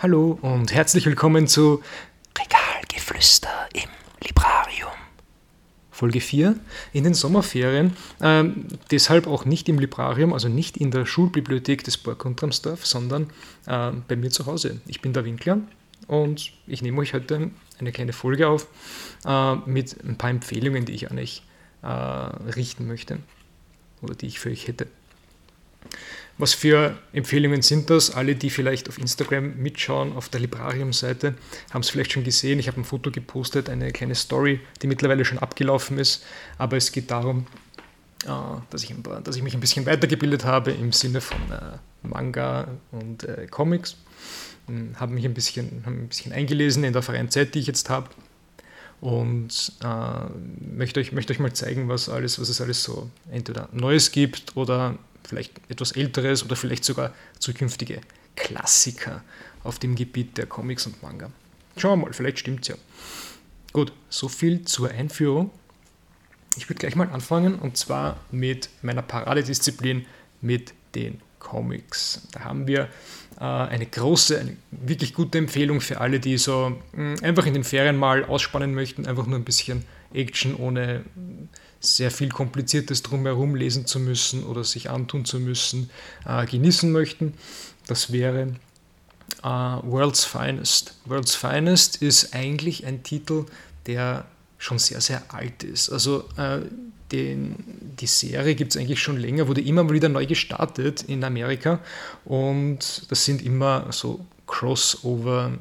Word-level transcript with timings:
Hallo 0.00 0.38
und 0.42 0.72
herzlich 0.72 1.06
willkommen 1.06 1.48
zu 1.48 1.82
Regalgeflüster 2.38 3.48
im 3.74 3.90
Librarium. 4.24 4.92
Folge 5.90 6.20
4 6.20 6.54
in 6.92 7.02
den 7.02 7.14
Sommerferien. 7.14 7.96
Ähm, 8.20 8.68
deshalb 8.92 9.26
auch 9.26 9.44
nicht 9.44 9.68
im 9.68 9.80
Librarium, 9.80 10.32
also 10.32 10.48
nicht 10.48 10.76
in 10.76 10.92
der 10.92 11.04
Schulbibliothek 11.04 11.82
des 11.82 11.96
Burg 11.96 12.24
Untermsdorf, 12.24 12.86
sondern 12.86 13.30
äh, 13.66 13.90
bei 14.06 14.14
mir 14.14 14.30
zu 14.30 14.46
Hause. 14.46 14.80
Ich 14.86 15.00
bin 15.00 15.14
der 15.14 15.24
Winkler 15.24 15.58
und 16.06 16.52
ich 16.68 16.80
nehme 16.80 17.00
euch 17.00 17.12
heute 17.12 17.50
eine 17.80 17.90
kleine 17.90 18.12
Folge 18.12 18.46
auf 18.46 18.68
äh, 19.24 19.56
mit 19.66 19.96
ein 20.04 20.16
paar 20.16 20.30
Empfehlungen, 20.30 20.84
die 20.84 20.92
ich 20.92 21.10
an 21.10 21.18
euch 21.18 21.42
äh, 21.82 21.88
richten 21.88 22.86
möchte 22.86 23.18
oder 24.00 24.14
die 24.14 24.28
ich 24.28 24.38
für 24.38 24.50
euch 24.50 24.68
hätte. 24.68 24.86
Was 26.38 26.54
für 26.54 26.96
Empfehlungen 27.12 27.62
sind 27.62 27.90
das? 27.90 28.12
Alle, 28.12 28.36
die 28.36 28.48
vielleicht 28.48 28.88
auf 28.88 28.98
Instagram 28.98 29.56
mitschauen, 29.56 30.12
auf 30.12 30.28
der 30.28 30.40
Librarium-Seite, 30.40 31.34
haben 31.72 31.80
es 31.80 31.90
vielleicht 31.90 32.12
schon 32.12 32.22
gesehen. 32.22 32.60
Ich 32.60 32.68
habe 32.68 32.80
ein 32.80 32.84
Foto 32.84 33.10
gepostet, 33.10 33.68
eine 33.68 33.90
kleine 33.90 34.14
Story, 34.14 34.60
die 34.80 34.86
mittlerweile 34.86 35.24
schon 35.24 35.38
abgelaufen 35.38 35.98
ist. 35.98 36.24
Aber 36.56 36.76
es 36.76 36.92
geht 36.92 37.10
darum, 37.10 37.46
äh, 38.24 38.28
dass 38.70 38.84
ich, 38.84 38.94
dass 39.24 39.34
ich 39.34 39.42
mich 39.42 39.54
ein 39.54 39.60
bisschen 39.60 39.84
weitergebildet 39.84 40.44
habe 40.44 40.70
im 40.70 40.92
Sinne 40.92 41.20
von 41.20 41.38
äh, 41.50 42.06
Manga 42.06 42.68
und 42.92 43.24
äh, 43.24 43.48
Comics. 43.50 43.96
Hm, 44.68 44.94
habe 45.00 45.14
mich 45.14 45.24
ein 45.24 45.34
bisschen, 45.34 45.82
ein 45.86 46.06
bisschen 46.06 46.32
eingelesen 46.32 46.84
in 46.84 46.92
der 46.92 47.02
freien 47.02 47.30
Zeit, 47.30 47.56
die 47.56 47.58
ich 47.58 47.66
jetzt 47.66 47.90
habe 47.90 48.10
und 49.00 49.72
äh, 49.82 50.74
möchte, 50.76 51.00
euch, 51.00 51.12
möchte 51.12 51.32
euch 51.32 51.38
mal 51.38 51.52
zeigen, 51.52 51.88
was, 51.88 52.08
alles, 52.08 52.40
was 52.40 52.48
es 52.48 52.60
alles 52.60 52.82
so 52.82 53.10
entweder 53.30 53.68
Neues 53.72 54.10
gibt 54.10 54.56
oder 54.56 54.98
vielleicht 55.26 55.52
etwas 55.68 55.92
Älteres 55.92 56.44
oder 56.44 56.56
vielleicht 56.56 56.84
sogar 56.84 57.14
zukünftige 57.38 58.00
Klassiker 58.36 59.22
auf 59.64 59.78
dem 59.78 59.94
Gebiet 59.94 60.38
der 60.38 60.46
Comics 60.46 60.86
und 60.86 61.02
Manga. 61.02 61.30
Schauen 61.76 62.00
wir 62.00 62.06
mal, 62.06 62.12
vielleicht 62.12 62.38
stimmt 62.38 62.62
es 62.62 62.68
ja. 62.68 62.74
Gut, 63.72 63.92
so 64.08 64.28
viel 64.28 64.64
zur 64.64 64.90
Einführung. 64.90 65.50
Ich 66.56 66.68
würde 66.68 66.78
gleich 66.78 66.96
mal 66.96 67.08
anfangen 67.10 67.56
und 67.56 67.76
zwar 67.76 68.18
mit 68.30 68.70
meiner 68.82 69.02
Paradedisziplin, 69.02 70.06
mit 70.40 70.72
den 70.94 71.20
Comics. 71.38 72.22
Da 72.32 72.40
haben 72.40 72.66
wir 72.66 72.88
äh, 73.38 73.44
eine 73.44 73.86
große, 73.86 74.38
eine 74.38 74.56
wirklich 74.70 75.14
gute 75.14 75.38
Empfehlung 75.38 75.80
für 75.80 76.00
alle, 76.00 76.20
die 76.20 76.38
so 76.38 76.76
mh, 76.92 77.16
hm, 77.16 77.24
einfach 77.24 77.46
in 77.46 77.54
den 77.54 77.64
Ferien 77.64 77.96
mal 77.96 78.24
ausspannen 78.24 78.74
möchten, 78.74 79.06
einfach 79.06 79.26
nur 79.26 79.38
ein 79.38 79.44
bisschen 79.44 79.84
Action 80.12 80.56
ohne 80.56 81.04
sehr 81.80 82.10
viel 82.10 82.28
Kompliziertes 82.28 83.02
drumherum 83.02 83.54
lesen 83.54 83.86
zu 83.86 84.00
müssen 84.00 84.44
oder 84.44 84.64
sich 84.64 84.90
antun 84.90 85.24
zu 85.24 85.38
müssen, 85.38 85.90
äh, 86.26 86.46
genießen 86.46 86.90
möchten. 86.90 87.34
Das 87.86 88.12
wäre 88.12 88.54
äh, 89.42 89.46
World's 89.46 90.24
Finest. 90.24 90.94
World's 91.04 91.34
Finest 91.34 92.02
ist 92.02 92.34
eigentlich 92.34 92.84
ein 92.84 93.02
Titel, 93.02 93.46
der 93.86 94.26
schon 94.58 94.78
sehr, 94.78 95.00
sehr 95.00 95.22
alt 95.32 95.62
ist. 95.62 95.90
Also 95.90 96.24
äh, 96.36 96.60
den, 97.12 97.56
die 97.98 98.06
Serie 98.06 98.54
gibt 98.54 98.74
es 98.74 98.80
eigentlich 98.80 99.00
schon 99.00 99.16
länger, 99.16 99.48
wurde 99.48 99.60
immer 99.60 99.88
wieder 99.88 100.08
neu 100.08 100.26
gestartet 100.26 101.04
in 101.04 101.24
Amerika 101.24 101.80
und 102.24 103.06
das 103.08 103.24
sind 103.24 103.40
immer 103.40 103.86
so 103.92 104.26
Crossover 104.46 105.52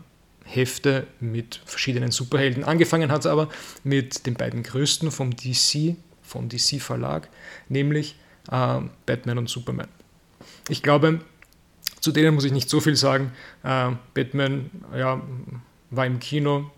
Hefte 0.43 1.07
mit 1.19 1.61
verschiedenen 1.65 2.11
Superhelden. 2.11 2.63
Angefangen 2.63 3.11
hat 3.11 3.21
es 3.21 3.27
aber 3.27 3.49
mit 3.83 4.25
den 4.25 4.33
beiden 4.33 4.63
größten 4.63 5.11
vom 5.11 5.35
DC, 5.35 5.95
vom 6.27 6.49
DC 6.49 6.81
Verlag, 6.81 7.29
nämlich 7.69 8.15
äh, 8.51 8.81
Batman 9.05 9.37
und 9.37 9.49
Superman. 9.49 9.87
Ich 10.69 10.83
glaube, 10.83 11.21
zu 12.01 12.11
denen 12.11 12.35
muss 12.35 12.43
ich 12.43 12.51
nicht 12.51 12.69
so 12.69 12.79
viel 12.79 12.95
sagen. 12.95 13.31
Äh, 13.63 13.91
Batman 14.13 14.69
ja, 14.95 15.21
war 15.89 16.05
im 16.05 16.19
Kino 16.19 16.69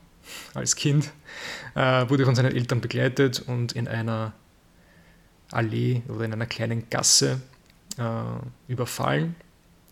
als 0.53 0.75
Kind, 0.75 1.11
äh, 1.75 2.09
wurde 2.09 2.25
von 2.25 2.35
seinen 2.35 2.55
Eltern 2.55 2.81
begleitet 2.81 3.43
und 3.45 3.71
in 3.73 3.87
einer 3.87 4.33
Allee 5.51 6.03
oder 6.07 6.25
in 6.25 6.33
einer 6.33 6.45
kleinen 6.45 6.89
Gasse 6.89 7.41
äh, 7.97 8.71
überfallen 8.71 9.35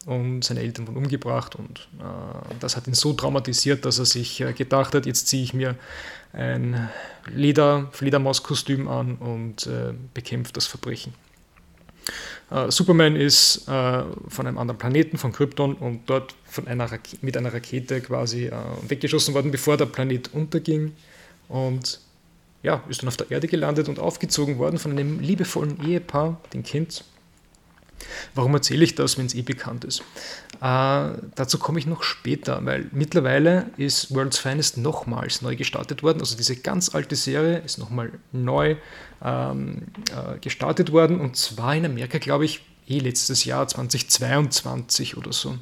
und 0.08 0.42
seine 0.42 0.62
Eltern 0.62 0.88
wurden 0.88 0.98
umgebracht 0.98 1.56
und 1.56 1.90
äh, 2.00 2.56
das 2.62 2.78
hat 2.78 2.88
ihn 2.88 2.94
so 2.94 3.12
traumatisiert, 3.12 3.84
dass 3.84 4.00
er 4.00 4.06
sich 4.06 4.40
äh, 4.40 4.54
gedacht 4.54 4.96
hat, 4.96 5.06
jetzt 5.06 5.28
ziehe 5.28 5.44
ich 5.44 5.54
mir 5.54 5.76
ein 6.32 6.90
Leder, 7.28 7.90
Fledermauskostüm 7.92 8.88
an 8.88 9.16
und 9.16 9.68
äh, 9.68 9.94
bekämpft 10.14 10.56
das 10.56 10.66
Verbrechen. 10.66 11.14
Äh, 12.50 12.72
Superman 12.72 13.18
ist 13.18 13.68
äh, 13.68 14.04
von 14.30 14.48
einem 14.48 14.58
anderen 14.58 14.78
Planeten, 14.78 15.18
von 15.18 15.34
Krypton, 15.34 15.74
und 15.74 16.10
dort 16.10 16.36
von 16.46 16.68
einer 16.68 16.90
mit 17.22 17.36
einer 17.36 17.54
Rakete 17.54 18.00
quasi 18.00 18.46
äh, 18.46 18.54
weggeschossen 18.88 19.34
worden, 19.34 19.52
bevor 19.52 19.76
der 19.76 19.88
Planet 19.88 20.34
unterging. 20.34 20.94
Und 21.50 22.00
ja, 22.64 22.82
ist 22.88 23.02
dann 23.02 23.10
auf 23.10 23.18
der 23.18 23.30
Erde 23.30 23.48
gelandet 23.48 23.90
und 23.90 24.00
aufgezogen 24.00 24.58
worden 24.58 24.80
von 24.80 24.92
einem 24.92 25.20
liebevollen 25.20 25.86
Ehepaar, 25.86 26.40
den 26.54 26.64
Kind, 26.64 27.04
Warum 28.36 28.54
erzähle 28.54 28.84
ich 28.84 28.96
das, 28.96 29.18
wenn 29.18 29.26
es 29.26 29.36
eh 29.36 29.42
bekannt 29.42 29.84
ist? 29.84 30.02
Äh, 30.62 31.10
dazu 31.36 31.58
komme 31.60 31.80
ich 31.80 31.86
noch 31.86 32.04
später, 32.04 32.64
weil 32.66 32.88
mittlerweile 32.92 33.70
ist 33.78 34.14
World's 34.14 34.38
Finest 34.38 34.78
nochmals 34.78 35.42
neu 35.42 35.56
gestartet 35.56 36.04
worden. 36.04 36.20
Also 36.20 36.36
diese 36.38 36.56
ganz 36.56 36.94
alte 36.94 37.16
Serie 37.16 37.60
ist 37.60 37.78
nochmal 37.78 38.12
neu 38.32 38.76
ähm, 39.24 39.84
äh, 40.12 40.40
gestartet 40.40 40.92
worden 40.92 41.20
und 41.20 41.36
zwar 41.36 41.76
in 41.76 41.86
Amerika, 41.86 42.18
glaube 42.18 42.46
ich, 42.46 42.62
eh 42.88 43.00
letztes 43.00 43.46
Jahr 43.46 43.68
2022 43.68 45.18
oder 45.18 45.34
so. 45.34 45.58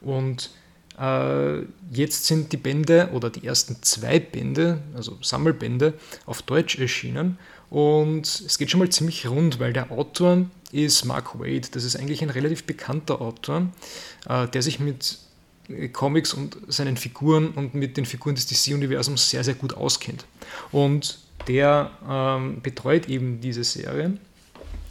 Und 0.00 0.50
äh, 0.98 1.60
jetzt 1.90 2.26
sind 2.26 2.52
die 2.52 2.56
Bände 2.56 3.10
oder 3.12 3.30
die 3.30 3.46
ersten 3.46 3.82
zwei 3.82 4.18
Bände, 4.18 4.80
also 4.94 5.18
Sammelbände, 5.22 5.94
auf 6.26 6.42
Deutsch 6.42 6.78
erschienen. 6.78 7.38
Und 7.70 8.26
es 8.26 8.58
geht 8.58 8.70
schon 8.70 8.80
mal 8.80 8.88
ziemlich 8.88 9.28
rund, 9.28 9.60
weil 9.60 9.72
der 9.72 9.90
Autor 9.90 10.46
ist 10.72 11.04
Mark 11.04 11.38
Wade. 11.38 11.68
Das 11.70 11.84
ist 11.84 11.96
eigentlich 11.96 12.22
ein 12.22 12.30
relativ 12.30 12.64
bekannter 12.64 13.20
Autor, 13.20 13.68
äh, 14.28 14.46
der 14.48 14.62
sich 14.62 14.80
mit 14.80 15.18
Comics 15.92 16.32
und 16.32 16.56
seinen 16.68 16.96
Figuren 16.96 17.50
und 17.50 17.74
mit 17.74 17.96
den 17.96 18.06
Figuren 18.06 18.34
des 18.34 18.46
DC-Universums 18.46 19.28
sehr, 19.30 19.44
sehr 19.44 19.54
gut 19.54 19.74
auskennt. 19.74 20.24
Und 20.72 21.18
der 21.46 21.90
ähm, 22.08 22.60
betreut 22.62 23.08
eben 23.08 23.40
diese 23.40 23.64
Serie. 23.64 24.16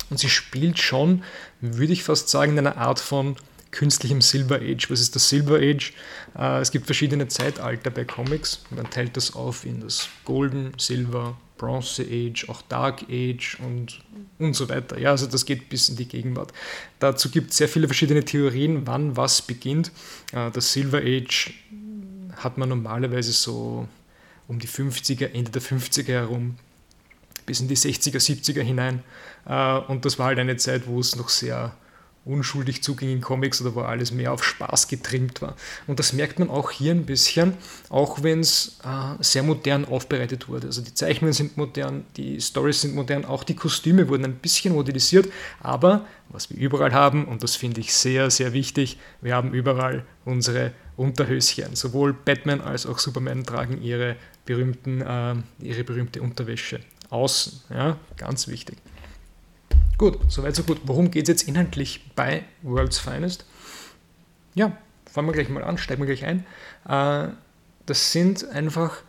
Und 0.09 0.19
sie 0.19 0.29
spielt 0.29 0.79
schon, 0.79 1.23
würde 1.61 1.93
ich 1.93 2.03
fast 2.03 2.29
sagen, 2.29 2.53
in 2.53 2.59
einer 2.59 2.77
Art 2.77 2.99
von 2.99 3.35
künstlichem 3.71 4.21
Silver 4.21 4.59
Age. 4.61 4.89
Was 4.89 5.01
ist 5.01 5.15
das 5.15 5.29
Silver 5.29 5.57
Age? 5.57 5.93
Äh, 6.37 6.61
es 6.61 6.71
gibt 6.71 6.85
verschiedene 6.85 7.27
Zeitalter 7.27 7.89
bei 7.89 8.05
Comics. 8.05 8.61
Man 8.69 8.89
teilt 8.89 9.17
das 9.17 9.35
auf 9.35 9.65
in 9.65 9.81
das 9.81 10.07
Golden, 10.25 10.73
Silver, 10.77 11.37
Bronze 11.57 12.03
Age, 12.03 12.47
auch 12.49 12.61
Dark 12.63 13.03
Age 13.09 13.57
und, 13.65 14.01
und 14.39 14.53
so 14.53 14.69
weiter. 14.69 14.99
Ja, 14.99 15.11
also 15.11 15.27
das 15.27 15.45
geht 15.45 15.69
bis 15.69 15.89
in 15.89 15.95
die 15.95 16.07
Gegenwart. 16.07 16.53
Dazu 16.99 17.29
gibt 17.29 17.51
es 17.51 17.57
sehr 17.57 17.67
viele 17.67 17.87
verschiedene 17.87 18.23
Theorien, 18.23 18.85
wann 18.85 19.17
was 19.17 19.41
beginnt. 19.41 19.91
Äh, 20.33 20.51
das 20.51 20.73
Silver 20.73 20.99
Age 20.99 21.53
hat 22.37 22.57
man 22.57 22.69
normalerweise 22.69 23.31
so 23.31 23.87
um 24.47 24.59
die 24.59 24.67
50er, 24.67 25.33
Ende 25.33 25.51
der 25.51 25.61
50er 25.61 26.11
herum, 26.11 26.55
bis 27.45 27.59
in 27.59 27.67
die 27.67 27.77
60er, 27.77 28.17
70er 28.17 28.61
hinein. 28.61 29.03
Äh, 29.45 29.77
und 29.79 30.05
das 30.05 30.19
war 30.19 30.27
halt 30.27 30.39
eine 30.39 30.57
Zeit, 30.57 30.87
wo 30.87 30.99
es 30.99 31.15
noch 31.15 31.29
sehr 31.29 31.75
unschuldig 32.27 32.83
zuging 32.83 33.09
in 33.09 33.21
Comics 33.21 33.61
oder 33.61 33.75
wo 33.75 33.81
alles 33.81 34.11
mehr 34.11 34.33
auf 34.33 34.43
Spaß 34.43 34.87
getrimmt 34.87 35.41
war. 35.41 35.55
Und 35.87 35.99
das 35.99 36.13
merkt 36.13 36.39
man 36.39 36.49
auch 36.49 36.71
hier 36.71 36.93
ein 36.93 37.05
bisschen, 37.05 37.53
auch 37.89 38.23
wenn 38.23 38.41
es 38.41 38.79
äh, 38.83 39.23
sehr 39.23 39.43
modern 39.43 39.85
aufbereitet 39.85 40.47
wurde. 40.47 40.67
Also 40.67 40.81
die 40.81 40.93
Zeichnungen 40.93 41.33
sind 41.33 41.57
modern, 41.57 42.05
die 42.17 42.39
Stories 42.41 42.81
sind 42.81 42.95
modern, 42.95 43.25
auch 43.25 43.43
die 43.43 43.55
Kostüme 43.55 44.07
wurden 44.09 44.25
ein 44.25 44.35
bisschen 44.35 44.73
modernisiert, 44.73 45.29
aber 45.59 46.05
was 46.29 46.49
wir 46.49 46.57
überall 46.57 46.93
haben, 46.93 47.25
und 47.25 47.43
das 47.43 47.55
finde 47.55 47.79
ich 47.79 47.93
sehr, 47.93 48.29
sehr 48.29 48.53
wichtig, 48.53 48.97
wir 49.21 49.33
haben 49.33 49.53
überall 49.53 50.05
unsere 50.25 50.73
Unterhöschen. 50.97 51.75
Sowohl 51.75 52.13
Batman 52.13 52.59
als 52.59 52.85
auch 52.85 52.99
Superman 52.99 53.45
tragen 53.45 53.81
ihre, 53.81 54.17
berühmten, 54.45 55.01
äh, 55.01 55.35
ihre 55.61 55.83
berühmte 55.83 56.21
Unterwäsche 56.21 56.81
außen. 57.09 57.61
Ja, 57.69 57.97
ganz 58.17 58.47
wichtig. 58.47 58.77
Gut, 59.97 60.19
soweit 60.27 60.55
so 60.55 60.63
gut. 60.63 60.81
Worum 60.83 61.09
geht 61.09 61.23
es 61.23 61.29
jetzt 61.29 61.47
inhaltlich 61.47 62.01
bei 62.15 62.43
World's 62.61 62.99
Finest? 62.99 63.45
Ja, 64.53 64.77
fangen 65.11 65.27
wir 65.27 65.33
gleich 65.33 65.49
mal 65.49 65.63
an, 65.63 65.77
steigen 65.77 66.05
wir 66.05 66.15
gleich 66.15 66.25
ein. 66.25 66.45
Äh, 66.87 67.33
das 67.87 68.11
sind 68.11 68.47
einfach 68.49 69.01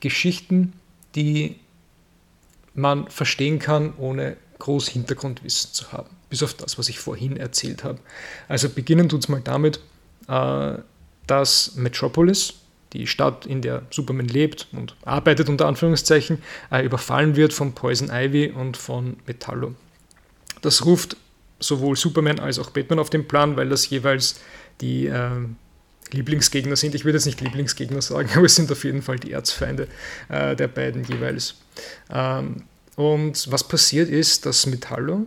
Geschichten, 0.00 0.74
die 1.14 1.58
man 2.74 3.08
verstehen 3.08 3.58
kann, 3.58 3.94
ohne 3.96 4.36
groß 4.58 4.88
Hintergrundwissen 4.88 5.72
zu 5.72 5.92
haben. 5.92 6.10
Bis 6.28 6.42
auf 6.42 6.54
das, 6.54 6.78
was 6.78 6.88
ich 6.88 6.98
vorhin 6.98 7.36
erzählt 7.36 7.82
habe. 7.82 7.98
Also 8.46 8.68
beginnen 8.68 9.08
tut 9.08 9.22
es 9.22 9.28
mal 9.28 9.40
damit, 9.40 9.80
äh, 10.28 10.78
dass 11.26 11.76
Metropolis, 11.76 12.54
die 12.92 13.06
Stadt, 13.06 13.46
in 13.46 13.62
der 13.62 13.82
Superman 13.90 14.28
lebt 14.28 14.68
und 14.72 14.96
arbeitet, 15.04 15.48
unter 15.48 15.66
Anführungszeichen, 15.66 16.38
äh, 16.70 16.84
überfallen 16.84 17.36
wird 17.36 17.52
von 17.52 17.74
Poison 17.74 18.10
Ivy 18.10 18.50
und 18.50 18.76
von 18.76 19.16
Metallo. 19.26 19.74
Das 20.62 20.84
ruft 20.84 21.16
sowohl 21.60 21.96
Superman 21.96 22.38
als 22.38 22.58
auch 22.58 22.70
Batman 22.70 22.98
auf 22.98 23.10
den 23.10 23.26
Plan, 23.26 23.56
weil 23.56 23.68
das 23.68 23.88
jeweils 23.90 24.40
die 24.80 25.06
äh, 25.06 25.30
Lieblingsgegner 26.12 26.76
sind. 26.76 26.94
Ich 26.94 27.04
würde 27.04 27.18
jetzt 27.18 27.26
nicht 27.26 27.40
Lieblingsgegner 27.40 28.02
sagen, 28.02 28.30
aber 28.34 28.46
es 28.46 28.54
sind 28.54 28.70
auf 28.72 28.84
jeden 28.84 29.02
Fall 29.02 29.18
die 29.18 29.32
Erzfeinde 29.32 29.88
äh, 30.28 30.56
der 30.56 30.68
beiden 30.68 31.04
jeweils. 31.04 31.56
Ähm, 32.10 32.64
und 32.96 33.50
was 33.50 33.66
passiert 33.66 34.08
ist, 34.08 34.46
dass 34.46 34.66
Metallo 34.66 35.26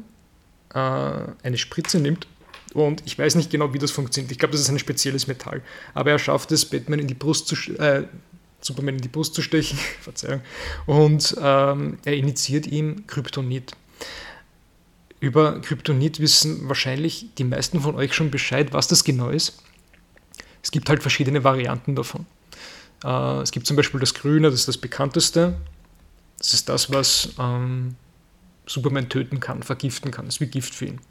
äh, 0.74 0.78
eine 0.78 1.57
Spritze 1.57 2.00
nimmt 2.00 2.28
und 2.73 3.03
ich 3.06 3.18
weiß 3.18 3.35
nicht 3.35 3.50
genau, 3.50 3.73
wie 3.73 3.79
das 3.79 3.91
funktioniert. 3.91 4.31
Ich 4.31 4.39
glaube, 4.39 4.53
das 4.53 4.62
ist 4.62 4.69
ein 4.69 4.79
spezielles 4.79 5.27
Metall. 5.27 5.62
Aber 5.94 6.12
er 6.12 6.19
schafft 6.19 6.51
es, 6.51 6.65
Batman 6.65 7.00
in 7.00 7.07
die 7.07 7.13
Brust 7.13 7.47
zu, 7.47 7.56
äh, 7.77 8.06
Superman 8.62 8.95
in 8.95 9.01
die 9.01 9.07
Brust 9.07 9.33
zu 9.33 9.41
stechen, 9.41 9.77
Verzeihung, 10.01 10.41
und 10.85 11.35
ähm, 11.41 11.97
er 12.06 12.15
initiiert 12.15 12.68
ihm 12.68 13.07
Kryptonit. 13.07 13.73
Über 15.19 15.62
Kryptonit 15.62 16.19
wissen 16.19 16.68
wahrscheinlich 16.68 17.27
die 17.38 17.44
meisten 17.44 17.81
von 17.81 17.95
euch 17.95 18.13
schon 18.13 18.31
Bescheid, 18.31 18.73
was 18.73 18.88
das 18.88 19.03
genau 19.03 19.29
ist. 19.29 19.62
Es 20.63 20.71
gibt 20.71 20.89
halt 20.89 21.01
verschiedene 21.01 21.44
Varianten 21.44 21.95
davon. 21.95 22.25
Äh, 23.03 23.41
es 23.41 23.51
gibt 23.51 23.68
zum 23.68 23.75
Beispiel 23.75 24.00
das 24.00 24.13
Grüne, 24.13 24.50
das 24.50 24.62
ist 24.62 24.68
das 24.68 24.77
bekannteste. 24.77 25.57
Das 26.38 26.53
ist 26.53 26.69
das, 26.69 26.91
was 26.91 27.29
ähm, 27.39 27.95
Superman 28.65 29.09
töten 29.09 29.39
kann, 29.39 29.62
vergiften 29.63 30.12
kann. 30.12 30.25
Das 30.25 30.35
ist 30.35 30.41
wie 30.41 30.47
Gift 30.47 30.73
für 30.73 30.85
ihn. 30.85 31.01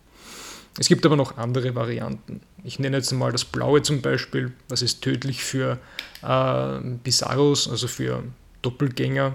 Es 0.78 0.88
gibt 0.88 1.04
aber 1.04 1.16
noch 1.16 1.36
andere 1.36 1.74
Varianten. 1.74 2.40
Ich 2.64 2.78
nenne 2.78 2.96
jetzt 2.98 3.12
mal 3.12 3.32
das 3.32 3.44
Blaue 3.44 3.82
zum 3.82 4.02
Beispiel. 4.02 4.52
Das 4.68 4.82
ist 4.82 5.02
tödlich 5.02 5.42
für 5.42 5.78
äh, 6.22 6.80
Bizarros, 7.02 7.68
also 7.68 7.88
für 7.88 8.22
Doppelgänger, 8.62 9.34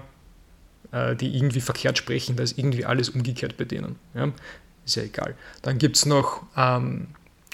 äh, 0.92 1.14
die 1.14 1.36
irgendwie 1.36 1.60
verkehrt 1.60 1.98
sprechen. 1.98 2.36
Da 2.36 2.42
ist 2.42 2.58
irgendwie 2.58 2.84
alles 2.84 3.10
umgekehrt 3.10 3.56
bei 3.56 3.64
denen. 3.64 3.96
Ja? 4.14 4.32
Ist 4.84 4.96
ja 4.96 5.02
egal. 5.02 5.34
Dann 5.62 5.78
gibt 5.78 5.96
es 5.96 6.06
noch 6.06 6.42
ähm, 6.56 7.08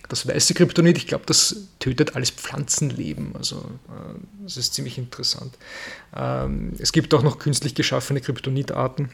das 0.08 0.28
weiße 0.28 0.54
Kryptonit. 0.54 0.98
Ich 0.98 1.06
glaube, 1.06 1.24
das 1.26 1.68
tötet 1.78 2.14
alles 2.14 2.30
Pflanzenleben. 2.30 3.34
Also 3.34 3.56
äh, 3.88 4.18
das 4.42 4.58
ist 4.58 4.74
ziemlich 4.74 4.98
interessant. 4.98 5.56
Ähm, 6.14 6.72
es 6.78 6.92
gibt 6.92 7.14
auch 7.14 7.22
noch 7.22 7.38
künstlich 7.38 7.74
geschaffene 7.74 8.20
Kryptonitarten. 8.20 9.10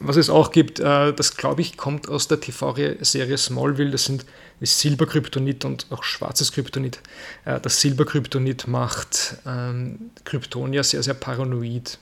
Was 0.00 0.16
es 0.16 0.30
auch 0.30 0.50
gibt, 0.50 0.80
äh, 0.80 1.12
das 1.12 1.36
glaube 1.36 1.62
ich, 1.62 1.76
kommt 1.76 2.08
aus 2.08 2.28
der 2.28 2.40
TV-Serie 2.40 3.38
Smallville, 3.38 3.90
das 3.90 4.04
sind 4.04 4.24
Silberkryptonit 4.60 5.64
und 5.64 5.86
auch 5.90 6.04
schwarzes 6.04 6.52
Kryptonit. 6.52 7.00
Äh, 7.44 7.60
das 7.60 7.80
Silberkryptonit 7.80 8.66
macht 8.66 9.36
ähm, 9.46 10.10
Kryptonia 10.24 10.82
sehr, 10.82 11.02
sehr 11.02 11.14
paranoid 11.14 11.98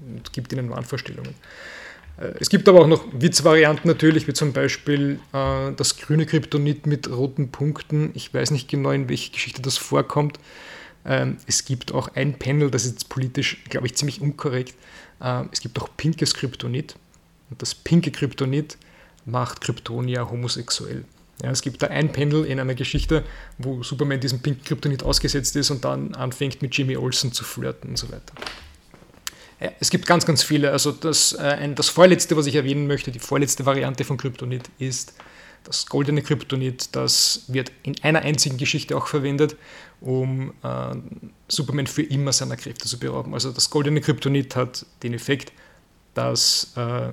und 0.00 0.32
gibt 0.32 0.52
ihnen 0.52 0.70
Wahnvorstellungen. 0.70 1.34
Äh, 2.18 2.32
es 2.40 2.48
gibt 2.48 2.68
aber 2.68 2.80
auch 2.80 2.86
noch 2.86 3.04
Witzvarianten 3.12 3.88
natürlich, 3.88 4.26
wie 4.26 4.32
zum 4.32 4.52
Beispiel 4.52 5.18
das 5.32 5.96
grüne 5.96 6.26
Kryptonit 6.26 6.86
mit 6.86 7.10
roten 7.10 7.50
Punkten. 7.50 8.10
Ich 8.14 8.32
weiß 8.32 8.50
nicht 8.50 8.68
genau, 8.68 8.90
in 8.90 9.08
welcher 9.08 9.32
Geschichte 9.32 9.62
das 9.62 9.76
vorkommt. 9.76 10.38
Ähm, 11.04 11.36
es 11.46 11.64
gibt 11.64 11.92
auch 11.92 12.08
ein 12.14 12.38
Panel, 12.38 12.70
das 12.70 12.84
ist 12.84 13.08
politisch, 13.08 13.64
glaube 13.68 13.86
ich, 13.86 13.94
ziemlich 13.96 14.20
unkorrekt. 14.20 14.74
Es 15.52 15.60
gibt 15.60 15.80
auch 15.80 15.88
pinkes 15.96 16.34
Kryptonit. 16.34 16.96
Und 17.52 17.60
das 17.60 17.74
pinke 17.74 18.10
Kryptonit 18.10 18.78
macht 19.26 19.60
Kryptonia 19.60 20.30
homosexuell. 20.30 21.04
Ja, 21.42 21.50
es 21.50 21.60
gibt 21.60 21.82
da 21.82 21.88
ein 21.88 22.10
Panel 22.10 22.46
in 22.46 22.58
einer 22.58 22.74
Geschichte, 22.74 23.24
wo 23.58 23.82
Superman 23.82 24.20
diesem 24.20 24.40
pinken 24.40 24.64
Kryptonit 24.64 25.02
ausgesetzt 25.02 25.54
ist 25.56 25.70
und 25.70 25.84
dann 25.84 26.14
anfängt 26.14 26.62
mit 26.62 26.74
Jimmy 26.74 26.96
Olsen 26.96 27.30
zu 27.30 27.44
flirten 27.44 27.90
und 27.90 27.98
so 27.98 28.10
weiter. 28.10 28.32
Ja, 29.60 29.70
es 29.80 29.90
gibt 29.90 30.06
ganz, 30.06 30.24
ganz 30.24 30.42
viele. 30.42 30.72
Also 30.72 30.92
das, 30.92 31.34
äh, 31.34 31.42
ein, 31.42 31.74
das 31.74 31.90
vorletzte, 31.90 32.38
was 32.38 32.46
ich 32.46 32.54
erwähnen 32.54 32.86
möchte, 32.86 33.12
die 33.12 33.18
vorletzte 33.18 33.66
Variante 33.66 34.04
von 34.04 34.16
Kryptonit 34.16 34.70
ist 34.78 35.12
das 35.64 35.84
goldene 35.84 36.22
Kryptonit. 36.22 36.96
Das 36.96 37.44
wird 37.48 37.70
in 37.82 37.96
einer 38.02 38.22
einzigen 38.22 38.56
Geschichte 38.56 38.96
auch 38.96 39.08
verwendet, 39.08 39.56
um 40.00 40.54
äh, 40.62 40.96
Superman 41.48 41.86
für 41.86 42.02
immer 42.02 42.32
seiner 42.32 42.56
Kräfte 42.56 42.88
zu 42.88 42.98
berauben. 42.98 43.34
Also 43.34 43.52
das 43.52 43.68
goldene 43.68 44.00
Kryptonit 44.00 44.56
hat 44.56 44.86
den 45.02 45.12
Effekt, 45.12 45.52
dass 46.14 46.72
äh, 46.76 47.12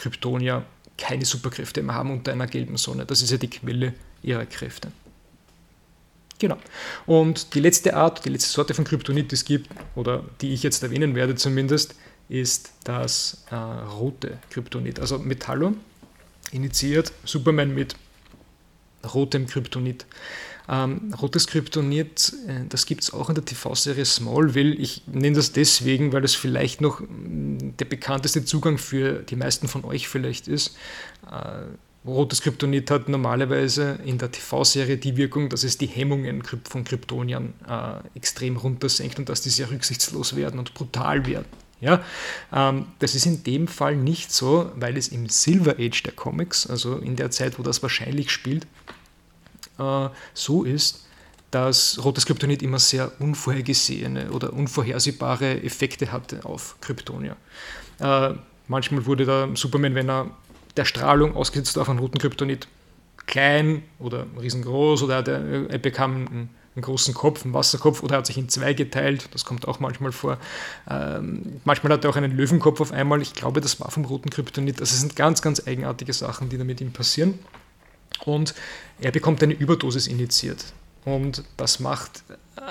Kryptonier 0.00 0.64
keine 0.96 1.24
Superkräfte 1.24 1.82
mehr 1.82 1.94
haben 1.94 2.10
unter 2.10 2.32
einer 2.32 2.46
gelben 2.46 2.76
Sonne. 2.76 3.06
Das 3.06 3.22
ist 3.22 3.30
ja 3.30 3.38
die 3.38 3.48
Quelle 3.48 3.94
ihrer 4.22 4.46
Kräfte. 4.46 4.92
Genau. 6.38 6.56
Und 7.06 7.54
die 7.54 7.60
letzte 7.60 7.94
Art, 7.94 8.24
die 8.24 8.30
letzte 8.30 8.50
Sorte 8.50 8.74
von 8.74 8.84
Kryptonit, 8.84 9.30
die 9.30 9.34
es 9.34 9.44
gibt, 9.44 9.68
oder 9.94 10.24
die 10.40 10.52
ich 10.54 10.62
jetzt 10.62 10.82
erwähnen 10.82 11.14
werde 11.14 11.34
zumindest, 11.34 11.94
ist 12.28 12.72
das 12.84 13.44
äh, 13.50 13.54
rote 13.54 14.38
Kryptonit. 14.50 15.00
Also 15.00 15.18
Metallo 15.18 15.74
initiiert 16.52 17.12
Superman 17.24 17.74
mit 17.74 17.94
rotem 19.12 19.46
Kryptonit. 19.46 20.06
Ähm, 20.70 21.12
rotes 21.20 21.48
Kryptonit, 21.48 22.32
äh, 22.46 22.60
das 22.68 22.86
gibt 22.86 23.02
es 23.02 23.12
auch 23.12 23.28
in 23.28 23.34
der 23.34 23.44
TV-Serie 23.44 24.04
Smallville. 24.04 24.72
Ich 24.72 25.02
nenne 25.06 25.34
das 25.34 25.50
deswegen, 25.50 26.12
weil 26.12 26.22
das 26.22 26.36
vielleicht 26.36 26.80
noch 26.80 27.00
mm, 27.00 27.76
der 27.78 27.86
bekannteste 27.86 28.44
Zugang 28.44 28.78
für 28.78 29.24
die 29.24 29.34
meisten 29.34 29.66
von 29.66 29.84
euch 29.84 30.06
vielleicht 30.08 30.46
ist. 30.46 30.76
Äh, 31.28 32.06
rotes 32.06 32.40
Kryptonit 32.42 32.88
hat 32.90 33.08
normalerweise 33.08 33.98
in 34.04 34.18
der 34.18 34.30
TV-Serie 34.30 34.96
die 34.96 35.16
Wirkung, 35.16 35.48
dass 35.48 35.64
es 35.64 35.76
die 35.76 35.86
Hemmungen 35.86 36.44
von 36.44 36.84
Kryptoniern 36.84 37.52
äh, 37.68 38.16
extrem 38.16 38.56
runtersenkt 38.56 39.18
und 39.18 39.28
dass 39.28 39.40
die 39.40 39.50
sehr 39.50 39.70
rücksichtslos 39.70 40.36
werden 40.36 40.60
und 40.60 40.74
brutal 40.74 41.26
werden. 41.26 41.46
Ja, 41.80 42.04
ähm, 42.52 42.86
das 43.00 43.16
ist 43.16 43.26
in 43.26 43.42
dem 43.42 43.66
Fall 43.66 43.96
nicht 43.96 44.32
so, 44.32 44.70
weil 44.76 44.96
es 44.96 45.08
im 45.08 45.28
Silver 45.28 45.76
Age 45.80 46.02
der 46.04 46.12
Comics, 46.12 46.68
also 46.68 46.96
in 46.98 47.16
der 47.16 47.32
Zeit, 47.32 47.58
wo 47.58 47.62
das 47.64 47.82
wahrscheinlich 47.82 48.30
spielt, 48.30 48.66
äh, 49.80 50.08
so 50.34 50.64
ist, 50.64 51.06
dass 51.50 52.00
rotes 52.04 52.26
Kryptonit 52.26 52.62
immer 52.62 52.78
sehr 52.78 53.10
unvorhergesehene 53.20 54.30
oder 54.30 54.52
unvorhersehbare 54.52 55.62
Effekte 55.62 56.12
hatte 56.12 56.44
auf 56.44 56.76
Kryptonier. 56.80 57.36
Äh, 57.98 58.34
manchmal 58.68 59.06
wurde 59.06 59.24
der 59.26 59.48
Superman, 59.54 59.94
wenn 59.94 60.08
er 60.08 60.30
der 60.76 60.84
Strahlung 60.84 61.34
ausgesetzt 61.34 61.76
war 61.76 61.84
von 61.84 61.98
roten 61.98 62.18
Kryptonit, 62.18 62.68
klein 63.26 63.82
oder 63.98 64.26
riesengroß 64.40 65.02
oder 65.02 65.26
er, 65.26 65.70
er 65.70 65.78
bekam 65.78 66.14
einen, 66.14 66.50
einen, 66.76 66.82
großen 66.82 67.14
Kopf, 67.14 67.44
einen 67.44 67.52
Wasserkopf 67.52 68.02
oder 68.02 68.14
er 68.14 68.18
hat 68.18 68.26
sich 68.26 68.38
in 68.38 68.48
zwei 68.48 68.72
geteilt, 68.72 69.28
das 69.32 69.44
kommt 69.44 69.66
auch 69.66 69.80
manchmal 69.80 70.12
vor. 70.12 70.38
Ähm, 70.88 71.60
manchmal 71.64 71.92
hat 71.92 72.04
er 72.04 72.10
auch 72.10 72.16
einen 72.16 72.36
Löwenkopf 72.36 72.80
auf 72.80 72.92
einmal, 72.92 73.20
ich 73.20 73.34
glaube, 73.34 73.60
das 73.60 73.80
war 73.80 73.90
vom 73.90 74.04
roten 74.04 74.30
Kryptonit. 74.30 74.80
Das 74.80 74.98
sind 74.98 75.16
ganz, 75.16 75.42
ganz 75.42 75.66
eigenartige 75.66 76.12
Sachen, 76.12 76.48
die 76.48 76.58
da 76.58 76.64
mit 76.64 76.80
ihm 76.80 76.92
passieren 76.92 77.38
und 78.24 78.54
er 79.00 79.12
bekommt 79.12 79.42
eine 79.42 79.54
Überdosis 79.54 80.06
initiiert. 80.06 80.64
Und 81.04 81.44
das 81.56 81.80
macht, 81.80 82.22
äh, 82.56 82.62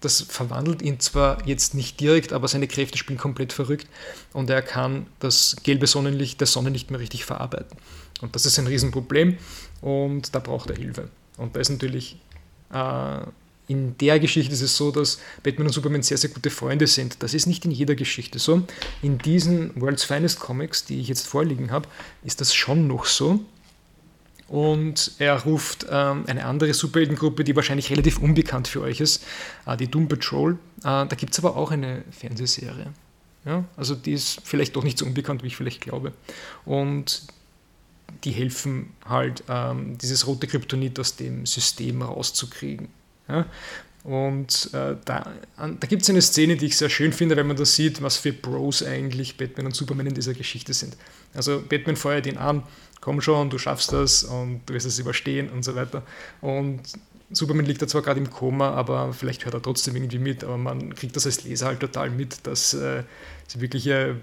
das 0.00 0.22
verwandelt 0.22 0.80
ihn 0.80 1.00
zwar 1.00 1.46
jetzt 1.46 1.74
nicht 1.74 2.00
direkt, 2.00 2.32
aber 2.32 2.48
seine 2.48 2.68
Kräfte 2.68 2.96
spielen 2.98 3.18
komplett 3.18 3.52
verrückt 3.52 3.86
und 4.32 4.48
er 4.48 4.62
kann 4.62 5.06
das 5.18 5.56
gelbe 5.62 5.86
Sonnenlicht 5.86 6.40
der 6.40 6.46
Sonne 6.46 6.70
nicht 6.70 6.90
mehr 6.90 7.00
richtig 7.00 7.24
verarbeiten. 7.24 7.76
Und 8.20 8.34
das 8.34 8.46
ist 8.46 8.58
ein 8.58 8.66
Riesenproblem 8.66 9.38
und 9.80 10.34
da 10.34 10.38
braucht 10.38 10.70
er 10.70 10.76
Hilfe. 10.76 11.10
Und 11.36 11.54
da 11.54 11.60
ist 11.60 11.70
natürlich 11.70 12.16
äh, 12.72 13.20
in 13.68 13.98
der 13.98 14.18
Geschichte 14.18 14.52
ist 14.52 14.62
es 14.62 14.76
so, 14.76 14.90
dass 14.90 15.20
Batman 15.42 15.66
und 15.66 15.72
Superman 15.74 16.02
sehr, 16.02 16.16
sehr 16.16 16.30
gute 16.30 16.48
Freunde 16.48 16.86
sind. 16.86 17.22
Das 17.22 17.34
ist 17.34 17.46
nicht 17.46 17.66
in 17.66 17.70
jeder 17.70 17.94
Geschichte 17.94 18.38
so. 18.38 18.62
In 19.02 19.18
diesen 19.18 19.78
World's 19.78 20.04
Finest 20.04 20.40
Comics, 20.40 20.86
die 20.86 21.00
ich 21.00 21.08
jetzt 21.08 21.26
vorliegen 21.26 21.70
habe, 21.70 21.86
ist 22.24 22.40
das 22.40 22.54
schon 22.54 22.86
noch 22.86 23.04
so 23.04 23.40
und 24.48 25.12
er 25.18 25.42
ruft 25.42 25.86
ähm, 25.90 26.24
eine 26.26 26.46
andere 26.46 26.72
Superheldengruppe, 26.72 27.44
die 27.44 27.54
wahrscheinlich 27.54 27.90
relativ 27.90 28.18
unbekannt 28.18 28.66
für 28.66 28.80
euch 28.80 29.00
ist, 29.00 29.24
äh, 29.66 29.76
die 29.76 29.88
Doom 29.88 30.08
Patrol. 30.08 30.54
Äh, 30.78 30.82
da 30.82 31.16
gibt 31.16 31.34
es 31.34 31.38
aber 31.38 31.56
auch 31.56 31.70
eine 31.70 32.02
Fernsehserie. 32.10 32.92
Ja? 33.44 33.64
Also 33.76 33.94
die 33.94 34.12
ist 34.12 34.40
vielleicht 34.44 34.74
doch 34.74 34.84
nicht 34.84 34.98
so 34.98 35.04
unbekannt, 35.04 35.42
wie 35.42 35.48
ich 35.48 35.56
vielleicht 35.56 35.82
glaube. 35.82 36.12
Und 36.64 37.24
die 38.24 38.30
helfen 38.30 38.94
halt, 39.04 39.44
ähm, 39.48 39.98
dieses 39.98 40.26
rote 40.26 40.46
Kryptonit 40.46 40.98
aus 40.98 41.16
dem 41.16 41.44
System 41.44 42.00
rauszukriegen. 42.00 42.88
Ja? 43.28 43.44
Und 44.04 44.70
äh, 44.72 44.96
da, 45.04 45.26
da 45.56 45.86
gibt 45.86 46.02
es 46.02 46.08
eine 46.08 46.22
Szene, 46.22 46.56
die 46.56 46.66
ich 46.66 46.78
sehr 46.78 46.88
schön 46.88 47.12
finde, 47.12 47.36
wenn 47.36 47.46
man 47.46 47.56
da 47.56 47.66
sieht, 47.66 48.00
was 48.00 48.16
für 48.16 48.32
Bros 48.32 48.82
eigentlich 48.82 49.36
Batman 49.36 49.66
und 49.66 49.74
Superman 49.74 50.06
in 50.06 50.14
dieser 50.14 50.32
Geschichte 50.32 50.72
sind. 50.72 50.96
Also 51.34 51.62
Batman 51.68 51.96
feuert 51.96 52.26
ihn 52.26 52.38
an 52.38 52.62
komm 53.00 53.20
schon, 53.20 53.50
du 53.50 53.58
schaffst 53.58 53.92
das 53.92 54.24
und 54.24 54.62
du 54.66 54.74
wirst 54.74 54.86
es 54.86 54.98
überstehen 54.98 55.50
und 55.50 55.64
so 55.64 55.74
weiter. 55.74 56.02
Und 56.40 56.82
Superman 57.30 57.66
liegt 57.66 57.82
da 57.82 57.86
zwar 57.86 58.02
gerade 58.02 58.20
im 58.20 58.30
Koma, 58.30 58.70
aber 58.70 59.12
vielleicht 59.12 59.44
hört 59.44 59.54
er 59.54 59.62
trotzdem 59.62 59.96
irgendwie 59.96 60.18
mit, 60.18 60.44
aber 60.44 60.56
man 60.56 60.94
kriegt 60.94 61.14
das 61.14 61.26
als 61.26 61.44
Leser 61.44 61.66
halt 61.66 61.80
total 61.80 62.10
mit, 62.10 62.46
dass 62.46 62.74
äh, 62.74 63.02
sie 63.46 63.60
wirklich 63.60 63.86
äh, 63.86 64.14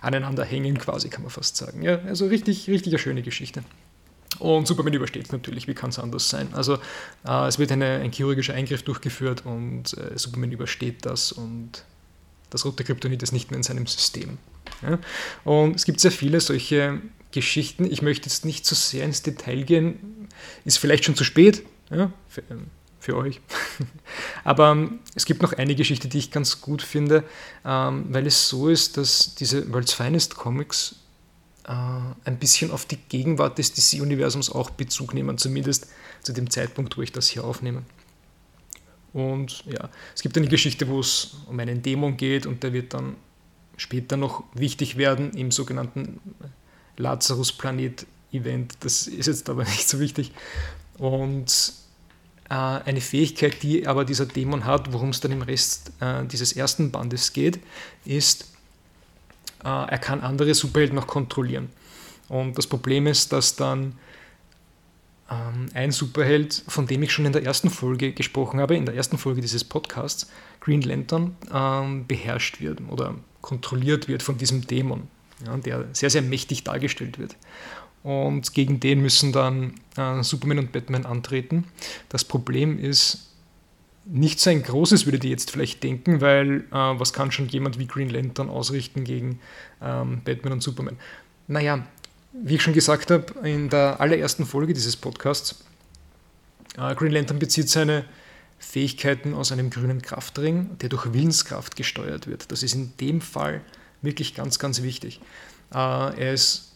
aneinander 0.00 0.44
hängen, 0.44 0.78
quasi, 0.78 1.08
kann 1.08 1.22
man 1.22 1.30
fast 1.30 1.56
sagen. 1.56 1.82
Ja, 1.82 2.00
also 2.00 2.26
richtig, 2.26 2.68
richtig 2.68 2.92
eine 2.92 2.98
schöne 2.98 3.22
Geschichte. 3.22 3.62
Und 4.40 4.66
Superman 4.66 4.92
übersteht 4.92 5.26
es 5.26 5.32
natürlich, 5.32 5.68
wie 5.68 5.74
kann 5.74 5.90
es 5.90 5.98
anders 5.98 6.28
sein? 6.28 6.48
Also 6.52 6.74
äh, 7.24 7.46
es 7.46 7.58
wird 7.58 7.72
eine, 7.72 8.00
ein 8.00 8.12
chirurgischer 8.12 8.54
Eingriff 8.54 8.82
durchgeführt 8.82 9.44
und 9.46 9.96
äh, 9.96 10.18
Superman 10.18 10.52
übersteht 10.52 11.06
das 11.06 11.32
und 11.32 11.84
das 12.50 12.64
rote 12.64 12.84
Kryptonit 12.84 13.22
ist 13.22 13.32
nicht 13.32 13.50
mehr 13.50 13.56
in 13.56 13.62
seinem 13.62 13.86
System. 13.86 14.38
Ja? 14.82 14.98
Und 15.44 15.76
es 15.76 15.84
gibt 15.84 16.00
sehr 16.00 16.12
viele 16.12 16.40
solche 16.40 17.00
Geschichten. 17.32 17.84
Ich 17.90 18.02
möchte 18.02 18.28
jetzt 18.28 18.44
nicht 18.44 18.64
zu 18.64 18.74
so 18.74 18.80
sehr 18.80 19.04
ins 19.04 19.22
Detail 19.22 19.62
gehen. 19.62 20.28
Ist 20.64 20.78
vielleicht 20.78 21.04
schon 21.04 21.14
zu 21.14 21.24
spät 21.24 21.62
ja, 21.90 22.12
für, 22.28 22.42
für 23.00 23.16
euch. 23.16 23.40
Aber 24.44 24.72
ähm, 24.72 25.00
es 25.14 25.24
gibt 25.24 25.42
noch 25.42 25.52
eine 25.52 25.74
Geschichte, 25.74 26.08
die 26.08 26.18
ich 26.18 26.30
ganz 26.30 26.60
gut 26.60 26.82
finde, 26.82 27.24
ähm, 27.64 28.06
weil 28.10 28.26
es 28.26 28.48
so 28.48 28.68
ist, 28.68 28.96
dass 28.96 29.34
diese 29.34 29.72
World's 29.72 29.92
Finest 29.92 30.36
Comics 30.36 30.96
äh, 31.64 31.72
ein 32.24 32.38
bisschen 32.38 32.70
auf 32.70 32.86
die 32.86 32.96
Gegenwart 32.96 33.58
des 33.58 33.72
DC-Universums 33.72 34.50
auch 34.50 34.70
Bezug 34.70 35.14
nehmen, 35.14 35.38
zumindest 35.38 35.88
zu 36.22 36.32
dem 36.32 36.50
Zeitpunkt, 36.50 36.96
wo 36.96 37.02
ich 37.02 37.12
das 37.12 37.28
hier 37.28 37.44
aufnehme. 37.44 37.82
Und 39.12 39.64
ja, 39.66 39.88
es 40.14 40.22
gibt 40.22 40.36
eine 40.36 40.48
Geschichte, 40.48 40.88
wo 40.88 41.00
es 41.00 41.36
um 41.46 41.58
einen 41.58 41.82
Dämon 41.82 42.16
geht 42.16 42.46
und 42.46 42.62
der 42.62 42.72
wird 42.72 42.94
dann 42.94 43.16
später 43.76 44.16
noch 44.16 44.44
wichtig 44.54 44.96
werden 44.96 45.32
im 45.32 45.50
sogenannten 45.50 46.20
Lazarus-Planet-Event. 46.98 48.74
Das 48.80 49.06
ist 49.06 49.26
jetzt 49.26 49.48
aber 49.48 49.64
nicht 49.64 49.88
so 49.88 50.00
wichtig. 50.00 50.32
Und 50.98 51.72
äh, 52.48 52.54
eine 52.54 53.00
Fähigkeit, 53.00 53.62
die 53.62 53.86
aber 53.86 54.04
dieser 54.04 54.26
Dämon 54.26 54.64
hat, 54.64 54.92
worum 54.92 55.10
es 55.10 55.20
dann 55.20 55.32
im 55.32 55.42
Rest 55.42 55.92
äh, 56.00 56.24
dieses 56.24 56.52
ersten 56.52 56.90
Bandes 56.90 57.32
geht, 57.32 57.60
ist, 58.04 58.52
äh, 59.64 59.68
er 59.68 59.98
kann 59.98 60.20
andere 60.20 60.54
Superhelden 60.54 60.96
noch 60.96 61.06
kontrollieren. 61.06 61.70
Und 62.28 62.58
das 62.58 62.66
Problem 62.66 63.06
ist, 63.06 63.32
dass 63.32 63.56
dann 63.56 63.98
ähm, 65.30 65.66
ein 65.74 65.92
Superheld, 65.92 66.62
von 66.68 66.86
dem 66.86 67.02
ich 67.02 67.12
schon 67.12 67.26
in 67.26 67.32
der 67.32 67.44
ersten 67.44 67.70
Folge 67.70 68.12
gesprochen 68.12 68.60
habe, 68.60 68.76
in 68.76 68.86
der 68.86 68.94
ersten 68.94 69.18
Folge 69.18 69.40
dieses 69.40 69.64
Podcasts, 69.64 70.30
Green 70.60 70.82
Lantern, 70.82 71.36
ähm, 71.52 72.06
beherrscht 72.06 72.60
wird 72.60 72.80
oder 72.88 73.14
kontrolliert 73.40 74.08
wird 74.08 74.22
von 74.22 74.38
diesem 74.38 74.66
Dämon, 74.66 75.08
ja, 75.44 75.56
der 75.56 75.86
sehr, 75.92 76.10
sehr 76.10 76.22
mächtig 76.22 76.64
dargestellt 76.64 77.18
wird. 77.18 77.36
Und 78.02 78.54
gegen 78.54 78.80
den 78.80 79.00
müssen 79.00 79.32
dann 79.32 79.74
äh, 79.96 80.22
Superman 80.22 80.58
und 80.58 80.72
Batman 80.72 81.04
antreten. 81.04 81.64
Das 82.08 82.24
Problem 82.24 82.78
ist, 82.78 83.28
nicht 84.04 84.40
so 84.40 84.50
ein 84.50 84.62
großes, 84.62 85.04
würde 85.04 85.18
ich 85.18 85.24
jetzt 85.24 85.50
vielleicht 85.50 85.82
denken, 85.82 86.20
weil 86.20 86.64
äh, 86.70 86.72
was 86.72 87.12
kann 87.12 87.30
schon 87.30 87.48
jemand 87.48 87.78
wie 87.78 87.86
Green 87.86 88.08
Lantern 88.08 88.48
ausrichten 88.48 89.04
gegen 89.04 89.40
ähm, 89.82 90.22
Batman 90.24 90.54
und 90.54 90.62
Superman? 90.62 90.96
Naja, 91.46 91.86
wie 92.32 92.54
ich 92.54 92.62
schon 92.62 92.72
gesagt 92.72 93.10
habe, 93.10 93.26
in 93.46 93.68
der 93.68 94.00
allerersten 94.00 94.46
Folge 94.46 94.72
dieses 94.72 94.96
Podcasts, 94.96 95.64
äh, 96.78 96.94
Green 96.94 97.12
Lantern 97.12 97.38
bezieht 97.38 97.68
seine 97.68 98.04
Fähigkeiten 98.58 99.34
aus 99.34 99.52
einem 99.52 99.70
grünen 99.70 100.02
Kraftring, 100.02 100.78
der 100.78 100.88
durch 100.88 101.12
Willenskraft 101.12 101.76
gesteuert 101.76 102.26
wird. 102.26 102.50
Das 102.50 102.62
ist 102.62 102.74
in 102.74 102.96
dem 102.98 103.20
Fall 103.20 103.60
wirklich 104.02 104.34
ganz, 104.34 104.58
ganz 104.58 104.82
wichtig. 104.82 105.20
Äh, 105.74 106.32
ist, 106.32 106.72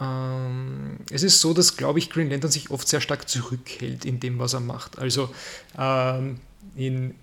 ähm, 0.00 0.98
es 1.10 1.22
ist 1.22 1.40
so, 1.40 1.54
dass, 1.54 1.76
glaube 1.76 1.98
ich, 1.98 2.10
Green 2.10 2.30
Lantern 2.30 2.50
sich 2.50 2.70
oft 2.70 2.86
sehr 2.88 3.00
stark 3.00 3.28
zurückhält 3.28 4.04
in 4.04 4.20
dem, 4.20 4.38
was 4.38 4.52
er 4.52 4.60
macht. 4.60 4.98
Also 4.98 5.30
ähm, 5.78 6.40
in, 6.76 7.14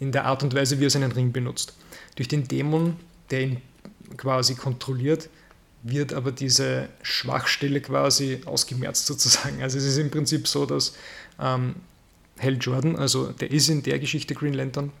in 0.00 0.12
der 0.12 0.24
Art 0.24 0.42
und 0.42 0.54
Weise, 0.54 0.80
wie 0.80 0.86
er 0.86 0.90
seinen 0.90 1.12
Ring 1.12 1.32
benutzt. 1.32 1.74
Durch 2.16 2.28
den 2.28 2.48
Dämon, 2.48 2.96
der 3.30 3.42
ihn 3.42 3.62
quasi 4.16 4.54
kontrolliert, 4.54 5.28
wird 5.82 6.14
aber 6.14 6.32
diese 6.32 6.88
Schwachstelle 7.02 7.80
quasi 7.80 8.40
ausgemerzt 8.46 9.06
sozusagen. 9.06 9.62
Also 9.62 9.78
es 9.78 9.84
ist 9.84 9.98
im 9.98 10.10
Prinzip 10.10 10.48
so, 10.48 10.64
dass 10.64 10.94
ähm, 11.38 11.74
Hal 12.40 12.56
Jordan, 12.58 12.96
also 12.96 13.26
der 13.32 13.50
ist 13.50 13.68
in 13.68 13.82
der 13.82 13.98
Geschichte 13.98 14.34
Green 14.34 14.54
Lantern, 14.54 14.92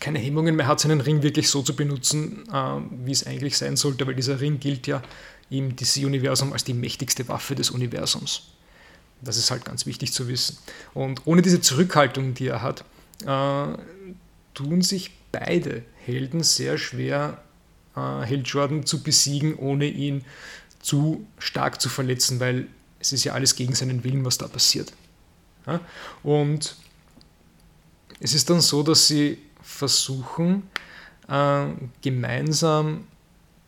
keine 0.00 0.18
Hemmungen 0.18 0.56
mehr 0.56 0.66
hat, 0.66 0.80
seinen 0.80 1.00
Ring 1.00 1.22
wirklich 1.22 1.48
so 1.48 1.62
zu 1.62 1.74
benutzen, 1.74 2.44
äh, 2.52 2.80
wie 3.04 3.12
es 3.12 3.26
eigentlich 3.26 3.56
sein 3.56 3.76
sollte, 3.76 4.06
weil 4.06 4.14
dieser 4.14 4.40
Ring 4.40 4.60
gilt 4.60 4.86
ja 4.86 5.02
im 5.50 5.74
DC-Universum 5.76 6.52
als 6.52 6.64
die 6.64 6.74
mächtigste 6.74 7.26
Waffe 7.28 7.54
des 7.54 7.70
Universums. 7.70 8.42
Das 9.22 9.36
ist 9.36 9.50
halt 9.50 9.64
ganz 9.64 9.86
wichtig 9.86 10.12
zu 10.12 10.28
wissen. 10.28 10.58
Und 10.94 11.22
ohne 11.26 11.42
diese 11.42 11.60
Zurückhaltung, 11.60 12.34
die 12.34 12.46
er 12.48 12.62
hat, 12.62 12.84
äh, 13.24 13.78
tun 14.54 14.82
sich 14.82 15.10
beide 15.32 15.82
Helden 16.04 16.42
sehr 16.42 16.78
schwer, 16.78 17.42
äh, 17.96 18.22
Held 18.22 18.46
Jordan 18.46 18.86
zu 18.86 19.02
besiegen, 19.02 19.56
ohne 19.56 19.86
ihn 19.86 20.24
zu 20.80 21.26
stark 21.38 21.80
zu 21.80 21.88
verletzen, 21.88 22.38
weil 22.38 22.68
es 23.00 23.12
ist 23.12 23.24
ja 23.24 23.32
alles 23.32 23.56
gegen 23.56 23.74
seinen 23.74 24.04
Willen, 24.04 24.24
was 24.24 24.38
da 24.38 24.48
passiert. 24.48 24.92
Und 26.22 26.76
es 28.20 28.34
ist 28.34 28.48
dann 28.50 28.60
so, 28.60 28.82
dass 28.82 29.06
sie 29.06 29.38
versuchen, 29.68 30.62
äh, 31.28 31.66
gemeinsam 32.02 33.06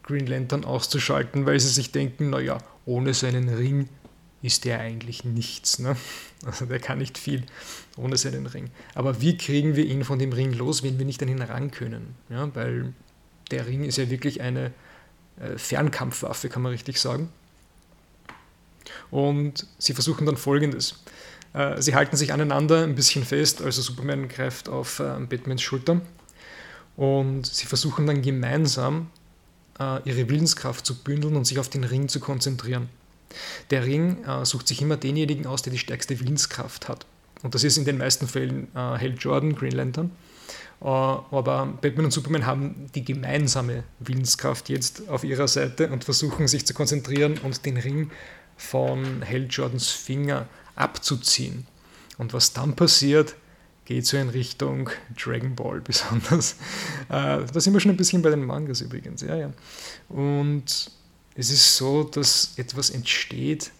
Green 0.02 0.26
Lantern 0.26 0.64
auszuschalten, 0.64 1.46
weil 1.46 1.60
sie 1.60 1.68
sich 1.68 1.92
denken, 1.92 2.30
naja, 2.30 2.58
ohne 2.86 3.14
seinen 3.14 3.48
Ring 3.48 3.88
ist 4.42 4.64
der 4.64 4.80
eigentlich 4.80 5.24
nichts. 5.24 5.78
Ne? 5.78 5.96
Also 6.46 6.64
der 6.64 6.78
kann 6.78 6.96
nicht 6.96 7.18
viel 7.18 7.44
ohne 7.98 8.16
seinen 8.16 8.46
Ring. 8.46 8.70
Aber 8.94 9.20
wie 9.20 9.36
kriegen 9.36 9.76
wir 9.76 9.84
ihn 9.84 10.04
von 10.04 10.18
dem 10.18 10.32
Ring 10.32 10.54
los, 10.54 10.82
wenn 10.82 10.98
wir 10.98 11.04
nicht 11.04 11.22
an 11.22 11.28
ihn 11.28 11.42
ran 11.42 11.70
können? 11.70 12.14
Ja, 12.30 12.48
weil 12.54 12.94
der 13.50 13.66
Ring 13.66 13.84
ist 13.84 13.98
ja 13.98 14.08
wirklich 14.08 14.40
eine 14.40 14.72
äh, 15.38 15.58
Fernkampfwaffe, 15.58 16.48
kann 16.48 16.62
man 16.62 16.72
richtig 16.72 16.98
sagen. 16.98 17.28
Und 19.10 19.66
sie 19.76 19.92
versuchen 19.92 20.24
dann 20.24 20.38
folgendes. 20.38 20.94
Äh, 21.52 21.80
sie 21.80 21.94
halten 21.94 22.16
sich 22.16 22.32
aneinander 22.32 22.84
ein 22.84 22.94
bisschen 22.94 23.24
fest, 23.24 23.62
also 23.62 23.82
Superman 23.82 24.28
greift 24.28 24.68
auf 24.68 25.00
äh, 25.00 25.18
Batmans 25.28 25.62
Schulter 25.62 26.00
und 26.96 27.46
sie 27.46 27.66
versuchen 27.66 28.06
dann 28.06 28.22
gemeinsam 28.22 29.08
ihre 30.04 30.28
Willenskraft 30.28 30.84
zu 30.84 30.94
bündeln 30.94 31.36
und 31.36 31.46
sich 31.46 31.58
auf 31.58 31.70
den 31.70 31.84
Ring 31.84 32.06
zu 32.06 32.20
konzentrieren. 32.20 32.90
Der 33.70 33.86
Ring 33.86 34.18
sucht 34.42 34.68
sich 34.68 34.82
immer 34.82 34.98
denjenigen 34.98 35.46
aus, 35.46 35.62
der 35.62 35.72
die 35.72 35.78
stärkste 35.78 36.20
Willenskraft 36.20 36.86
hat. 36.86 37.06
Und 37.42 37.54
das 37.54 37.64
ist 37.64 37.78
in 37.78 37.86
den 37.86 37.96
meisten 37.96 38.28
Fällen 38.28 38.68
Hal 38.74 39.14
Jordan, 39.18 39.54
Green 39.54 39.72
Lantern. 39.72 40.10
Aber 40.80 41.78
Batman 41.80 42.04
und 42.04 42.10
Superman 42.10 42.44
haben 42.44 42.90
die 42.94 43.02
gemeinsame 43.02 43.84
Willenskraft 44.00 44.68
jetzt 44.68 45.08
auf 45.08 45.24
ihrer 45.24 45.48
Seite 45.48 45.88
und 45.88 46.04
versuchen 46.04 46.46
sich 46.46 46.66
zu 46.66 46.74
konzentrieren 46.74 47.38
und 47.38 47.64
den 47.64 47.78
Ring 47.78 48.10
von 48.58 49.24
Hal 49.26 49.46
Jordans 49.48 49.88
Finger 49.88 50.46
abzuziehen. 50.74 51.66
Und 52.18 52.32
was 52.32 52.52
dann 52.52 52.76
passiert, 52.76 53.34
geht 53.84 54.06
so 54.06 54.16
in 54.16 54.28
Richtung 54.28 54.90
Dragon 55.20 55.54
Ball 55.54 55.80
besonders. 55.84 56.52
Äh, 57.08 57.44
da 57.52 57.60
sind 57.60 57.72
wir 57.72 57.80
schon 57.80 57.90
ein 57.90 57.96
bisschen 57.96 58.22
bei 58.22 58.30
den 58.30 58.44
Mangas 58.44 58.80
übrigens. 58.80 59.22
Ja, 59.22 59.36
ja. 59.36 59.52
Und 60.08 60.90
es 61.34 61.50
ist 61.50 61.76
so, 61.76 62.04
dass 62.04 62.52
etwas 62.56 62.90
entsteht, 62.90 63.72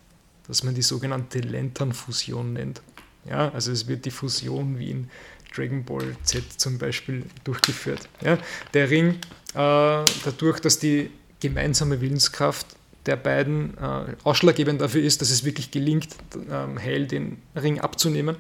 das 0.49 0.65
man 0.65 0.75
die 0.75 0.83
sogenannte 0.83 1.41
Lantern-Fusion 1.41 2.55
nennt. 2.55 2.83
Ja, 3.29 3.51
also 3.51 3.71
es 3.71 3.87
wird 3.87 4.05
die 4.05 4.11
Fusion 4.11 4.79
wie 4.79 4.91
in 4.91 5.11
Dragon 5.55 5.85
Ball 5.85 6.17
Z 6.25 6.43
zum 6.57 6.79
Beispiel 6.79 7.25
durchgeführt. 7.45 8.09
Ja, 8.23 8.39
der 8.73 8.89
Ring, 8.91 9.11
äh, 9.55 10.05
dadurch, 10.25 10.61
dass 10.61 10.79
die 10.79 11.11
gemeinsame 11.41 12.01
Willenskraft 12.01 12.67
der 13.11 13.17
beiden 13.17 13.77
äh, 13.77 14.15
ausschlaggebend 14.23 14.81
dafür 14.81 15.03
ist, 15.03 15.21
dass 15.21 15.31
es 15.31 15.45
wirklich 15.45 15.73
gelingt, 15.73 16.15
ähm, 16.49 16.79
Hale 16.79 17.07
den 17.07 17.43
Ring 17.57 17.81
abzunehmen, 17.81 18.37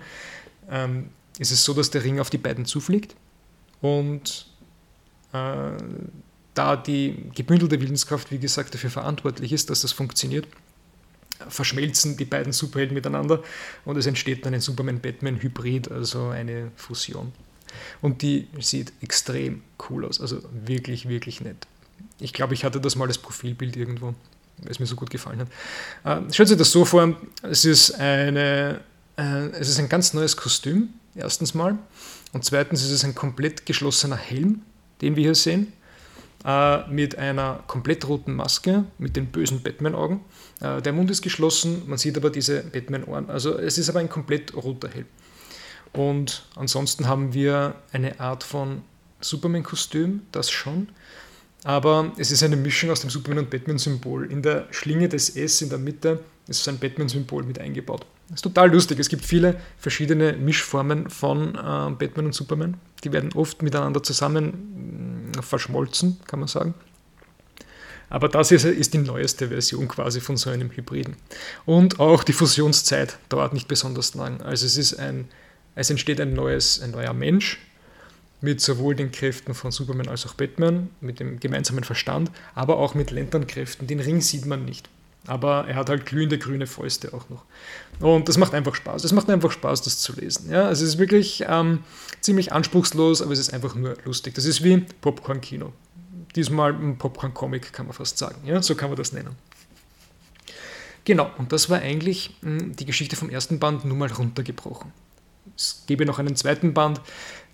ähm, 0.70 1.08
ist 1.38 1.50
es 1.50 1.64
so, 1.64 1.74
dass 1.74 1.90
der 1.90 2.04
Ring 2.04 2.20
auf 2.20 2.30
die 2.30 2.38
beiden 2.38 2.66
zufliegt 2.66 3.16
und 3.80 4.46
äh, 5.32 5.72
da 6.54 6.76
die 6.76 7.30
gebündelte 7.34 7.80
Willenskraft, 7.80 8.30
wie 8.30 8.38
gesagt, 8.38 8.72
dafür 8.74 8.90
verantwortlich 8.90 9.52
ist, 9.52 9.70
dass 9.70 9.80
das 9.80 9.90
funktioniert, 9.90 10.46
verschmelzen 11.48 12.16
die 12.16 12.24
beiden 12.24 12.52
Superhelden 12.52 12.94
miteinander 12.94 13.42
und 13.84 13.96
es 13.96 14.06
entsteht 14.06 14.46
dann 14.46 14.54
ein 14.54 14.60
Superman-Batman-Hybrid, 14.60 15.90
also 15.90 16.28
eine 16.28 16.70
Fusion. 16.76 17.32
Und 18.02 18.22
die 18.22 18.46
sieht 18.60 18.92
extrem 19.00 19.62
cool 19.88 20.04
aus, 20.04 20.20
also 20.20 20.40
wirklich, 20.64 21.08
wirklich 21.08 21.40
nett. 21.40 21.66
Ich 22.20 22.32
glaube, 22.32 22.54
ich 22.54 22.64
hatte 22.64 22.80
das 22.80 22.94
mal 22.94 23.08
als 23.08 23.18
Profilbild 23.18 23.76
irgendwo 23.76 24.14
es 24.68 24.78
mir 24.78 24.86
so 24.86 24.96
gut 24.96 25.10
gefallen 25.10 25.40
hat. 26.04 26.28
Äh, 26.28 26.32
stellt 26.32 26.48
sich 26.48 26.58
das 26.58 26.70
so 26.70 26.84
vor, 26.84 27.16
es 27.42 27.64
ist, 27.64 27.92
eine, 27.98 28.80
äh, 29.16 29.46
es 29.50 29.68
ist 29.68 29.78
ein 29.78 29.88
ganz 29.88 30.14
neues 30.14 30.36
Kostüm, 30.36 30.90
erstens 31.14 31.54
mal. 31.54 31.78
Und 32.32 32.44
zweitens 32.44 32.82
ist 32.82 32.90
es 32.90 33.04
ein 33.04 33.14
komplett 33.14 33.66
geschlossener 33.66 34.16
Helm, 34.16 34.62
den 35.00 35.16
wir 35.16 35.24
hier 35.24 35.34
sehen, 35.34 35.72
äh, 36.44 36.88
mit 36.88 37.16
einer 37.18 37.62
komplett 37.66 38.06
roten 38.08 38.34
Maske, 38.34 38.84
mit 38.98 39.16
den 39.16 39.26
bösen 39.26 39.62
Batman-Augen. 39.62 40.24
Äh, 40.60 40.80
der 40.80 40.92
Mund 40.92 41.10
ist 41.10 41.22
geschlossen, 41.22 41.82
man 41.86 41.98
sieht 41.98 42.16
aber 42.16 42.30
diese 42.30 42.62
Batman-Ohren. 42.62 43.28
Also 43.28 43.58
es 43.58 43.78
ist 43.78 43.88
aber 43.88 44.00
ein 44.00 44.08
komplett 44.08 44.54
roter 44.54 44.88
Helm. 44.88 45.06
Und 45.92 46.44
ansonsten 46.54 47.08
haben 47.08 47.34
wir 47.34 47.74
eine 47.92 48.20
Art 48.20 48.44
von 48.44 48.82
Superman-Kostüm, 49.20 50.22
das 50.32 50.50
schon, 50.50 50.88
aber 51.64 52.12
es 52.16 52.30
ist 52.30 52.42
eine 52.42 52.56
Mischung 52.56 52.90
aus 52.90 53.00
dem 53.00 53.10
Superman- 53.10 53.44
und 53.44 53.50
Batman-Symbol. 53.50 54.30
In 54.30 54.42
der 54.42 54.66
Schlinge 54.70 55.08
des 55.08 55.36
S 55.36 55.60
in 55.60 55.68
der 55.68 55.78
Mitte 55.78 56.20
ist 56.46 56.66
ein 56.68 56.78
Batman-Symbol 56.78 57.44
mit 57.44 57.58
eingebaut. 57.58 58.06
Das 58.28 58.38
ist 58.38 58.42
total 58.42 58.72
lustig. 58.72 58.98
Es 58.98 59.08
gibt 59.08 59.24
viele 59.24 59.60
verschiedene 59.78 60.32
Mischformen 60.34 61.10
von 61.10 61.54
äh, 61.54 61.90
Batman 61.90 62.26
und 62.26 62.34
Superman. 62.34 62.76
Die 63.04 63.12
werden 63.12 63.32
oft 63.34 63.62
miteinander 63.62 64.02
zusammen 64.02 65.32
mh, 65.34 65.40
mm, 65.40 65.42
verschmolzen, 65.42 66.18
kann 66.26 66.40
man 66.40 66.48
sagen. 66.48 66.74
Aber 68.08 68.28
das 68.28 68.50
ist, 68.50 68.64
ist 68.64 68.94
die 68.94 68.98
neueste 68.98 69.48
Version 69.48 69.86
quasi 69.86 70.20
von 70.20 70.36
so 70.36 70.50
einem 70.50 70.70
Hybriden. 70.70 71.16
Und 71.66 72.00
auch 72.00 72.24
die 72.24 72.32
Fusionszeit 72.32 73.18
dauert 73.28 73.52
nicht 73.52 73.68
besonders 73.68 74.14
lang. 74.14 74.40
Also 74.42 74.66
es 74.66 74.76
ist 74.76 74.94
ein, 74.94 75.28
es 75.76 75.90
entsteht 75.90 76.20
ein 76.20 76.32
neues, 76.32 76.80
ein 76.80 76.90
neuer 76.90 77.14
Mensch 77.14 77.58
mit 78.40 78.60
sowohl 78.60 78.94
den 78.94 79.12
Kräften 79.12 79.54
von 79.54 79.70
Superman 79.70 80.08
als 80.08 80.26
auch 80.26 80.34
Batman, 80.34 80.90
mit 81.00 81.20
dem 81.20 81.40
gemeinsamen 81.40 81.84
Verstand, 81.84 82.30
aber 82.54 82.78
auch 82.78 82.94
mit 82.94 83.10
Lanternkräften. 83.10 83.86
Den 83.86 84.00
Ring 84.00 84.20
sieht 84.20 84.46
man 84.46 84.64
nicht. 84.64 84.88
Aber 85.26 85.66
er 85.68 85.76
hat 85.76 85.90
halt 85.90 86.06
glühende 86.06 86.38
grüne 86.38 86.66
Fäuste 86.66 87.12
auch 87.12 87.28
noch. 87.28 87.44
Und 88.00 88.28
das 88.28 88.38
macht 88.38 88.54
einfach 88.54 88.74
Spaß. 88.74 89.04
Es 89.04 89.12
macht 89.12 89.28
einfach 89.28 89.52
Spaß, 89.52 89.82
das 89.82 89.98
zu 89.98 90.14
lesen. 90.14 90.50
Ja, 90.50 90.66
also 90.66 90.82
es 90.82 90.94
ist 90.94 90.98
wirklich 90.98 91.44
ähm, 91.46 91.84
ziemlich 92.20 92.52
anspruchslos, 92.52 93.20
aber 93.20 93.32
es 93.32 93.38
ist 93.38 93.52
einfach 93.52 93.74
nur 93.74 93.96
lustig. 94.04 94.34
Das 94.34 94.46
ist 94.46 94.64
wie 94.64 94.78
Popcorn-Kino. 95.02 95.72
Diesmal 96.34 96.72
ein 96.72 96.96
Popcorn-Comic, 96.96 97.72
kann 97.72 97.86
man 97.86 97.94
fast 97.94 98.16
sagen. 98.16 98.40
Ja, 98.46 98.62
so 98.62 98.74
kann 98.74 98.88
man 98.88 98.96
das 98.96 99.12
nennen. 99.12 99.36
Genau, 101.04 101.30
und 101.38 101.52
das 101.52 101.68
war 101.68 101.80
eigentlich 101.80 102.36
mh, 102.40 102.60
hm, 102.60 102.76
die 102.76 102.84
Geschichte 102.86 103.16
vom 103.16 103.30
ersten 103.30 103.58
Band 103.58 103.84
nur 103.84 103.96
mal 103.96 104.10
runtergebrochen. 104.10 104.92
Es 105.56 105.82
gäbe 105.86 106.06
noch 106.06 106.18
einen 106.18 106.36
zweiten 106.36 106.72
Band, 106.72 107.00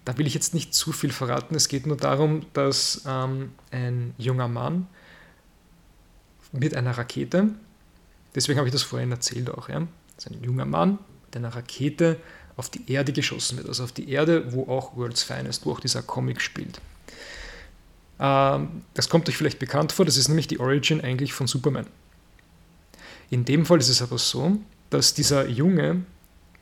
da 0.07 0.17
will 0.17 0.27
ich 0.27 0.35
jetzt 0.35 0.55
nicht 0.55 0.73
zu 0.73 0.93
viel 0.93 1.13
verraten. 1.13 1.57
Es 1.57 1.67
geht 1.69 1.85
nur 1.85 1.97
darum, 1.97 2.47
dass 2.53 3.03
ähm, 3.07 3.51
ein 3.73 4.15
junger 4.17 4.47
Mann 4.47 4.87
mit 6.53 6.77
einer 6.77 6.97
Rakete, 6.97 7.49
deswegen 8.35 8.59
habe 8.59 8.69
ich 8.69 8.73
das 8.73 8.85
vorhin 8.85 9.11
erzählt 9.11 9.51
auch, 9.51 9.69
ja, 9.69 9.87
dass 10.15 10.29
ein 10.29 10.43
junger 10.45 10.65
Mann 10.65 10.99
mit 11.27 11.37
einer 11.37 11.49
Rakete 11.49 12.19
auf 12.57 12.71
die 12.71 12.91
Erde 12.91 13.13
geschossen 13.13 13.59
wird, 13.59 13.69
also 13.69 13.83
auf 13.83 13.91
die 13.91 14.09
Erde, 14.09 14.53
wo 14.53 14.69
auch 14.69 14.97
World's 14.97 15.25
Finest, 15.25 15.67
wo 15.67 15.73
auch 15.73 15.81
dieser 15.81 16.03
Comic 16.03 16.41
spielt. 16.41 16.81
Ähm, 18.21 18.85
das 18.95 19.09
kommt 19.09 19.29
euch 19.29 19.37
vielleicht 19.37 19.59
bekannt 19.59 19.91
vor, 19.91 20.05
das 20.05 20.17
ist 20.17 20.29
nämlich 20.29 20.47
die 20.47 20.61
Origin 20.61 21.01
eigentlich 21.01 21.33
von 21.33 21.49
Superman. 21.49 21.89
In 23.29 23.45
dem 23.45 23.67
Fall 23.67 23.81
ist 23.81 23.89
es 23.89 24.03
aber 24.03 24.19
so, 24.19 24.57
dass 24.89 25.15
dieser 25.15 25.49
Junge 25.49 26.05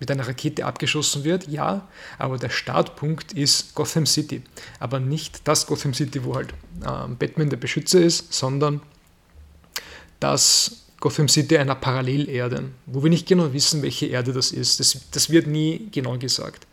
mit 0.01 0.11
einer 0.11 0.27
Rakete 0.27 0.65
abgeschossen 0.65 1.25
wird, 1.25 1.49
ja, 1.49 1.89
aber 2.19 2.39
der 2.39 2.51
Startpunkt 2.51 3.33
ist 3.33 3.75
Gotham 3.75 4.07
City. 4.07 4.43
Aber 4.81 5.01
nicht 5.01 5.47
das 5.47 5.67
Gotham 5.67 5.95
City, 5.95 6.25
wo 6.25 6.35
halt 6.35 6.53
äh, 6.83 7.09
Batman 7.19 7.51
der 7.51 7.57
Beschützer 7.57 8.01
ist, 8.01 8.33
sondern 8.33 8.81
das 10.21 10.85
Gotham 11.01 11.29
City 11.29 11.59
einer 11.59 11.75
Parallelerde, 11.75 12.71
wo 12.87 13.03
wir 13.03 13.11
nicht 13.11 13.27
genau 13.27 13.53
wissen, 13.53 13.83
welche 13.83 14.07
Erde 14.07 14.33
das 14.33 14.53
ist. 14.53 14.81
Das, 14.81 14.99
das 15.11 15.31
wird 15.31 15.47
nie 15.47 15.89
genau 15.93 16.17
gesagt. 16.19 16.67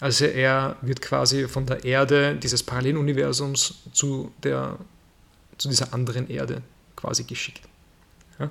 Also 0.00 0.24
er 0.24 0.76
wird 0.80 1.00
quasi 1.02 1.46
von 1.46 1.66
der 1.66 1.84
Erde 1.84 2.34
dieses 2.34 2.62
Paralleluniversums 2.62 3.74
zu, 3.92 4.32
der, 4.42 4.78
zu 5.58 5.68
dieser 5.68 5.92
anderen 5.92 6.28
Erde 6.28 6.62
quasi 6.96 7.24
geschickt. 7.24 7.69
Ja? 8.40 8.50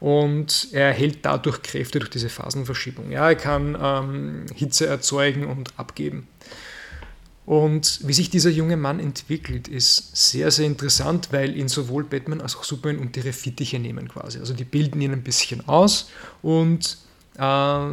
Und 0.00 0.68
er 0.72 0.86
erhält 0.88 1.18
dadurch 1.22 1.62
Kräfte 1.62 1.98
durch 1.98 2.10
diese 2.10 2.28
Phasenverschiebung. 2.28 3.10
Ja, 3.10 3.28
er 3.28 3.34
kann 3.34 3.76
ähm, 3.80 4.46
Hitze 4.54 4.86
erzeugen 4.86 5.46
und 5.46 5.78
abgeben. 5.78 6.28
Und 7.46 8.00
wie 8.04 8.14
sich 8.14 8.30
dieser 8.30 8.48
junge 8.48 8.78
Mann 8.78 9.00
entwickelt, 9.00 9.68
ist 9.68 10.16
sehr, 10.16 10.50
sehr 10.50 10.66
interessant, 10.66 11.28
weil 11.30 11.56
ihn 11.56 11.68
sowohl 11.68 12.04
Batman 12.04 12.40
als 12.40 12.56
auch 12.56 12.64
Superman 12.64 12.98
unter 12.98 13.20
ihre 13.20 13.34
Fittiche 13.34 13.78
nehmen 13.78 14.08
quasi. 14.08 14.38
Also 14.38 14.54
die 14.54 14.64
bilden 14.64 15.00
ihn 15.02 15.12
ein 15.12 15.22
bisschen 15.22 15.68
aus 15.68 16.10
und 16.40 16.96
äh, 17.36 17.86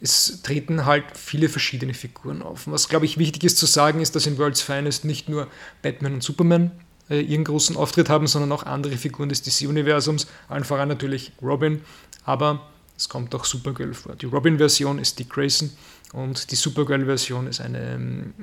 es 0.00 0.42
treten 0.42 0.84
halt 0.84 1.04
viele 1.14 1.48
verschiedene 1.48 1.94
Figuren 1.94 2.42
auf. 2.42 2.66
Was, 2.66 2.88
glaube 2.88 3.06
ich, 3.06 3.18
wichtig 3.18 3.44
ist 3.44 3.56
zu 3.56 3.66
sagen, 3.66 4.00
ist, 4.00 4.16
dass 4.16 4.26
in 4.26 4.36
World's 4.36 4.60
Finest 4.60 5.04
nicht 5.04 5.28
nur 5.28 5.46
Batman 5.80 6.14
und 6.14 6.22
Superman 6.22 6.72
äh, 7.10 7.20
ihren 7.20 7.44
großen 7.44 7.76
Auftritt 7.76 8.08
haben, 8.08 8.26
sondern 8.26 8.52
auch 8.52 8.64
andere 8.64 8.96
Figuren 8.96 9.28
des 9.28 9.42
DC-Universums, 9.42 10.26
allen 10.48 10.64
voran 10.64 10.88
natürlich 10.88 11.32
Robin, 11.42 11.82
aber 12.24 12.60
es 12.96 13.08
kommt 13.08 13.34
auch 13.34 13.44
Supergirl 13.44 13.94
vor. 13.94 14.14
Die 14.16 14.26
Robin-Version 14.26 14.98
ist 14.98 15.18
Dick 15.18 15.30
Grayson 15.30 15.70
und 16.12 16.50
die 16.50 16.56
Supergirl-Version 16.56 17.46
ist, 17.46 17.62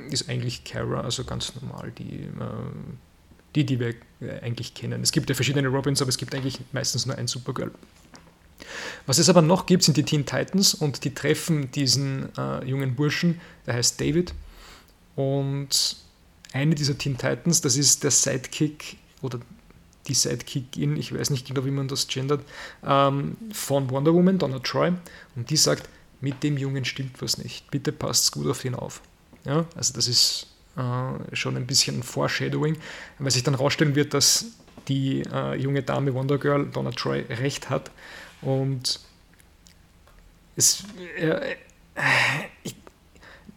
ist 0.09 0.29
eigentlich 0.29 0.63
Kara, 0.63 1.01
also 1.01 1.23
ganz 1.23 1.53
normal, 1.61 1.91
die, 1.97 2.23
äh, 2.23 2.27
die, 3.55 3.65
die 3.65 3.79
wir 3.79 3.95
äh, 4.19 4.39
eigentlich 4.41 4.73
kennen. 4.73 5.01
Es 5.01 5.11
gibt 5.11 5.29
ja 5.29 5.35
verschiedene 5.35 5.67
Robins, 5.69 6.01
aber 6.01 6.09
es 6.09 6.17
gibt 6.17 6.35
eigentlich 6.35 6.59
meistens 6.73 7.05
nur 7.05 7.17
ein 7.17 7.27
Supergirl. 7.27 7.71
Was 9.05 9.17
es 9.17 9.29
aber 9.29 9.41
noch 9.41 9.65
gibt, 9.65 9.83
sind 9.83 9.97
die 9.97 10.03
Teen 10.03 10.25
Titans 10.25 10.73
und 10.73 11.03
die 11.03 11.13
treffen 11.13 11.71
diesen 11.71 12.29
äh, 12.37 12.63
jungen 12.65 12.95
Burschen, 12.95 13.39
der 13.65 13.75
heißt 13.75 13.99
David. 13.99 14.33
Und 15.15 15.97
eine 16.53 16.75
dieser 16.75 16.97
Teen 16.97 17.17
Titans, 17.17 17.61
das 17.61 17.77
ist 17.77 18.03
der 18.03 18.11
Sidekick 18.11 18.97
oder 19.21 19.39
die 20.07 20.13
Sidekickin, 20.13 20.97
ich 20.97 21.13
weiß 21.13 21.29
nicht 21.29 21.47
genau, 21.47 21.65
wie 21.65 21.71
man 21.71 21.87
das 21.87 22.07
gendert, 22.07 22.43
ähm, 22.83 23.37
von 23.53 23.89
Wonder 23.89 24.13
Woman, 24.13 24.39
Donna 24.39 24.59
Troy. 24.59 24.93
Und 25.35 25.49
die 25.49 25.57
sagt, 25.57 25.87
mit 26.21 26.43
dem 26.43 26.57
Jungen 26.57 26.85
stimmt 26.85 27.21
was 27.21 27.37
nicht. 27.37 27.69
Bitte 27.71 27.91
passt 27.91 28.31
gut 28.31 28.47
auf 28.47 28.65
ihn 28.65 28.75
auf. 28.75 29.01
Ja, 29.43 29.65
also 29.75 29.93
das 29.93 30.07
ist 30.07 30.47
äh, 30.77 31.35
schon 31.35 31.57
ein 31.57 31.67
bisschen 31.67 31.99
ein 31.99 32.03
Foreshadowing, 32.03 32.77
weil 33.19 33.31
sich 33.31 33.43
dann 33.43 33.55
herausstellen 33.55 33.95
wird, 33.95 34.13
dass 34.13 34.45
die 34.87 35.21
äh, 35.31 35.55
junge 35.55 35.83
Dame 35.83 36.13
Wonder 36.13 36.37
Girl, 36.37 36.65
Donna 36.65 36.91
Troy, 36.91 37.21
recht 37.29 37.69
hat. 37.69 37.91
Und 38.41 38.99
es, 40.55 40.83
äh, 41.17 41.55
ich, 42.63 42.75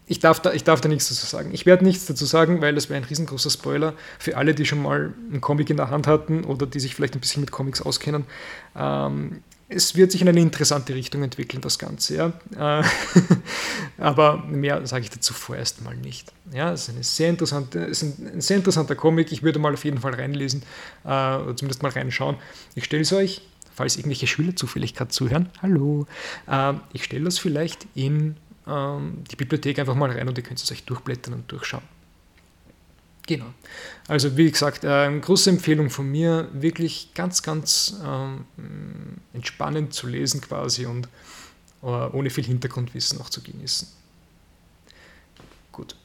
ich, 0.07 0.21
darf 0.21 0.41
da, 0.41 0.53
ich 0.53 0.65
darf 0.65 0.81
da 0.81 0.89
nichts 0.89 1.09
dazu 1.09 1.27
sagen. 1.27 1.51
Ich 1.53 1.67
werde 1.67 1.85
nichts 1.85 2.07
dazu 2.07 2.27
sagen, 2.27 2.61
weil 2.61 2.75
das 2.75 2.89
wäre 2.89 3.01
ein 3.01 3.05
riesengroßer 3.05 3.51
Spoiler 3.51 3.95
für 4.19 4.37
alle, 4.37 4.55
die 4.55 4.67
schon 4.67 4.83
mal 4.83 5.15
einen 5.31 5.41
Comic 5.41 5.71
in 5.71 5.77
der 5.77 5.91
Hand 5.91 6.07
hatten 6.07 6.45
oder 6.45 6.67
die 6.67 6.81
sich 6.81 6.95
vielleicht 6.95 7.15
ein 7.15 7.21
bisschen 7.21 7.41
mit 7.41 7.51
Comics 7.51 7.81
auskennen. 7.81 8.25
Ähm, 8.77 9.43
es 9.69 9.97
wird 9.97 10.13
sich 10.13 10.21
in 10.21 10.29
eine 10.29 10.41
interessante 10.41 10.95
Richtung 10.95 11.23
entwickeln, 11.23 11.61
das 11.61 11.79
Ganze. 11.79 12.17
Ja. 12.17 12.81
Äh, 12.81 12.85
aber 13.99 14.45
mehr 14.47 14.87
sage 14.87 15.05
ich 15.05 15.11
dazu 15.11 15.33
vorerst 15.33 15.83
mal 15.83 15.97
nicht. 15.97 16.33
Ja, 16.53 16.73
es 16.73 16.89
ist, 16.89 16.95
eine 16.95 17.05
sehr 17.05 17.31
interessante, 17.31 17.85
es 17.85 18.03
ist 18.03 18.19
ein, 18.19 18.41
sehr 18.41 18.59
interessanter 18.59 18.95
Comic. 18.95 19.33
Ich 19.33 19.43
würde 19.43 19.59
mal 19.59 19.73
auf 19.73 19.85
jeden 19.85 19.99
Fall 19.99 20.15
reinlesen 20.15 20.63
äh, 21.05 21.09
oder 21.09 21.57
zumindest 21.57 21.83
mal 21.83 21.93
reinschauen. 21.93 22.37
Ich 22.75 22.85
stelle 22.85 23.03
es 23.03 23.13
euch, 23.13 23.41
falls 23.75 23.97
irgendwelche 23.97 24.27
Schüler 24.27 24.55
zufällig 24.55 24.95
gerade 24.95 25.11
zuhören, 25.11 25.49
hallo, 25.63 26.07
äh, 26.47 26.75
ich 26.93 27.05
stelle 27.05 27.25
das 27.25 27.39
vielleicht 27.39 27.87
in 27.95 28.37
ähm, 28.67 29.25
die 29.31 29.37
Bibliothek 29.37 29.79
einfach 29.79 29.95
mal 29.95 30.11
rein 30.11 30.29
und 30.29 30.39
ihr 30.39 30.45
könnt 30.45 30.63
es 30.63 30.71
euch 30.71 30.85
durchblättern 30.85 31.35
und 31.35 31.51
durchschauen. 31.51 31.83
Genau. 33.27 33.47
Also 34.07 34.37
wie 34.37 34.51
gesagt, 34.51 34.85
äh, 34.85 35.19
große 35.19 35.49
Empfehlung 35.51 35.89
von 35.89 36.11
mir, 36.11 36.49
wirklich 36.53 37.15
ganz, 37.15 37.43
ganz 37.43 37.97
ähm, 38.05 38.45
entspannend 39.33 39.95
zu 39.95 40.07
lesen 40.07 40.43
quasi 40.43 40.85
und 40.85 41.09
äh, 41.83 41.87
ohne 41.87 42.29
viel 42.29 42.45
Hintergrundwissen 42.45 43.21
auch 43.21 43.31
zu 43.31 43.43
genießen. 43.43 43.89
Gut. 45.73 45.97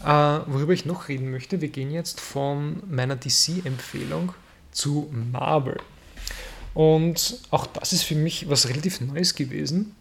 Äh, 0.00 0.04
worüber 0.06 0.72
ich 0.74 0.84
noch 0.84 1.08
reden 1.08 1.30
möchte, 1.30 1.60
wir 1.60 1.68
gehen 1.68 1.90
jetzt 1.90 2.20
von 2.20 2.82
meiner 2.88 3.16
DC-Empfehlung 3.16 4.34
zu 4.70 5.12
Marvel. 5.32 5.78
Und 6.74 7.40
auch 7.50 7.66
das 7.66 7.92
ist 7.92 8.04
für 8.04 8.14
mich 8.14 8.48
was 8.48 8.68
relativ 8.68 9.00
Neues 9.00 9.34
gewesen, 9.34 9.96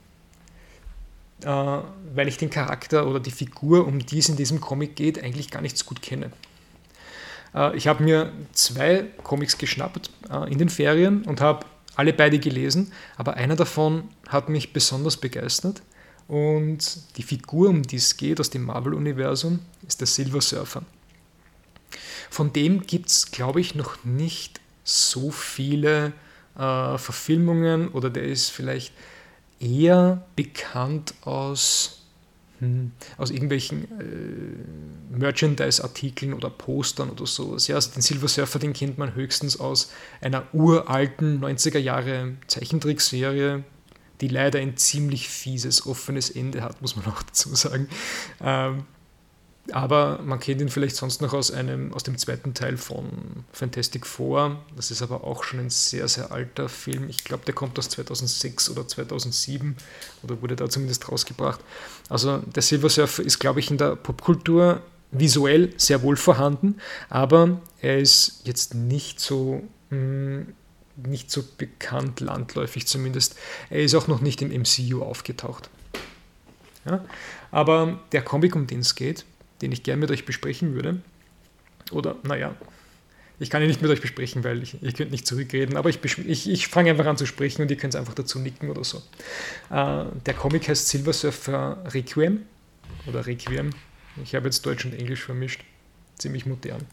weil 1.43 2.27
ich 2.27 2.37
den 2.37 2.49
Charakter 2.49 3.07
oder 3.07 3.19
die 3.19 3.31
Figur, 3.31 3.85
um 3.85 3.99
die 3.99 4.19
es 4.19 4.29
in 4.29 4.35
diesem 4.35 4.59
Comic 4.59 4.95
geht, 4.95 5.23
eigentlich 5.23 5.51
gar 5.51 5.61
nicht 5.61 5.77
so 5.77 5.85
gut 5.85 6.01
kenne. 6.01 6.31
Äh, 7.53 7.75
ich 7.75 7.87
habe 7.87 8.03
mir 8.03 8.31
zwei 8.53 9.05
Comics 9.23 9.57
geschnappt 9.57 10.09
äh, 10.29 10.51
in 10.51 10.57
den 10.57 10.69
Ferien 10.69 11.23
und 11.23 11.41
habe 11.41 11.65
alle 11.95 12.13
beide 12.13 12.39
gelesen, 12.39 12.91
aber 13.15 13.35
einer 13.35 13.55
davon 13.55 14.03
hat 14.27 14.49
mich 14.49 14.71
besonders 14.71 15.17
begeistert. 15.17 15.81
Und 16.27 16.99
die 17.17 17.23
Figur, 17.23 17.69
um 17.69 17.83
die 17.83 17.95
es 17.95 18.17
geht 18.17 18.39
aus 18.39 18.49
dem 18.49 18.63
Marvel-Universum, 18.63 19.59
ist 19.87 20.01
der 20.01 20.07
Silver 20.07 20.41
Surfer. 20.41 20.83
Von 22.29 22.51
dem 22.51 22.85
gibt 22.85 23.09
es, 23.09 23.31
glaube 23.31 23.61
ich, 23.61 23.75
noch 23.75 24.03
nicht 24.03 24.59
so 24.83 25.31
viele 25.31 26.13
äh, 26.55 26.97
Verfilmungen 26.97 27.87
oder 27.89 28.09
der 28.09 28.23
ist 28.23 28.49
vielleicht 28.49 28.93
eher 29.59 30.25
bekannt 30.35 31.13
aus, 31.21 32.03
hm, 32.59 32.91
aus 33.17 33.31
irgendwelchen 33.31 33.83
äh, 33.99 35.17
Merchandise-Artikeln 35.17 36.33
oder 36.33 36.49
Postern 36.49 37.09
oder 37.09 37.25
sowas. 37.25 37.67
Ja, 37.67 37.75
also 37.75 37.91
den 37.91 38.01
Silver 38.01 38.27
Surfer, 38.27 38.59
den 38.59 38.73
kennt 38.73 38.97
man 38.97 39.15
höchstens 39.15 39.59
aus 39.59 39.91
einer 40.21 40.43
uralten 40.53 41.43
90er 41.43 41.79
Jahre 41.79 42.33
Zeichentrickserie, 42.47 43.63
die 44.21 44.27
leider 44.27 44.59
ein 44.59 44.77
ziemlich 44.77 45.29
fieses, 45.29 45.85
offenes 45.85 46.29
Ende 46.29 46.61
hat, 46.63 46.81
muss 46.81 46.95
man 46.95 47.05
auch 47.05 47.23
dazu 47.23 47.53
sagen. 47.55 47.87
Ähm, 48.41 48.85
aber 49.71 50.19
man 50.23 50.39
kennt 50.39 50.61
ihn 50.61 50.69
vielleicht 50.69 50.95
sonst 50.95 51.21
noch 51.21 51.33
aus, 51.33 51.51
einem, 51.51 51.93
aus 51.93 52.03
dem 52.03 52.17
zweiten 52.17 52.53
Teil 52.53 52.77
von 52.77 53.09
Fantastic 53.51 54.05
Four. 54.05 54.59
Das 54.75 54.91
ist 54.91 55.01
aber 55.01 55.23
auch 55.23 55.43
schon 55.43 55.59
ein 55.59 55.69
sehr, 55.69 56.07
sehr 56.07 56.31
alter 56.31 56.69
Film. 56.69 57.09
Ich 57.09 57.23
glaube, 57.23 57.43
der 57.45 57.53
kommt 57.53 57.77
aus 57.77 57.89
2006 57.89 58.69
oder 58.69 58.87
2007 58.87 59.75
oder 60.23 60.41
wurde 60.41 60.55
da 60.55 60.69
zumindest 60.69 61.11
rausgebracht. 61.11 61.59
Also 62.09 62.37
der 62.37 62.63
Silver 62.63 62.89
Surfer 62.89 63.23
ist, 63.23 63.39
glaube 63.39 63.59
ich, 63.59 63.69
in 63.69 63.77
der 63.77 63.95
Popkultur 63.95 64.81
visuell 65.11 65.73
sehr 65.77 66.01
wohl 66.01 66.17
vorhanden, 66.17 66.79
aber 67.09 67.61
er 67.81 67.97
ist 67.97 68.41
jetzt 68.43 68.73
nicht 68.73 69.19
so, 69.19 69.63
mh, 69.89 69.97
mm, 69.97 70.53
nicht 70.97 71.29
so 71.29 71.43
bekannt, 71.57 72.21
landläufig 72.21 72.87
zumindest. 72.87 73.35
Er 73.69 73.81
ist 73.83 73.93
auch 73.93 74.07
noch 74.07 74.19
nicht 74.19 74.41
im 74.41 74.49
MCU 74.49 75.03
aufgetaucht. 75.03 75.69
Ja? 76.85 77.05
Aber 77.51 77.99
der 78.11 78.23
Comic, 78.23 78.55
um 78.55 78.65
den 78.65 78.79
es 78.79 78.95
geht, 78.95 79.23
den 79.61 79.71
ich 79.71 79.83
gerne 79.83 79.99
mit 79.99 80.11
euch 80.11 80.25
besprechen 80.25 80.73
würde, 80.73 81.01
oder 81.91 82.15
naja, 82.23 82.55
ich 83.39 83.49
kann 83.49 83.61
ihn 83.61 83.67
nicht 83.67 83.81
mit 83.81 83.91
euch 83.91 84.01
besprechen, 84.01 84.43
weil 84.43 84.63
ich, 84.63 84.81
ihr 84.81 84.91
könnt 84.93 85.11
nicht 85.11 85.27
zurückreden, 85.27 85.77
aber 85.77 85.89
ich, 85.89 85.99
ich, 86.03 86.49
ich 86.49 86.67
fange 86.67 86.89
einfach 86.89 87.05
an 87.05 87.17
zu 87.17 87.25
sprechen 87.27 87.61
und 87.61 87.69
ihr 87.69 87.77
könnt 87.77 87.95
einfach 87.95 88.15
dazu 88.15 88.39
nicken 88.39 88.69
oder 88.69 88.83
so. 88.83 88.97
Äh, 89.69 90.05
der 90.25 90.33
Comic 90.33 90.67
heißt 90.67 90.87
Silver 90.87 91.13
Surfer 91.13 91.83
Requiem 91.93 92.41
oder 93.05 93.27
Requiem. 93.27 93.69
Ich 94.23 94.33
habe 94.33 94.45
jetzt 94.45 94.65
Deutsch 94.65 94.85
und 94.85 94.93
Englisch 94.93 95.23
vermischt. 95.23 95.63
Ziemlich 96.17 96.47
modern. 96.47 96.83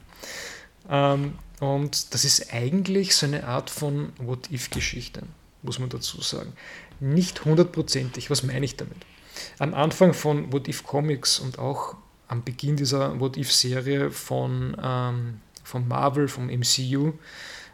Ähm, 0.91 1.39
und 1.61 2.13
das 2.13 2.27
ist 2.27 2.53
eigentlich 2.53 3.17
so 3.17 3.25
eine 3.25 3.47
Art 3.47 3.71
von 3.71 4.13
What-If-Geschichte, 4.19 5.23
muss 5.63 5.79
man 5.79 5.89
dazu 5.89 6.21
sagen. 6.21 6.53
Nicht 7.01 7.47
hundertprozentig. 7.47 8.29
Was 8.29 8.43
meine 8.43 8.67
ich 8.67 8.77
damit? 8.77 8.99
Am 9.59 9.73
Anfang 9.73 10.13
von 10.13 10.53
What-If 10.53 10.85
Comics 10.85 11.39
und 11.39 11.59
auch 11.59 11.97
am 12.29 12.43
Beginn 12.45 12.77
dieser 12.77 13.19
What-If-Serie 13.21 14.11
von 14.11 14.77
ähm, 14.83 15.41
vom 15.65 15.89
Marvel, 15.89 16.29
vom 16.29 16.47
MCU 16.47 17.15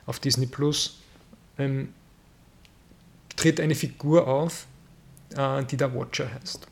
auf 0.06 0.20
Disney 0.20 0.46
Plus, 0.46 1.00
ähm, 1.58 1.92
tritt 3.36 3.60
eine 3.60 3.74
Figur 3.74 4.26
auf, 4.26 4.66
äh, 5.36 5.64
die 5.64 5.76
der 5.76 5.94
Watcher 5.94 6.32
heißt. 6.32 6.66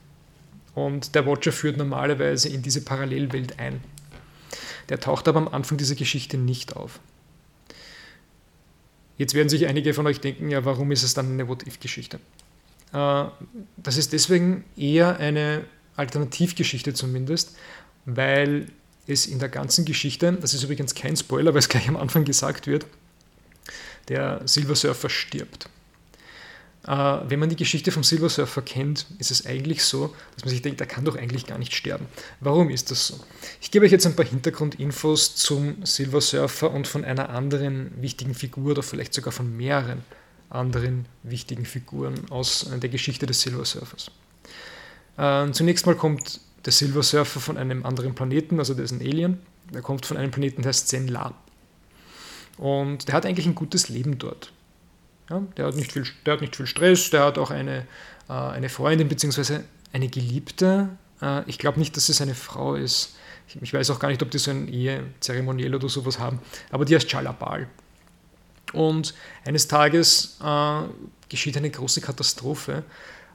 Und 0.75 1.15
der 1.15 1.27
Watcher 1.27 1.53
führt 1.53 1.77
normalerweise 1.77 2.49
in 2.49 2.63
diese 2.63 2.83
Parallelwelt 2.83 3.59
ein. 3.59 3.81
Der 4.89 5.01
taucht 5.01 5.29
aber 5.29 5.39
am 5.39 5.49
Anfang 5.49 5.77
dieser 5.77 5.97
Geschichte 5.97 6.39
nicht 6.39 6.77
auf. 6.77 7.01
Jetzt 9.19 9.35
werden 9.35 9.49
sich 9.49 9.67
einige 9.67 9.93
von 9.93 10.07
euch 10.07 10.21
denken, 10.21 10.49
ja, 10.51 10.65
warum 10.65 10.93
ist 10.93 11.03
es 11.03 11.13
dann 11.13 11.33
eine 11.33 11.49
What-If-Geschichte? 11.49 12.21
Äh, 12.93 13.25
das 13.77 13.97
ist 13.97 14.13
deswegen 14.13 14.65
eher 14.77 15.19
eine 15.19 15.65
Alternativgeschichte 15.99 16.95
zumindest, 16.95 17.57
weil 18.05 18.67
es 19.07 19.27
in 19.27 19.39
der 19.39 19.49
ganzen 19.49 19.85
Geschichte, 19.85 20.33
das 20.41 20.55
ist 20.55 20.63
übrigens 20.63 20.95
kein 20.95 21.17
Spoiler, 21.17 21.53
weil 21.53 21.61
es 21.61 21.69
gleich 21.69 21.89
am 21.89 21.97
Anfang 21.97 22.25
gesagt 22.25 22.67
wird, 22.67 22.87
der 24.09 24.41
Silver 24.47 24.75
Surfer 24.75 25.09
stirbt. 25.09 25.69
Äh, 26.87 26.91
wenn 27.29 27.39
man 27.39 27.49
die 27.49 27.57
Geschichte 27.57 27.91
vom 27.91 28.05
Silver 28.05 28.29
Surfer 28.29 28.63
kennt, 28.63 29.07
ist 29.19 29.31
es 29.31 29.47
eigentlich 29.47 29.83
so, 29.83 30.15
dass 30.35 30.45
man 30.45 30.51
sich 30.51 30.63
denkt, 30.63 30.81
er 30.81 30.87
kann 30.87 31.05
doch 31.05 31.17
eigentlich 31.17 31.47
gar 31.47 31.59
nicht 31.59 31.75
sterben. 31.75 32.07
Warum 32.41 32.71
ist 32.71 32.91
das 32.91 33.09
so? 33.09 33.21
Ich 33.61 33.71
gebe 33.71 33.85
euch 33.85 33.93
jetzt 33.93 34.07
ein 34.07 34.17
paar 34.17 34.25
Hintergrundinfos 34.25 35.35
zum 35.37 35.85
Silver 35.85 36.21
Surfer 36.21 36.71
und 36.71 36.87
von 36.87 37.05
einer 37.05 37.31
anderen 37.31 37.91
wichtigen 38.01 38.35
Figur 38.35 38.73
oder 38.73 38.83
vielleicht 38.83 39.13
sogar 39.13 39.33
von 39.33 39.55
mehreren 39.57 40.03
anderen 40.51 41.07
wichtigen 41.23 41.67
Figuren 41.67 42.31
aus 42.31 42.67
der 42.75 42.89
Geschichte 42.89 43.27
des 43.27 43.43
Silver 43.43 43.67
Surfers. 43.67 44.11
Äh, 45.19 45.51
zunächst 45.51 45.85
mal 45.85 45.97
kommt 45.97 46.41
der 46.65 46.73
Silver 46.73 47.03
Surfer 47.03 47.41
von 47.41 47.59
einem 47.59 47.85
anderen 47.85 48.15
Planeten, 48.15 48.59
also 48.59 48.75
der 48.75 48.85
ist 48.85 48.93
ein 48.93 49.01
Alien. 49.01 49.41
Der 49.73 49.83
kommt 49.83 50.07
von 50.07 50.17
einem 50.17 50.31
Planeten, 50.31 50.63
der 50.63 50.71
heißt 50.71 50.89
Zenla. 50.89 51.35
Und 52.57 53.09
der 53.09 53.15
hat 53.15 53.27
eigentlich 53.27 53.47
ein 53.47 53.55
gutes 53.55 53.89
Leben 53.89 54.19
dort. 54.19 54.53
Ja, 55.29 55.43
der, 55.57 55.67
hat 55.67 55.77
nicht 55.77 55.93
viel, 55.93 56.05
der 56.25 56.35
hat 56.35 56.41
nicht 56.41 56.57
viel 56.57 56.67
Stress, 56.67 57.11
der 57.11 57.25
hat 57.25 57.37
auch 57.37 57.51
eine, 57.51 57.87
äh, 58.29 58.33
eine 58.33 58.69
Freundin 58.69 59.09
bzw. 59.09 59.61
eine 59.93 60.09
Geliebte. 60.09 60.89
Äh, 61.21 61.43
ich 61.47 61.59
glaube 61.59 61.79
nicht, 61.79 61.97
dass 61.97 62.09
es 62.09 62.21
eine 62.21 62.35
Frau 62.35 62.75
ist. 62.75 63.17
Ich, 63.47 63.61
ich, 63.61 63.75
weiß 63.75 63.91
auch 63.91 63.99
gar 63.99 64.09
nicht, 64.09 64.23
ob 64.23 64.31
die 64.31 64.39
so 64.39 64.51
ein 64.51 64.69
Ehezeremoniell 64.69 65.75
oder 65.75 65.89
sowas 65.89 66.19
haben. 66.19 66.41
Aber 66.71 66.85
die 66.85 66.95
heißt 66.95 67.09
Chalabal. 67.09 67.69
Und 68.73 69.15
eines 69.45 69.69
Tages 69.69 70.39
äh, 70.43 70.83
geschieht 71.29 71.57
eine 71.57 71.71
große 71.71 72.01
Katastrophe 72.01 72.85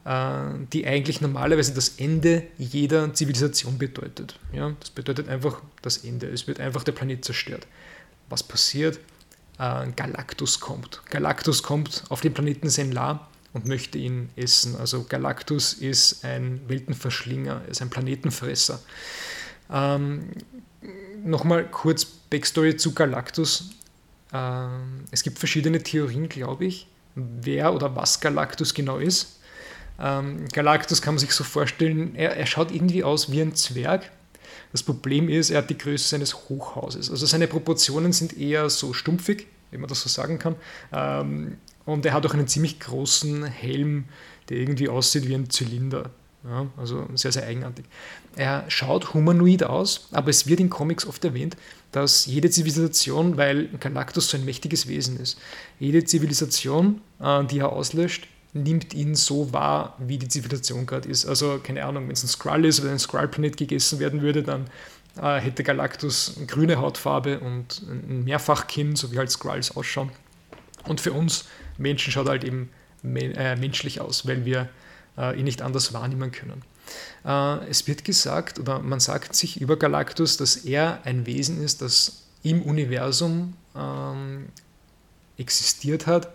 die 0.05 0.85
eigentlich 0.85 1.21
normalerweise 1.21 1.73
das 1.73 1.97
Ende 1.97 2.43
jeder 2.57 3.13
Zivilisation 3.13 3.77
bedeutet. 3.77 4.37
Ja, 4.51 4.75
das 4.81 4.89
bedeutet 4.89 5.29
einfach 5.29 5.61
das 5.81 5.97
Ende. 5.97 6.27
Es 6.27 6.45
wird 6.45 6.59
einfach 6.59 6.83
der 6.83 6.91
Planet 6.91 7.23
zerstört. 7.23 7.67
Was 8.27 8.43
passiert? 8.43 8.99
Äh, 9.59 9.87
Galactus 9.95 10.59
kommt. 10.59 11.01
Galactus 11.09 11.63
kommt 11.63 12.03
auf 12.09 12.19
den 12.19 12.33
Planeten 12.33 12.69
Senlar 12.69 13.29
und 13.53 13.65
möchte 13.65 13.97
ihn 13.97 14.29
essen. 14.35 14.75
Also 14.75 15.05
Galactus 15.07 15.71
ist 15.71 16.25
ein 16.25 16.59
Weltenverschlinger, 16.67 17.61
ist 17.69 17.81
ein 17.81 17.89
Planetenfresser. 17.89 18.81
Ähm, 19.71 20.31
Nochmal 21.23 21.69
kurz 21.69 22.03
Backstory 22.03 22.75
zu 22.75 22.93
Galactus. 22.93 23.69
Ähm, 24.33 25.05
es 25.11 25.23
gibt 25.23 25.39
verschiedene 25.39 25.81
Theorien, 25.81 26.27
glaube 26.27 26.65
ich, 26.65 26.87
wer 27.15 27.73
oder 27.73 27.95
was 27.95 28.19
Galactus 28.19 28.73
genau 28.73 28.97
ist. 28.97 29.39
Ähm, 29.99 30.45
Galactus 30.51 31.01
kann 31.01 31.15
man 31.15 31.19
sich 31.19 31.31
so 31.31 31.43
vorstellen, 31.43 32.15
er, 32.15 32.35
er 32.35 32.45
schaut 32.45 32.71
irgendwie 32.71 33.03
aus 33.03 33.31
wie 33.31 33.41
ein 33.41 33.55
Zwerg. 33.55 34.11
Das 34.71 34.83
Problem 34.83 35.29
ist, 35.29 35.51
er 35.51 35.59
hat 35.59 35.69
die 35.69 35.77
Größe 35.77 36.15
eines 36.15 36.49
Hochhauses. 36.49 37.09
Also 37.09 37.25
seine 37.25 37.47
Proportionen 37.47 38.11
sind 38.11 38.37
eher 38.37 38.69
so 38.69 38.93
stumpfig, 38.93 39.47
wenn 39.71 39.81
man 39.81 39.87
das 39.87 40.01
so 40.01 40.09
sagen 40.09 40.39
kann. 40.39 40.55
Ähm, 40.91 41.57
und 41.85 42.05
er 42.05 42.13
hat 42.13 42.25
auch 42.25 42.33
einen 42.33 42.47
ziemlich 42.47 42.79
großen 42.79 43.45
Helm, 43.45 44.05
der 44.49 44.57
irgendwie 44.57 44.89
aussieht 44.89 45.27
wie 45.27 45.35
ein 45.35 45.49
Zylinder. 45.49 46.09
Ja, 46.45 46.67
also 46.75 47.07
sehr, 47.13 47.31
sehr 47.31 47.45
eigenartig. 47.45 47.85
Er 48.35 48.65
schaut 48.67 49.13
humanoid 49.13 49.63
aus, 49.63 50.09
aber 50.11 50.29
es 50.29 50.45
wird 50.45 50.59
in 50.59 50.69
Comics 50.69 51.05
oft 51.05 51.23
erwähnt, 51.23 51.55
dass 51.93 52.25
jede 52.25 52.49
Zivilisation, 52.49 53.37
weil 53.37 53.69
Galactus 53.79 54.29
so 54.29 54.37
ein 54.37 54.43
mächtiges 54.43 54.87
Wesen 54.87 55.17
ist, 55.19 55.39
jede 55.79 56.03
Zivilisation, 56.03 56.99
äh, 57.21 57.45
die 57.45 57.59
er 57.59 57.71
auslöscht, 57.71 58.27
nimmt 58.53 58.93
ihn 58.93 59.15
so 59.15 59.51
wahr, 59.51 59.97
wie 59.99 60.17
die 60.17 60.27
Zivilisation 60.27 60.85
gerade 60.85 61.09
ist. 61.09 61.25
Also 61.25 61.59
keine 61.61 61.85
Ahnung, 61.85 62.05
wenn 62.05 62.13
es 62.13 62.23
ein 62.23 62.27
Skrull 62.27 62.65
ist 62.65 62.79
oder 62.79 62.91
ein 62.91 62.99
Skrull-Planet 62.99 63.57
gegessen 63.57 63.99
werden 63.99 64.21
würde, 64.21 64.43
dann 64.43 64.67
äh, 65.21 65.39
hätte 65.39 65.63
Galactus 65.63 66.35
eine 66.37 66.45
grüne 66.45 66.77
Hautfarbe 66.77 67.39
und 67.39 67.81
ein 67.81 68.23
Mehrfachkinn, 68.23 68.95
so 68.95 69.11
wie 69.11 69.17
halt 69.17 69.31
Skrulls 69.31 69.75
ausschauen. 69.75 70.11
Und 70.85 71.01
für 71.01 71.13
uns 71.13 71.45
Menschen 71.77 72.11
schaut 72.11 72.27
er 72.27 72.31
halt 72.31 72.43
eben 72.43 72.69
men 73.01 73.33
äh, 73.33 73.55
menschlich 73.55 74.01
aus, 74.01 74.27
weil 74.27 74.45
wir 74.45 74.69
äh, 75.17 75.37
ihn 75.37 75.45
nicht 75.45 75.61
anders 75.61 75.93
wahrnehmen 75.93 76.31
können. 76.31 76.63
Äh, 77.25 77.67
es 77.69 77.87
wird 77.87 78.05
gesagt, 78.05 78.59
oder 78.59 78.79
man 78.79 78.99
sagt 78.99 79.35
sich 79.35 79.59
über 79.59 79.77
Galactus, 79.77 80.37
dass 80.37 80.57
er 80.57 81.01
ein 81.05 81.25
Wesen 81.25 81.63
ist, 81.63 81.81
das 81.81 82.23
im 82.43 82.61
Universum 82.61 83.53
ähm, 83.75 84.47
existiert 85.37 86.07
hat, 86.07 86.33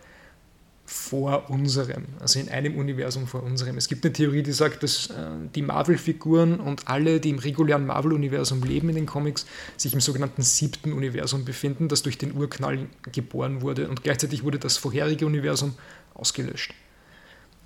vor 0.91 1.51
unserem, 1.51 2.07
also 2.19 2.41
in 2.41 2.49
einem 2.49 2.79
Universum 2.79 3.27
vor 3.27 3.43
unserem. 3.43 3.77
Es 3.77 3.89
gibt 3.89 4.07
eine 4.07 4.13
Theorie, 4.15 4.43
die 4.43 4.53
sagt, 4.53 4.83
dass 4.83 5.11
äh, 5.11 5.29
die 5.55 5.61
Marvel-Figuren 5.61 6.61
und 6.61 6.89
alle, 6.89 7.21
die 7.21 7.29
im 7.29 7.39
regulären 7.39 7.85
Marvel-Universum 7.85 8.63
leben 8.63 8.89
in 8.89 8.95
den 8.95 9.05
Comics, 9.05 9.45
sich 9.77 9.93
im 9.93 10.01
sogenannten 10.01 10.41
siebten 10.41 10.95
Universum 10.95 11.45
befinden, 11.45 11.89
das 11.89 12.01
durch 12.01 12.17
den 12.17 12.35
Urknall 12.35 12.87
geboren 13.13 13.61
wurde 13.61 13.87
und 13.91 14.03
gleichzeitig 14.03 14.45
wurde 14.45 14.59
das 14.59 14.79
vorherige 14.79 15.27
Universum 15.27 15.75
ausgelöscht. 16.15 16.73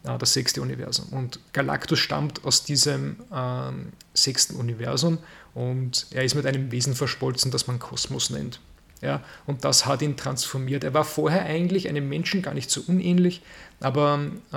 Das 0.03 0.33
sechste 0.33 0.61
Universum. 0.61 1.11
Und 1.11 1.39
Galactus 1.53 2.01
stammt 2.01 2.45
aus 2.45 2.65
diesem 2.65 3.19
ähm, 3.33 3.93
sechsten 4.15 4.57
Universum 4.57 5.19
und 5.55 6.09
er 6.11 6.25
ist 6.25 6.35
mit 6.35 6.45
einem 6.45 6.73
Wesen 6.73 6.97
verschmolzen, 6.97 7.53
das 7.53 7.69
man 7.69 7.79
Kosmos 7.79 8.31
nennt. 8.31 8.59
Ja, 9.03 9.21
und 9.49 9.65
das 9.65 9.85
hat 9.85 10.01
ihn 10.01 10.17
transformiert. 10.17 10.85
Er 10.85 10.95
war 10.95 11.03
vorher 11.03 11.45
eigentlich 11.45 11.89
einem 11.89 12.09
Menschen 12.09 12.41
gar 12.41 12.55
nicht 12.55 12.71
so 12.71 12.83
unähnlich, 12.87 13.43
aber 13.81 14.21
äh, 14.53 14.57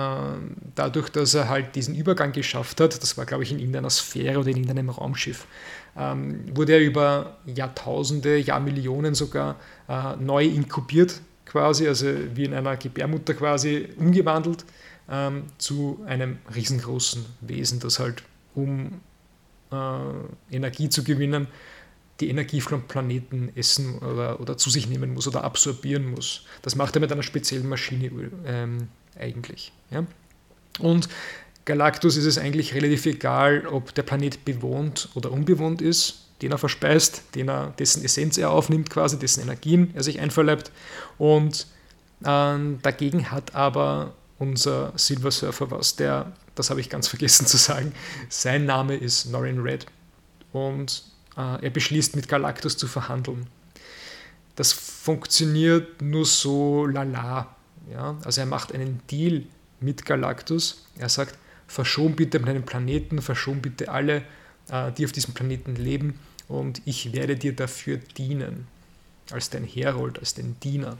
dadurch, 0.76 1.08
dass 1.08 1.34
er 1.34 1.48
halt 1.48 1.74
diesen 1.74 1.96
Übergang 1.96 2.30
geschafft 2.30 2.80
hat, 2.80 3.02
das 3.02 3.18
war, 3.18 3.26
glaube 3.26 3.42
ich, 3.42 3.50
in 3.50 3.58
irgendeiner 3.58 3.90
Sphäre 3.90 4.38
oder 4.38 4.50
in 4.50 4.58
irgendeinem 4.58 4.90
Raumschiff, 4.90 5.48
ähm, 5.96 6.44
wurde 6.54 6.74
er 6.74 6.80
über 6.80 7.38
Jahrtausende, 7.44 8.38
Jahrmillionen 8.38 9.16
sogar 9.16 9.56
äh, 9.88 10.14
neu 10.14 10.44
inkubiert, 10.44 11.20
quasi, 11.44 11.88
also 11.88 12.06
wie 12.34 12.44
in 12.44 12.54
einer 12.54 12.76
Gebärmutter 12.76 13.34
quasi 13.34 13.88
umgewandelt 13.96 14.64
ähm, 15.10 15.46
zu 15.58 16.04
einem 16.06 16.38
riesengroßen 16.54 17.26
Wesen, 17.40 17.80
das 17.80 17.98
halt, 17.98 18.22
um 18.54 19.00
äh, 19.72 20.54
Energie 20.54 20.88
zu 20.88 21.02
gewinnen, 21.02 21.48
die 22.20 22.30
Energie 22.30 22.60
vom 22.60 22.82
Planeten 22.82 23.50
essen 23.54 23.98
oder, 23.98 24.40
oder 24.40 24.56
zu 24.56 24.70
sich 24.70 24.88
nehmen 24.88 25.12
muss 25.12 25.28
oder 25.28 25.44
absorbieren 25.44 26.10
muss. 26.10 26.44
Das 26.62 26.74
macht 26.74 26.96
er 26.96 27.00
mit 27.00 27.12
einer 27.12 27.22
speziellen 27.22 27.68
Maschine 27.68 28.10
ähm, 28.46 28.88
eigentlich. 29.18 29.72
Ja? 29.90 30.06
Und 30.78 31.08
Galactus 31.66 32.16
ist 32.16 32.24
es 32.24 32.38
eigentlich 32.38 32.74
relativ 32.74 33.06
egal, 33.06 33.66
ob 33.66 33.94
der 33.94 34.02
Planet 34.02 34.44
bewohnt 34.44 35.08
oder 35.14 35.32
unbewohnt 35.32 35.82
ist, 35.82 36.26
den 36.42 36.52
er 36.52 36.58
verspeist, 36.58 37.22
den 37.34 37.48
er, 37.48 37.74
dessen 37.78 38.04
Essenz 38.04 38.38
er 38.38 38.50
aufnimmt, 38.50 38.88
quasi, 38.88 39.18
dessen 39.18 39.42
Energien 39.42 39.90
er 39.94 40.02
sich 40.02 40.20
einverleibt. 40.20 40.70
Und 41.18 41.66
äh, 42.22 42.58
dagegen 42.82 43.30
hat 43.30 43.54
aber 43.54 44.14
unser 44.38 44.92
Silver 44.96 45.30
Surfer 45.30 45.70
was, 45.70 45.96
der, 45.96 46.32
das 46.54 46.70
habe 46.70 46.80
ich 46.80 46.88
ganz 46.88 47.08
vergessen 47.08 47.46
zu 47.46 47.56
sagen, 47.56 47.92
sein 48.28 48.64
Name 48.64 48.96
ist 48.96 49.26
Norin 49.26 49.60
Red. 49.60 49.86
Und 50.52 51.02
er 51.36 51.70
beschließt, 51.70 52.16
mit 52.16 52.28
Galactus 52.28 52.76
zu 52.76 52.88
verhandeln. 52.88 53.46
Das 54.56 54.72
funktioniert 54.72 56.00
nur 56.00 56.24
so 56.24 56.86
lala. 56.86 57.54
Ja? 57.90 58.16
Also 58.24 58.40
er 58.40 58.46
macht 58.46 58.72
einen 58.72 59.00
Deal 59.10 59.42
mit 59.80 60.06
Galactus. 60.06 60.86
Er 60.98 61.08
sagt, 61.08 61.36
verschon 61.66 62.16
bitte 62.16 62.38
meinen 62.38 62.64
Planeten, 62.64 63.20
verschon 63.20 63.60
bitte 63.60 63.90
alle, 63.90 64.22
äh, 64.70 64.92
die 64.92 65.04
auf 65.04 65.12
diesem 65.12 65.34
Planeten 65.34 65.76
leben 65.76 66.18
und 66.48 66.80
ich 66.84 67.12
werde 67.12 67.36
dir 67.36 67.54
dafür 67.54 67.98
dienen, 68.16 68.66
als 69.30 69.50
dein 69.50 69.64
Herold, 69.64 70.18
als 70.18 70.34
dein 70.34 70.58
Diener. 70.60 70.96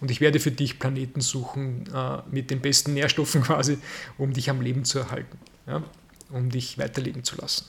Und 0.00 0.10
ich 0.10 0.20
werde 0.20 0.40
für 0.40 0.50
dich 0.50 0.78
Planeten 0.78 1.20
suchen 1.20 1.86
äh, 1.92 2.18
mit 2.30 2.50
den 2.50 2.60
besten 2.60 2.94
Nährstoffen 2.94 3.42
quasi, 3.44 3.78
um 4.18 4.32
dich 4.32 4.50
am 4.50 4.60
Leben 4.60 4.84
zu 4.84 4.98
erhalten, 4.98 5.38
ja? 5.66 5.82
um 6.30 6.50
dich 6.50 6.78
weiterleben 6.78 7.24
zu 7.24 7.36
lassen. 7.36 7.64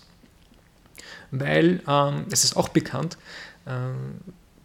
Weil 1.31 1.81
ähm, 1.87 2.25
es 2.31 2.43
ist 2.43 2.57
auch 2.57 2.69
bekannt, 2.69 3.17
äh, 3.65 3.71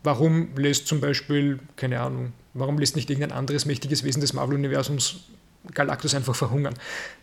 warum 0.02 0.56
lässt 0.56 0.86
zum 0.86 1.00
Beispiel, 1.00 1.58
keine 1.76 2.00
Ahnung, 2.00 2.32
warum 2.52 2.78
lässt 2.78 2.96
nicht 2.96 3.10
irgendein 3.10 3.36
anderes 3.36 3.66
mächtiges 3.66 4.04
Wesen 4.04 4.20
des 4.20 4.32
Marvel-Universums 4.32 5.24
Galactus 5.72 6.14
einfach 6.14 6.34
verhungern? 6.34 6.74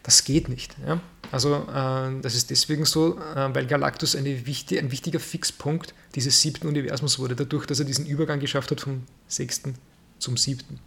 Das 0.04 0.24
geht 0.24 0.50
nicht. 0.50 0.76
Ja? 0.86 1.00
Also 1.32 1.56
äh, 1.56 2.22
das 2.22 2.36
ist 2.36 2.50
deswegen 2.50 2.86
so, 2.86 3.18
äh, 3.18 3.54
weil 3.54 3.68
Galactus 3.68 4.16
wichtig, 4.16 4.80
ein 4.80 4.92
wichtiger 4.92 5.20
Fixpunkt 5.20 5.94
dieses 6.16 6.42
siebten 6.42 6.68
Universums 6.68 7.20
wurde, 7.20 7.36
dadurch, 7.36 7.66
dass 7.66 7.80
er 7.80 7.86
diesen 7.86 8.06
Übergang 8.06 8.40
geschafft 8.40 8.72
hat 8.72 8.82
vom 8.82 9.04
sechsten 9.28 9.76
zum 10.20 10.38
siebten. 10.38 10.80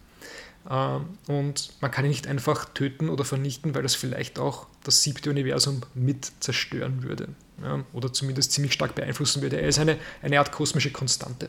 Ähm, 0.71 1.19
und 1.29 1.71
man 1.81 1.91
kann 1.91 2.05
ihn 2.05 2.11
nicht 2.11 2.27
einfach 2.27 2.67
töten 2.67 3.09
oder 3.09 3.25
vernichten, 3.25 3.75
weil 3.75 3.83
das 3.83 3.95
vielleicht 3.95 4.39
auch 4.39 4.67
das 4.83 5.03
siebte 5.03 5.31
Universum 5.31 5.83
mit 5.95 6.33
zerstören 6.41 7.03
würde. 7.03 7.29
Oder 7.93 8.13
zumindest 8.13 8.51
ziemlich 8.51 8.73
stark 8.73 8.97
beeinflussen 8.97 9.41
würde. 9.41 9.61
Er 9.61 9.69
ist 9.69 9.79
eine, 9.79 9.97
eine 10.23 10.41
Art 10.41 10.51
kosmische 10.51 10.91
Konstante. 10.91 11.49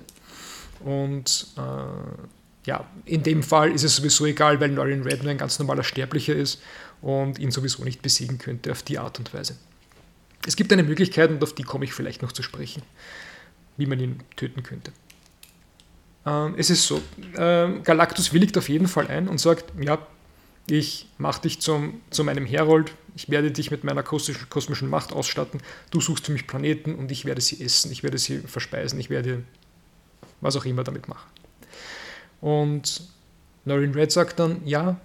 Und 0.82 1.48
äh, 1.58 2.68
ja, 2.68 2.86
in 3.06 3.24
dem 3.24 3.42
Fall 3.42 3.72
ist 3.72 3.84
es 3.84 3.96
sowieso 3.96 4.26
egal, 4.26 4.60
weil 4.60 4.70
Norrin 4.70 5.02
Red 5.02 5.24
nur 5.24 5.32
ein 5.32 5.38
ganz 5.38 5.58
normaler 5.58 5.84
Sterblicher 5.84 6.36
ist 6.36 6.62
und 7.02 7.40
ihn 7.40 7.52
sowieso 7.52 7.84
nicht 7.84 8.02
besiegen 8.02 8.38
könnte 8.38 8.72
auf 8.72 8.84
die 8.84 9.00
Art 9.00 9.18
und 9.18 9.34
Weise. 9.34 9.56
Es 10.46 10.56
gibt 10.56 10.72
eine 10.72 10.84
Möglichkeit, 10.84 11.32
und 11.32 11.44
auf 11.44 11.54
die 11.54 11.64
komme 11.64 11.86
ich 11.86 11.94
vielleicht 11.94 12.22
noch 12.22 12.32
zu 12.32 12.44
sprechen, 12.44 12.84
wie 13.78 13.88
man 13.88 14.00
ihn 14.00 14.20
töten 14.36 14.62
könnte. 14.62 14.92
Ähm, 16.26 16.56
es 16.58 16.70
ist 16.70 16.88
so, 16.88 17.02
ähm, 17.38 17.84
Galactus 17.84 18.34
willigt 18.34 18.58
auf 18.58 18.70
jeden 18.70 18.88
Fall 18.88 19.08
ein 19.08 19.28
und 19.28 19.40
sagt, 19.40 19.66
ja, 19.82 20.00
ich 20.68 21.08
mache 21.18 21.42
dich 21.42 21.62
zum, 21.62 22.02
zu 22.10 22.24
meinem 22.24 22.46
Herold, 22.46 22.92
ich 23.16 23.30
werde 23.30 23.52
dich 23.52 23.70
mit 23.70 23.84
meiner 23.84 24.04
kosmischen, 24.04 24.50
kosmischen 24.50 24.90
Macht 24.90 25.14
ausstatten, 25.14 25.62
du 25.92 26.02
suchst 26.02 26.26
für 26.26 26.32
mich 26.32 26.48
Planeten 26.48 26.96
und 26.96 27.12
ich 27.12 27.26
werde 27.26 27.42
sie 27.42 27.64
essen, 27.64 27.92
ich 27.92 28.04
werde 28.04 28.18
sie 28.18 28.40
verspeisen, 28.40 29.00
ich 29.00 29.10
werde 29.10 29.44
was 30.42 30.56
auch 30.56 30.66
immer 30.66 30.84
damit 30.84 31.08
machen. 31.08 31.30
Und 32.42 33.04
Norrin 33.64 33.94
Red 33.94 34.12
sagt 34.12 34.40
dann, 34.40 34.66
ja, 34.66 35.00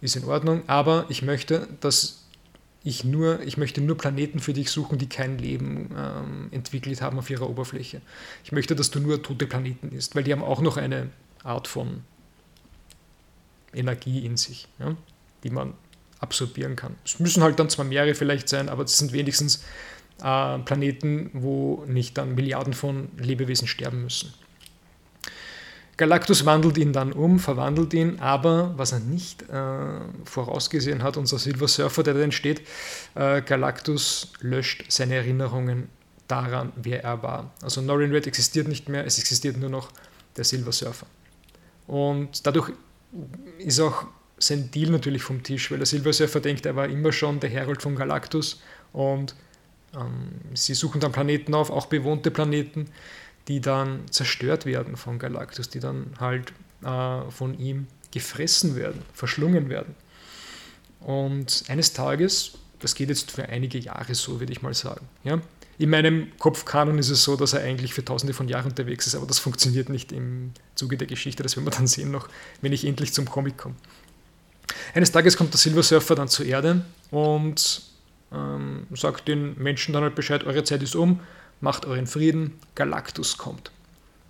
ist 0.00 0.16
in 0.16 0.24
Ordnung, 0.24 0.62
aber 0.66 1.06
ich 1.08 1.22
möchte, 1.22 1.68
dass 1.80 2.25
ich 2.86 3.02
nur, 3.02 3.40
ich 3.42 3.56
möchte 3.56 3.80
nur 3.80 3.98
Planeten 3.98 4.38
für 4.38 4.52
dich 4.52 4.70
suchen, 4.70 4.96
die 4.96 5.08
kein 5.08 5.38
Leben 5.38 5.90
ähm, 5.98 6.48
entwickelt 6.52 7.02
haben 7.02 7.18
auf 7.18 7.28
ihrer 7.28 7.50
Oberfläche. 7.50 8.00
Ich 8.44 8.52
möchte, 8.52 8.76
dass 8.76 8.92
du 8.92 9.00
nur 9.00 9.20
tote 9.24 9.48
Planeten 9.48 9.90
isst, 9.90 10.14
weil 10.14 10.22
die 10.22 10.32
haben 10.32 10.44
auch 10.44 10.60
noch 10.60 10.76
eine 10.76 11.10
Art 11.42 11.66
von 11.66 12.04
Energie 13.74 14.24
in 14.24 14.36
sich, 14.36 14.68
ja, 14.78 14.96
die 15.42 15.50
man 15.50 15.74
absorbieren 16.20 16.76
kann. 16.76 16.94
Es 17.04 17.18
müssen 17.18 17.42
halt 17.42 17.58
dann 17.58 17.68
zwar 17.68 17.84
mehrere 17.84 18.14
vielleicht 18.14 18.48
sein, 18.48 18.68
aber 18.68 18.84
es 18.84 18.96
sind 18.96 19.12
wenigstens 19.12 19.64
äh, 20.22 20.58
Planeten, 20.60 21.30
wo 21.32 21.84
nicht 21.88 22.16
dann 22.16 22.36
Milliarden 22.36 22.72
von 22.72 23.08
Lebewesen 23.18 23.66
sterben 23.66 24.04
müssen. 24.04 24.32
Galactus 25.96 26.44
wandelt 26.44 26.76
ihn 26.76 26.92
dann 26.92 27.12
um, 27.12 27.38
verwandelt 27.38 27.94
ihn, 27.94 28.20
aber 28.20 28.74
was 28.76 28.92
er 28.92 29.00
nicht 29.00 29.42
äh, 29.48 30.00
vorausgesehen 30.24 31.02
hat, 31.02 31.16
unser 31.16 31.38
Silver 31.38 31.68
Surfer, 31.68 32.02
der 32.02 32.14
da 32.14 32.20
entsteht, 32.20 32.60
äh, 33.14 33.40
Galactus 33.40 34.32
löscht 34.40 34.84
seine 34.88 35.14
Erinnerungen 35.14 35.88
daran, 36.28 36.72
wer 36.76 37.02
er 37.02 37.22
war. 37.22 37.50
Also 37.62 37.80
Norrin 37.80 38.10
Red 38.10 38.26
existiert 38.26 38.68
nicht 38.68 38.88
mehr, 38.88 39.06
es 39.06 39.18
existiert 39.18 39.56
nur 39.56 39.70
noch 39.70 39.90
der 40.36 40.44
Silver 40.44 40.72
Surfer. 40.72 41.06
Und 41.86 42.46
dadurch 42.46 42.72
ist 43.58 43.80
auch 43.80 44.04
sein 44.38 44.70
Deal 44.70 44.90
natürlich 44.90 45.22
vom 45.22 45.42
Tisch, 45.42 45.70
weil 45.70 45.78
der 45.78 45.86
Silver 45.86 46.12
Surfer 46.12 46.40
denkt, 46.40 46.66
er 46.66 46.76
war 46.76 46.88
immer 46.88 47.12
schon 47.12 47.40
der 47.40 47.48
Herold 47.48 47.80
von 47.80 47.96
Galactus 47.96 48.60
und 48.92 49.34
ähm, 49.94 50.28
sie 50.54 50.74
suchen 50.74 51.00
dann 51.00 51.12
Planeten 51.12 51.54
auf, 51.54 51.70
auch 51.70 51.86
bewohnte 51.86 52.30
Planeten 52.30 52.88
die 53.48 53.60
dann 53.60 54.00
zerstört 54.10 54.66
werden 54.66 54.96
von 54.96 55.18
Galactus, 55.18 55.68
die 55.68 55.80
dann 55.80 56.12
halt 56.18 56.52
äh, 56.82 57.30
von 57.30 57.58
ihm 57.58 57.86
gefressen 58.10 58.76
werden, 58.76 59.02
verschlungen 59.12 59.68
werden. 59.68 59.94
Und 61.00 61.64
eines 61.68 61.92
Tages, 61.92 62.52
das 62.80 62.94
geht 62.94 63.08
jetzt 63.08 63.30
für 63.30 63.48
einige 63.48 63.78
Jahre 63.78 64.14
so, 64.14 64.40
würde 64.40 64.52
ich 64.52 64.62
mal 64.62 64.74
sagen. 64.74 65.06
Ja? 65.22 65.40
In 65.78 65.90
meinem 65.90 66.32
Kopfkanon 66.38 66.98
ist 66.98 67.10
es 67.10 67.22
so, 67.22 67.36
dass 67.36 67.52
er 67.52 67.60
eigentlich 67.62 67.92
für 67.92 68.04
tausende 68.04 68.32
von 68.32 68.48
Jahren 68.48 68.70
unterwegs 68.70 69.06
ist, 69.06 69.14
aber 69.14 69.26
das 69.26 69.38
funktioniert 69.38 69.90
nicht 69.90 70.10
im 70.10 70.52
Zuge 70.74 70.96
der 70.96 71.06
Geschichte. 71.06 71.42
Das 71.42 71.56
werden 71.56 71.66
wir 71.66 71.70
dann 71.70 71.86
sehen 71.86 72.10
noch, 72.10 72.28
wenn 72.62 72.72
ich 72.72 72.84
endlich 72.84 73.12
zum 73.12 73.26
Comic 73.26 73.58
komme. 73.58 73.74
Eines 74.94 75.12
Tages 75.12 75.36
kommt 75.36 75.52
der 75.52 75.58
Silver 75.58 75.82
Surfer 75.82 76.14
dann 76.14 76.28
zur 76.28 76.46
Erde 76.46 76.84
und 77.10 77.82
ähm, 78.32 78.86
sagt 78.94 79.28
den 79.28 79.56
Menschen 79.58 79.92
dann 79.92 80.02
halt 80.02 80.14
Bescheid, 80.14 80.44
eure 80.44 80.64
Zeit 80.64 80.82
ist 80.82 80.96
um, 80.96 81.20
macht 81.60 81.86
euren 81.86 82.06
Frieden, 82.06 82.52
Galactus 82.74 83.38
kommt. 83.38 83.70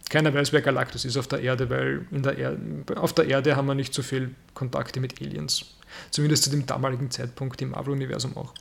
Keiner 0.09 0.33
weiß, 0.33 0.53
wer 0.53 0.63
Galactus 0.63 1.05
ist 1.05 1.17
auf 1.17 1.27
der 1.27 1.41
Erde, 1.41 1.69
weil 1.69 2.07
der 2.11 2.39
er 2.39 2.57
auf 2.97 3.13
der 3.13 3.27
Erde 3.27 3.57
haben 3.57 3.67
wir 3.67 3.75
nicht 3.75 3.93
so 3.93 4.03
viel 4.03 4.35
Kontakte 4.55 5.01
mit 5.01 5.21
Aliens. 5.21 5.65
Zumindest 6.11 6.45
zu 6.45 6.51
dem 6.51 6.65
damaligen 6.65 7.11
Zeitpunkt 7.11 7.61
im 7.63 7.71
Marvel-Universum 7.71 8.37
auch. 8.37 8.55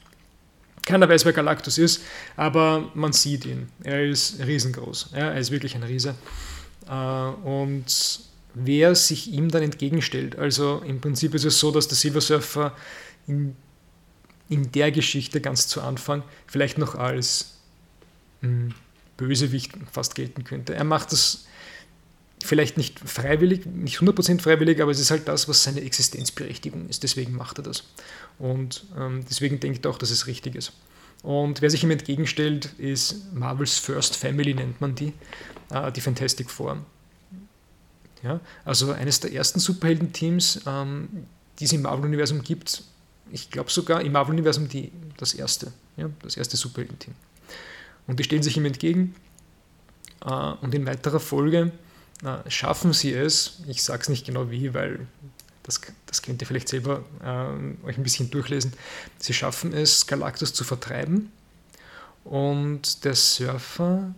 Keiner 0.86 1.10
weiß, 1.10 1.26
wer 1.26 1.34
Galactus 1.34 1.78
ist, 1.78 2.04
aber 2.36 2.90
man 2.94 3.12
sieht 3.12 3.46
ihn. 3.46 3.70
Er 3.84 4.06
ist 4.06 4.40
riesengroß. 4.40 5.10
Er 5.14 5.36
ist 5.38 5.52
wirklich 5.52 5.76
ein 5.76 5.84
Riese. 5.84 6.16
Äh, 6.88 6.92
und 6.92 8.20
wer 8.54 8.96
sich 8.96 9.32
ihm 9.32 9.50
dann 9.50 9.64
entgegenstellt, 9.64 10.38
also 10.38 10.82
im 10.86 11.02
Prinzip 11.02 11.34
ist 11.34 11.46
es 11.46 11.60
so, 11.60 11.72
dass 11.72 11.88
der 11.88 11.98
Silver 11.98 12.22
Surfer 12.22 12.76
in, 13.28 13.56
in 14.48 14.72
der 14.72 14.92
Geschichte 14.92 15.42
ganz 15.42 15.68
zu 15.68 15.82
Anfang 15.82 16.24
vielleicht 16.46 16.78
noch 16.78 16.96
als 16.96 17.55
Bösewicht 19.18 19.74
fast 19.92 20.16
gelten 20.16 20.44
könnte. 20.44 20.76
Er 20.76 20.84
macht 20.84 21.12
das 21.12 21.46
vielleicht 22.44 22.78
nicht 22.78 23.00
freiwillig, 23.00 23.66
nicht 23.66 24.00
100% 24.00 24.42
freiwillig, 24.42 24.82
aber 24.82 24.92
es 24.92 25.00
ist 25.00 25.12
halt 25.12 25.28
das, 25.28 25.48
was 25.50 25.64
seine 25.64 25.82
Existenzberechtigung 25.82 26.88
ist. 26.90 27.04
Deswegen 27.04 27.36
macht 27.36 27.60
er 27.60 27.64
das. 27.64 27.84
Und 28.38 28.86
ähm, 28.98 29.26
deswegen 29.30 29.60
denkt 29.60 29.86
er 29.86 29.92
auch, 29.92 29.98
dass 29.98 30.12
es 30.12 30.28
richtig 30.28 30.56
ist. 30.56 30.74
Und 31.24 31.62
wer 31.62 31.70
sich 31.70 31.84
ihm 31.84 31.92
entgegenstellt, 31.92 32.66
ist 32.78 33.34
Marvels 33.34 33.80
First 33.80 34.16
Family, 34.16 34.54
nennt 34.54 34.80
man 34.80 34.94
die, 34.94 35.14
äh, 35.72 35.92
die 35.92 36.02
Fantastic 36.02 36.52
Four. 36.52 36.86
Ja, 38.22 38.40
also 38.64 38.92
eines 38.92 39.20
der 39.20 39.34
ersten 39.34 39.60
Superhelden-Teams, 39.60 40.62
ähm, 40.66 41.28
die 41.60 41.66
es 41.66 41.74
im 41.74 41.84
Marvel-Universum 41.84 42.44
gibt. 42.44 42.84
Ich 43.32 43.50
glaube 43.50 43.72
sogar 43.72 44.02
im 44.02 44.12
Marvel-Universum 44.12 44.68
das 45.18 45.34
erste, 45.34 45.72
ja, 45.98 46.10
das 46.22 46.38
erste 46.38 46.58
Superhelden-Team. 46.58 47.14
Und 48.08 48.20
die 48.20 48.24
stellen 48.24 48.44
sich 48.44 48.58
ihm 48.58 48.66
entgegen. 48.66 49.16
Äh, 50.24 50.30
und 50.30 50.74
in 50.74 50.86
weiterer 50.86 51.20
Folge 51.20 51.72
äh, 52.24 52.50
schaffen 52.50 52.94
sie 52.94 53.14
es, 53.14 53.62
ich 53.68 53.84
sage 53.84 54.04
es 54.04 54.10
nicht 54.10 54.26
genau 54.26 54.52
wie, 54.52 54.74
weil 54.74 55.08
das, 55.64 55.82
das 56.06 56.22
könnt 56.22 56.42
ihr 56.42 56.48
vielleicht 56.48 56.70
selber 56.70 57.04
äh, 57.24 57.86
euch 57.86 57.98
ein 57.98 58.04
bisschen 58.04 58.30
durchlesen, 58.30 58.74
sie 59.18 59.34
schaffen 59.34 59.74
es, 59.74 60.06
Galactus 60.06 60.54
zu 60.54 60.64
vertreiben. 60.64 61.32
Und 62.24 63.04
der 63.04 63.16
Surfer 63.16 64.14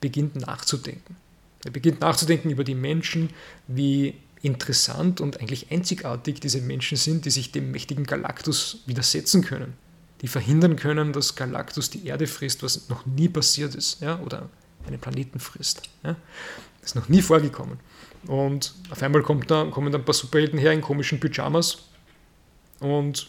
beginnt 0.00 0.36
nachzudenken. 0.36 1.16
Er 1.64 1.70
beginnt 1.70 2.00
nachzudenken 2.00 2.50
über 2.50 2.64
die 2.64 2.74
Menschen, 2.74 3.30
wie 3.66 4.14
interessant 4.40 5.20
und 5.20 5.40
eigentlich 5.40 5.70
einzigartig 5.70 6.40
diese 6.40 6.60
Menschen 6.60 6.96
sind, 6.96 7.24
die 7.24 7.30
sich 7.30 7.52
dem 7.52 7.70
mächtigen 7.72 8.04
Galactus 8.04 8.78
widersetzen 8.86 9.42
können 9.42 9.74
die 10.22 10.28
verhindern 10.28 10.76
können, 10.76 11.12
dass 11.12 11.34
Galactus 11.34 11.90
die 11.90 12.06
Erde 12.06 12.26
frisst, 12.26 12.62
was 12.62 12.88
noch 12.88 13.04
nie 13.06 13.28
passiert 13.28 13.74
ist, 13.74 14.00
ja, 14.00 14.18
oder 14.20 14.48
einen 14.86 14.98
Planeten 14.98 15.40
frisst. 15.40 15.82
Ja. 16.02 16.16
Das 16.80 16.90
ist 16.90 16.94
noch 16.94 17.08
nie 17.08 17.22
vorgekommen. 17.22 17.78
Und 18.26 18.74
auf 18.90 19.02
einmal 19.02 19.22
kommt 19.22 19.50
da, 19.50 19.64
kommen 19.64 19.92
dann 19.92 20.02
ein 20.02 20.04
paar 20.04 20.14
Superhelden 20.14 20.58
her 20.58 20.72
in 20.72 20.80
komischen 20.80 21.20
Pyjamas 21.20 21.84
und 22.80 23.28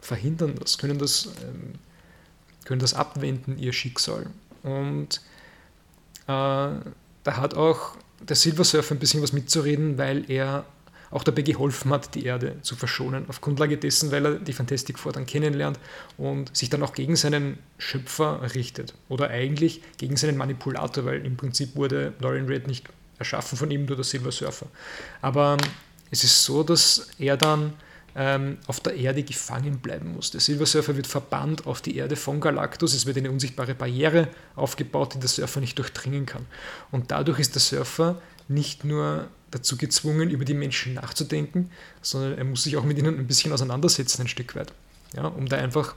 verhindern 0.00 0.54
das, 0.58 0.78
können 0.78 0.98
das, 0.98 1.30
ähm, 1.42 1.74
können 2.64 2.80
das 2.80 2.94
abwenden, 2.94 3.58
ihr 3.58 3.72
Schicksal. 3.72 4.26
Und 4.62 5.20
äh, 6.26 6.26
da 6.26 6.82
hat 7.26 7.54
auch 7.54 7.96
der 8.20 8.36
Silver 8.36 8.64
Surfer 8.64 8.94
ein 8.94 8.98
bisschen 8.98 9.22
was 9.22 9.32
mitzureden, 9.32 9.98
weil 9.98 10.30
er 10.30 10.64
auch 11.14 11.22
dabei 11.22 11.42
geholfen 11.42 11.92
hat, 11.92 12.14
die 12.16 12.24
Erde 12.24 12.56
zu 12.62 12.74
verschonen. 12.74 13.26
Auf 13.28 13.40
Grundlage 13.40 13.78
dessen, 13.78 14.10
weil 14.10 14.26
er 14.26 14.34
die 14.34 14.52
Fantastic 14.52 14.98
Four 14.98 15.12
dann 15.12 15.26
kennenlernt 15.26 15.78
und 16.18 16.54
sich 16.56 16.70
dann 16.70 16.82
auch 16.82 16.92
gegen 16.92 17.14
seinen 17.14 17.58
Schöpfer 17.78 18.40
richtet. 18.54 18.94
Oder 19.08 19.30
eigentlich 19.30 19.80
gegen 19.96 20.16
seinen 20.16 20.36
Manipulator, 20.36 21.04
weil 21.04 21.24
im 21.24 21.36
Prinzip 21.36 21.76
wurde 21.76 22.12
Dorian 22.20 22.46
Red 22.46 22.66
nicht 22.66 22.88
erschaffen 23.18 23.56
von 23.56 23.70
ihm, 23.70 23.84
nur 23.84 23.94
der 23.94 24.04
Silver 24.04 24.32
Surfer. 24.32 24.66
Aber 25.22 25.56
es 26.10 26.24
ist 26.24 26.44
so, 26.44 26.64
dass 26.64 27.08
er 27.16 27.36
dann 27.36 27.74
ähm, 28.16 28.58
auf 28.66 28.80
der 28.80 28.96
Erde 28.96 29.22
gefangen 29.22 29.78
bleiben 29.78 30.14
muss. 30.14 30.32
Der 30.32 30.40
Silver 30.40 30.66
Surfer 30.66 30.96
wird 30.96 31.06
verbannt 31.06 31.64
auf 31.68 31.80
die 31.80 31.96
Erde 31.96 32.16
von 32.16 32.40
Galactus. 32.40 32.92
Es 32.92 33.06
wird 33.06 33.18
eine 33.18 33.30
unsichtbare 33.30 33.76
Barriere 33.76 34.28
aufgebaut, 34.56 35.14
die 35.14 35.20
der 35.20 35.28
Surfer 35.28 35.60
nicht 35.60 35.78
durchdringen 35.78 36.26
kann. 36.26 36.46
Und 36.90 37.12
dadurch 37.12 37.38
ist 37.38 37.54
der 37.54 37.62
Surfer 37.62 38.20
nicht 38.48 38.84
nur 38.84 39.28
dazu 39.54 39.76
gezwungen, 39.76 40.30
über 40.30 40.44
die 40.44 40.54
Menschen 40.54 40.94
nachzudenken, 40.94 41.70
sondern 42.02 42.38
er 42.38 42.44
muss 42.44 42.64
sich 42.64 42.76
auch 42.76 42.84
mit 42.84 42.98
ihnen 42.98 43.18
ein 43.18 43.26
bisschen 43.26 43.52
auseinandersetzen, 43.52 44.22
ein 44.22 44.28
Stück 44.28 44.54
weit, 44.56 44.72
ja, 45.14 45.26
um 45.26 45.48
da 45.48 45.56
einfach 45.56 45.94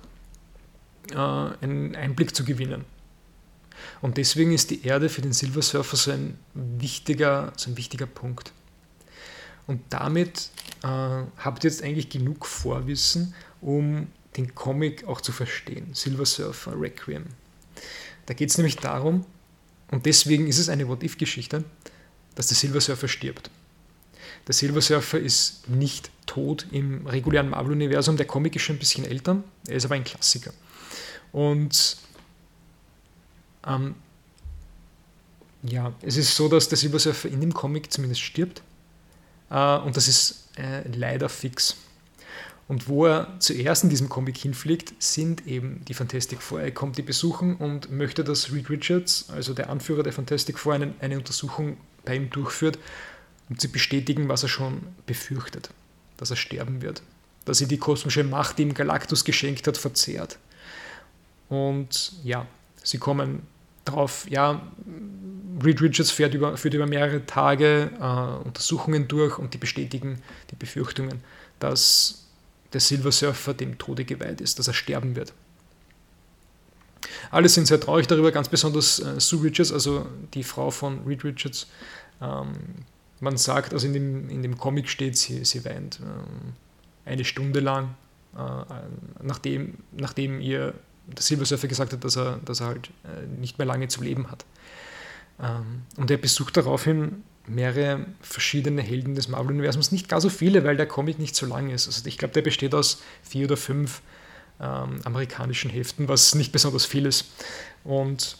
äh, 1.11 1.15
einen 1.15 1.95
Einblick 1.95 2.35
zu 2.35 2.45
gewinnen. 2.45 2.85
Und 4.01 4.17
deswegen 4.17 4.53
ist 4.53 4.69
die 4.69 4.85
Erde 4.85 5.09
für 5.09 5.21
den 5.21 5.33
Silver 5.33 5.61
Surfer 5.61 5.97
so 5.97 6.11
ein 6.11 6.37
wichtiger, 6.53 7.53
so 7.55 7.71
ein 7.71 7.77
wichtiger 7.77 8.05
Punkt. 8.05 8.51
Und 9.65 9.81
damit 9.89 10.49
äh, 10.83 10.87
habt 10.87 11.63
ihr 11.63 11.69
jetzt 11.69 11.83
eigentlich 11.83 12.09
genug 12.09 12.45
Vorwissen, 12.45 13.33
um 13.61 14.07
den 14.37 14.55
Comic 14.55 15.07
auch 15.07 15.21
zu 15.21 15.31
verstehen. 15.31 15.93
Silver 15.93 16.25
Surfer 16.25 16.79
Requiem. 16.79 17.25
Da 18.27 18.33
geht 18.33 18.49
es 18.49 18.57
nämlich 18.57 18.77
darum, 18.77 19.25
und 19.89 20.05
deswegen 20.05 20.47
ist 20.47 20.59
es 20.59 20.69
eine 20.69 20.87
What-If-Geschichte, 20.87 21.63
dass 22.37 22.47
der 22.47 22.55
Silver 22.55 22.79
Surfer 22.79 23.07
stirbt. 23.07 23.49
Der 24.45 24.53
Silver 24.53 24.79
Surfer 24.79 25.19
ist 25.19 25.67
nicht 25.67 26.11
tot 26.27 26.67
im 26.71 27.07
regulären 27.07 27.49
Marvel-Universum. 27.49 28.15
Der 28.15 28.27
Comic 28.27 28.55
ist 28.55 28.61
schon 28.61 28.75
ein 28.75 28.79
bisschen 28.79 29.05
älter, 29.05 29.43
er 29.67 29.75
ist 29.75 29.85
aber 29.85 29.95
ein 29.95 30.03
Klassiker. 30.03 30.53
Und 31.31 31.97
ähm, 33.65 33.95
ja, 35.63 35.93
es 36.01 36.15
ist 36.15 36.35
so, 36.35 36.47
dass 36.47 36.69
der 36.69 36.77
Silver 36.77 36.99
Surfer 36.99 37.27
in 37.27 37.41
dem 37.41 37.53
Comic 37.53 37.91
zumindest 37.91 38.21
stirbt. 38.21 38.61
Äh, 39.49 39.77
und 39.79 39.97
das 39.97 40.07
ist 40.07 40.49
äh, 40.57 40.87
leider 40.87 41.29
fix. 41.29 41.75
Und 42.67 42.87
wo 42.87 43.07
er 43.07 43.39
zuerst 43.39 43.83
in 43.83 43.89
diesem 43.89 44.09
Comic 44.09 44.37
hinfliegt, 44.37 45.01
sind 45.01 45.47
eben 45.47 45.83
die 45.87 45.95
Fantastic 45.95 46.41
Four. 46.41 46.61
Er 46.61 46.71
kommt 46.71 46.97
die 46.97 47.01
besuchen 47.01 47.55
und 47.55 47.91
möchte, 47.91 48.23
dass 48.23 48.53
Reed 48.53 48.69
Richards, 48.69 49.25
also 49.29 49.55
der 49.55 49.71
Anführer 49.71 50.03
der 50.03 50.13
Fantastic 50.13 50.59
Four, 50.59 50.73
eine, 50.73 50.93
eine 50.99 51.17
Untersuchung 51.17 51.77
bei 52.07 52.15
ihm 52.15 52.29
durchführt, 52.29 52.79
um 53.49 53.59
zu 53.59 53.69
bestätigen, 53.69 54.29
was 54.29 54.43
er 54.43 54.49
schon 54.49 54.81
befürchtet, 55.05 55.69
dass 56.17 56.31
er 56.31 56.35
sterben 56.35 56.81
wird, 56.81 57.03
dass 57.45 57.61
er 57.61 57.67
die 57.67 57.77
kosmische 57.77 58.23
Macht, 58.23 58.57
die 58.57 58.63
ihm 58.63 58.73
Galactus 58.73 59.23
geschenkt 59.23 59.67
hat, 59.67 59.77
verzehrt. 59.77 60.39
Und 61.49 62.13
ja, 62.23 62.45
sie 62.83 62.97
kommen 62.97 63.43
drauf, 63.85 64.25
ja, 64.29 64.61
Reed 65.63 65.81
Richards 65.81 66.11
fährt 66.11 66.33
über, 66.33 66.57
führt 66.57 66.73
über 66.73 66.85
mehrere 66.85 67.25
Tage 67.25 67.91
äh, 67.99 68.45
Untersuchungen 68.45 69.07
durch 69.07 69.37
und 69.37 69.53
die 69.53 69.57
bestätigen 69.57 70.21
die 70.51 70.55
Befürchtungen, 70.55 71.23
dass 71.59 72.25
der 72.73 72.81
Silver 72.81 73.11
Surfer 73.11 73.53
dem 73.53 73.77
Tode 73.77 74.05
geweiht 74.05 74.41
ist, 74.41 74.59
dass 74.59 74.67
er 74.67 74.73
sterben 74.73 75.15
wird. 75.15 75.33
Alle 77.31 77.49
sind 77.49 77.67
sehr 77.67 77.79
traurig 77.79 78.07
darüber, 78.07 78.31
ganz 78.31 78.49
besonders 78.49 78.99
äh, 78.99 79.19
Sue 79.19 79.43
Richards, 79.43 79.71
also 79.71 80.05
die 80.33 80.43
Frau 80.43 80.71
von 80.71 81.05
Reed 81.05 81.23
Richards. 81.23 81.67
Ähm, 82.21 82.53
man 83.19 83.37
sagt, 83.37 83.73
also 83.73 83.87
in 83.87 83.93
dem, 83.93 84.29
in 84.29 84.43
dem 84.43 84.57
Comic 84.57 84.89
steht, 84.89 85.17
sie, 85.17 85.43
sie 85.43 85.65
weint 85.65 85.99
ähm, 86.01 86.53
eine 87.05 87.25
Stunde 87.25 87.59
lang, 87.59 87.95
äh, 88.35 88.39
nachdem, 89.21 89.75
nachdem 89.91 90.41
ihr 90.41 90.73
der 91.07 91.23
Silver 91.23 91.45
Surfer 91.45 91.67
gesagt 91.67 91.93
hat, 91.93 92.03
dass 92.03 92.17
er, 92.17 92.39
dass 92.43 92.59
er 92.59 92.67
halt 92.67 92.89
äh, 93.05 93.25
nicht 93.39 93.57
mehr 93.57 93.65
lange 93.65 93.87
zu 93.87 94.03
leben 94.03 94.29
hat. 94.29 94.45
Ähm, 95.41 95.83
und 95.95 96.11
er 96.11 96.17
besucht 96.17 96.57
daraufhin 96.57 97.23
mehrere 97.47 98.05
verschiedene 98.21 98.81
Helden 98.81 99.15
des 99.15 99.29
Marvel-Universums. 99.29 99.91
Nicht 99.91 100.09
gar 100.09 100.19
so 100.19 100.29
viele, 100.29 100.63
weil 100.65 100.75
der 100.75 100.85
Comic 100.85 101.17
nicht 101.17 101.35
so 101.35 101.45
lang 101.45 101.69
ist. 101.69 101.87
Also 101.87 102.05
ich 102.05 102.17
glaube, 102.17 102.33
der 102.33 102.41
besteht 102.41 102.75
aus 102.75 103.01
vier 103.23 103.45
oder 103.45 103.57
fünf 103.57 104.01
ähm, 104.59 104.99
amerikanischen 105.03 105.69
Heften, 105.69 106.07
was 106.07 106.35
nicht 106.35 106.51
besonders 106.51 106.85
viel 106.85 107.05
ist. 107.05 107.25
Und 107.83 108.37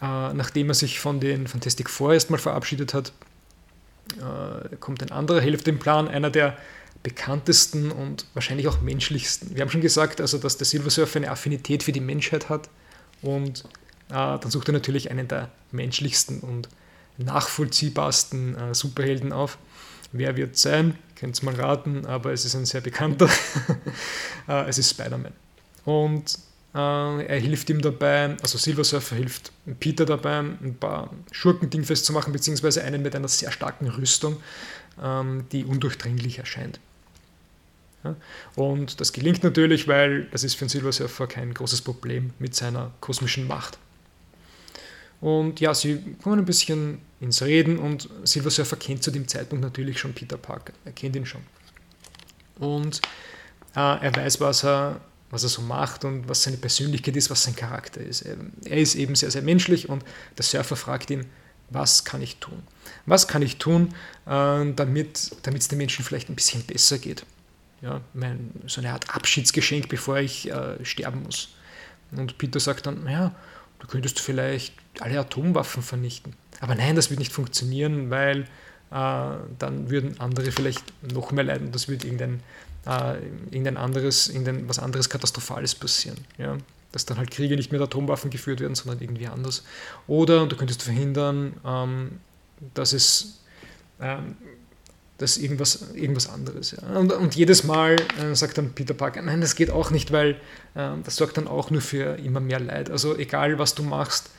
äh, 0.00 0.32
nachdem 0.32 0.68
er 0.68 0.74
sich 0.74 1.00
von 1.00 1.20
den 1.20 1.46
Fantastic 1.46 1.88
Four 1.88 2.14
erstmal 2.14 2.38
verabschiedet 2.38 2.94
hat, 2.94 3.12
äh, 4.18 4.76
kommt 4.76 5.02
ein 5.02 5.10
anderer 5.10 5.42
auf 5.54 5.62
den 5.62 5.78
Plan, 5.78 6.08
einer 6.08 6.30
der 6.30 6.56
bekanntesten 7.02 7.90
und 7.90 8.26
wahrscheinlich 8.34 8.66
auch 8.68 8.80
menschlichsten. 8.80 9.54
Wir 9.54 9.62
haben 9.62 9.70
schon 9.70 9.80
gesagt, 9.80 10.20
also, 10.20 10.38
dass 10.38 10.56
der 10.56 10.66
Silver 10.66 10.90
Surfer 10.90 11.18
eine 11.18 11.30
Affinität 11.30 11.82
für 11.82 11.92
die 11.92 12.00
Menschheit 12.00 12.48
hat 12.48 12.70
und 13.22 13.64
äh, 14.08 14.38
dann 14.38 14.50
sucht 14.50 14.68
er 14.68 14.72
natürlich 14.72 15.10
einen 15.10 15.28
der 15.28 15.50
menschlichsten 15.70 16.40
und 16.40 16.68
nachvollziehbarsten 17.18 18.56
äh, 18.56 18.74
Superhelden 18.74 19.32
auf. 19.32 19.58
Wer 20.12 20.36
wird 20.36 20.56
sein? 20.56 20.96
Könnt 21.16 21.40
ihr 21.42 21.44
mal 21.44 21.54
raten, 21.54 22.06
aber 22.06 22.32
es 22.32 22.44
ist 22.44 22.54
ein 22.54 22.64
sehr 22.64 22.80
bekannter. 22.80 23.28
äh, 24.48 24.68
es 24.68 24.78
ist 24.78 24.90
Spider-Man. 24.90 25.32
Und 25.84 26.38
äh, 26.74 26.78
er 27.26 27.38
hilft 27.38 27.70
ihm 27.70 27.80
dabei, 27.80 28.36
also 28.42 28.58
Silver 28.58 28.84
Surfer 28.84 29.16
hilft 29.16 29.52
Peter 29.80 30.04
dabei, 30.04 30.38
ein 30.38 30.76
paar 30.78 31.10
Schurken 31.30 31.84
festzumachen, 31.84 32.32
beziehungsweise 32.32 32.82
einen 32.82 33.02
mit 33.02 33.14
einer 33.14 33.28
sehr 33.28 33.52
starken 33.52 33.88
Rüstung, 33.88 34.38
ähm, 35.02 35.46
die 35.52 35.64
undurchdringlich 35.64 36.38
erscheint. 36.38 36.80
Ja? 38.02 38.16
Und 38.56 39.00
das 39.00 39.12
gelingt 39.12 39.42
natürlich, 39.42 39.88
weil 39.88 40.24
das 40.26 40.44
ist 40.44 40.54
für 40.54 40.62
einen 40.62 40.70
Silver 40.70 40.92
Surfer 40.92 41.26
kein 41.26 41.54
großes 41.54 41.82
Problem 41.82 42.30
mit 42.38 42.54
seiner 42.54 42.92
kosmischen 43.00 43.46
Macht. 43.46 43.78
Und 45.20 45.60
ja, 45.60 45.72
sie 45.72 46.16
kommen 46.22 46.40
ein 46.40 46.44
bisschen 46.44 46.98
ins 47.20 47.40
Reden 47.40 47.78
und 47.78 48.08
Silver 48.24 48.50
Surfer 48.50 48.76
kennt 48.76 49.02
zu 49.02 49.10
dem 49.10 49.26
Zeitpunkt 49.26 49.64
natürlich 49.64 49.98
schon 49.98 50.12
Peter 50.12 50.36
Parker. 50.36 50.74
Er 50.84 50.92
kennt 50.92 51.16
ihn 51.16 51.24
schon. 51.24 51.40
Und 52.58 53.00
äh, 53.74 54.04
er 54.04 54.14
weiß, 54.14 54.40
was 54.40 54.64
er, 54.64 55.00
was 55.34 55.42
er 55.42 55.48
so 55.48 55.62
macht 55.62 56.04
und 56.04 56.28
was 56.28 56.42
seine 56.44 56.56
Persönlichkeit 56.56 57.16
ist, 57.16 57.28
was 57.28 57.42
sein 57.42 57.56
Charakter 57.56 58.00
ist. 58.00 58.22
Er 58.22 58.78
ist 58.78 58.94
eben 58.94 59.14
sehr, 59.14 59.30
sehr 59.30 59.42
menschlich 59.42 59.88
und 59.88 60.04
der 60.38 60.44
Surfer 60.44 60.76
fragt 60.76 61.10
ihn, 61.10 61.26
was 61.70 62.04
kann 62.04 62.22
ich 62.22 62.36
tun? 62.36 62.62
Was 63.06 63.26
kann 63.26 63.42
ich 63.42 63.58
tun, 63.58 63.94
äh, 64.26 64.72
damit 64.74 65.16
es 65.42 65.68
den 65.68 65.78
Menschen 65.78 66.04
vielleicht 66.04 66.28
ein 66.28 66.36
bisschen 66.36 66.62
besser 66.62 66.98
geht? 66.98 67.26
Ja, 67.82 68.00
mein, 68.14 68.50
so 68.66 68.80
eine 68.80 68.92
Art 68.92 69.14
Abschiedsgeschenk, 69.14 69.88
bevor 69.88 70.18
ich 70.18 70.50
äh, 70.50 70.82
sterben 70.84 71.22
muss. 71.24 71.48
Und 72.12 72.38
Peter 72.38 72.60
sagt 72.60 72.86
dann, 72.86 73.06
ja, 73.08 73.34
du 73.80 73.86
könntest 73.86 74.20
vielleicht 74.20 74.74
alle 75.00 75.18
Atomwaffen 75.18 75.82
vernichten. 75.82 76.34
Aber 76.60 76.74
nein, 76.74 76.96
das 76.96 77.10
wird 77.10 77.18
nicht 77.18 77.32
funktionieren, 77.32 78.10
weil 78.10 78.42
äh, 78.90 79.36
dann 79.58 79.90
würden 79.90 80.20
andere 80.20 80.52
vielleicht 80.52 80.84
noch 81.02 81.32
mehr 81.32 81.44
leiden. 81.44 81.72
Das 81.72 81.88
würde 81.88 82.06
irgendein, 82.06 82.40
äh, 82.86 83.16
irgendein 83.50 83.76
anderes, 83.76 84.28
irgendein 84.28 84.68
was 84.68 84.78
anderes 84.78 85.08
Katastrophales 85.08 85.74
passieren. 85.74 86.18
Ja? 86.38 86.56
Dass 86.92 87.06
dann 87.06 87.18
halt 87.18 87.30
Kriege 87.30 87.56
nicht 87.56 87.72
mit 87.72 87.80
Atomwaffen 87.80 88.30
geführt 88.30 88.60
werden, 88.60 88.74
sondern 88.74 89.00
irgendwie 89.00 89.26
anders. 89.26 89.64
Oder 90.06 90.46
du 90.46 90.56
könntest 90.56 90.82
verhindern, 90.82 91.54
ähm, 91.64 92.20
dass 92.74 92.92
es 92.92 93.40
ähm, 94.00 94.36
dass 95.18 95.36
irgendwas, 95.36 95.94
irgendwas 95.94 96.28
anderes. 96.28 96.72
Ja. 96.72 96.96
Und, 96.96 97.12
und, 97.12 97.36
jedes 97.36 97.64
Mal 97.64 97.96
äh, 98.20 98.34
sagt 98.34 98.58
dann 98.58 98.72
Peter 98.72 98.94
Parker, 98.94 99.22
nein, 99.22 99.40
das 99.40 99.54
geht 99.54 99.70
auch 99.70 99.90
nicht, 99.90 100.10
weil 100.10 100.32
äh, 100.74 100.90
das 101.04 101.16
sorgt 101.16 101.36
dann 101.36 101.46
auch 101.46 101.70
nur 101.70 101.80
für 101.80 102.18
immer 102.18 102.40
mehr 102.40 102.58
Leid. 102.58 102.90
Also 102.90 103.16
egal, 103.16 103.58
was 103.58 103.74
du 103.74 103.84
machst, 103.84 104.30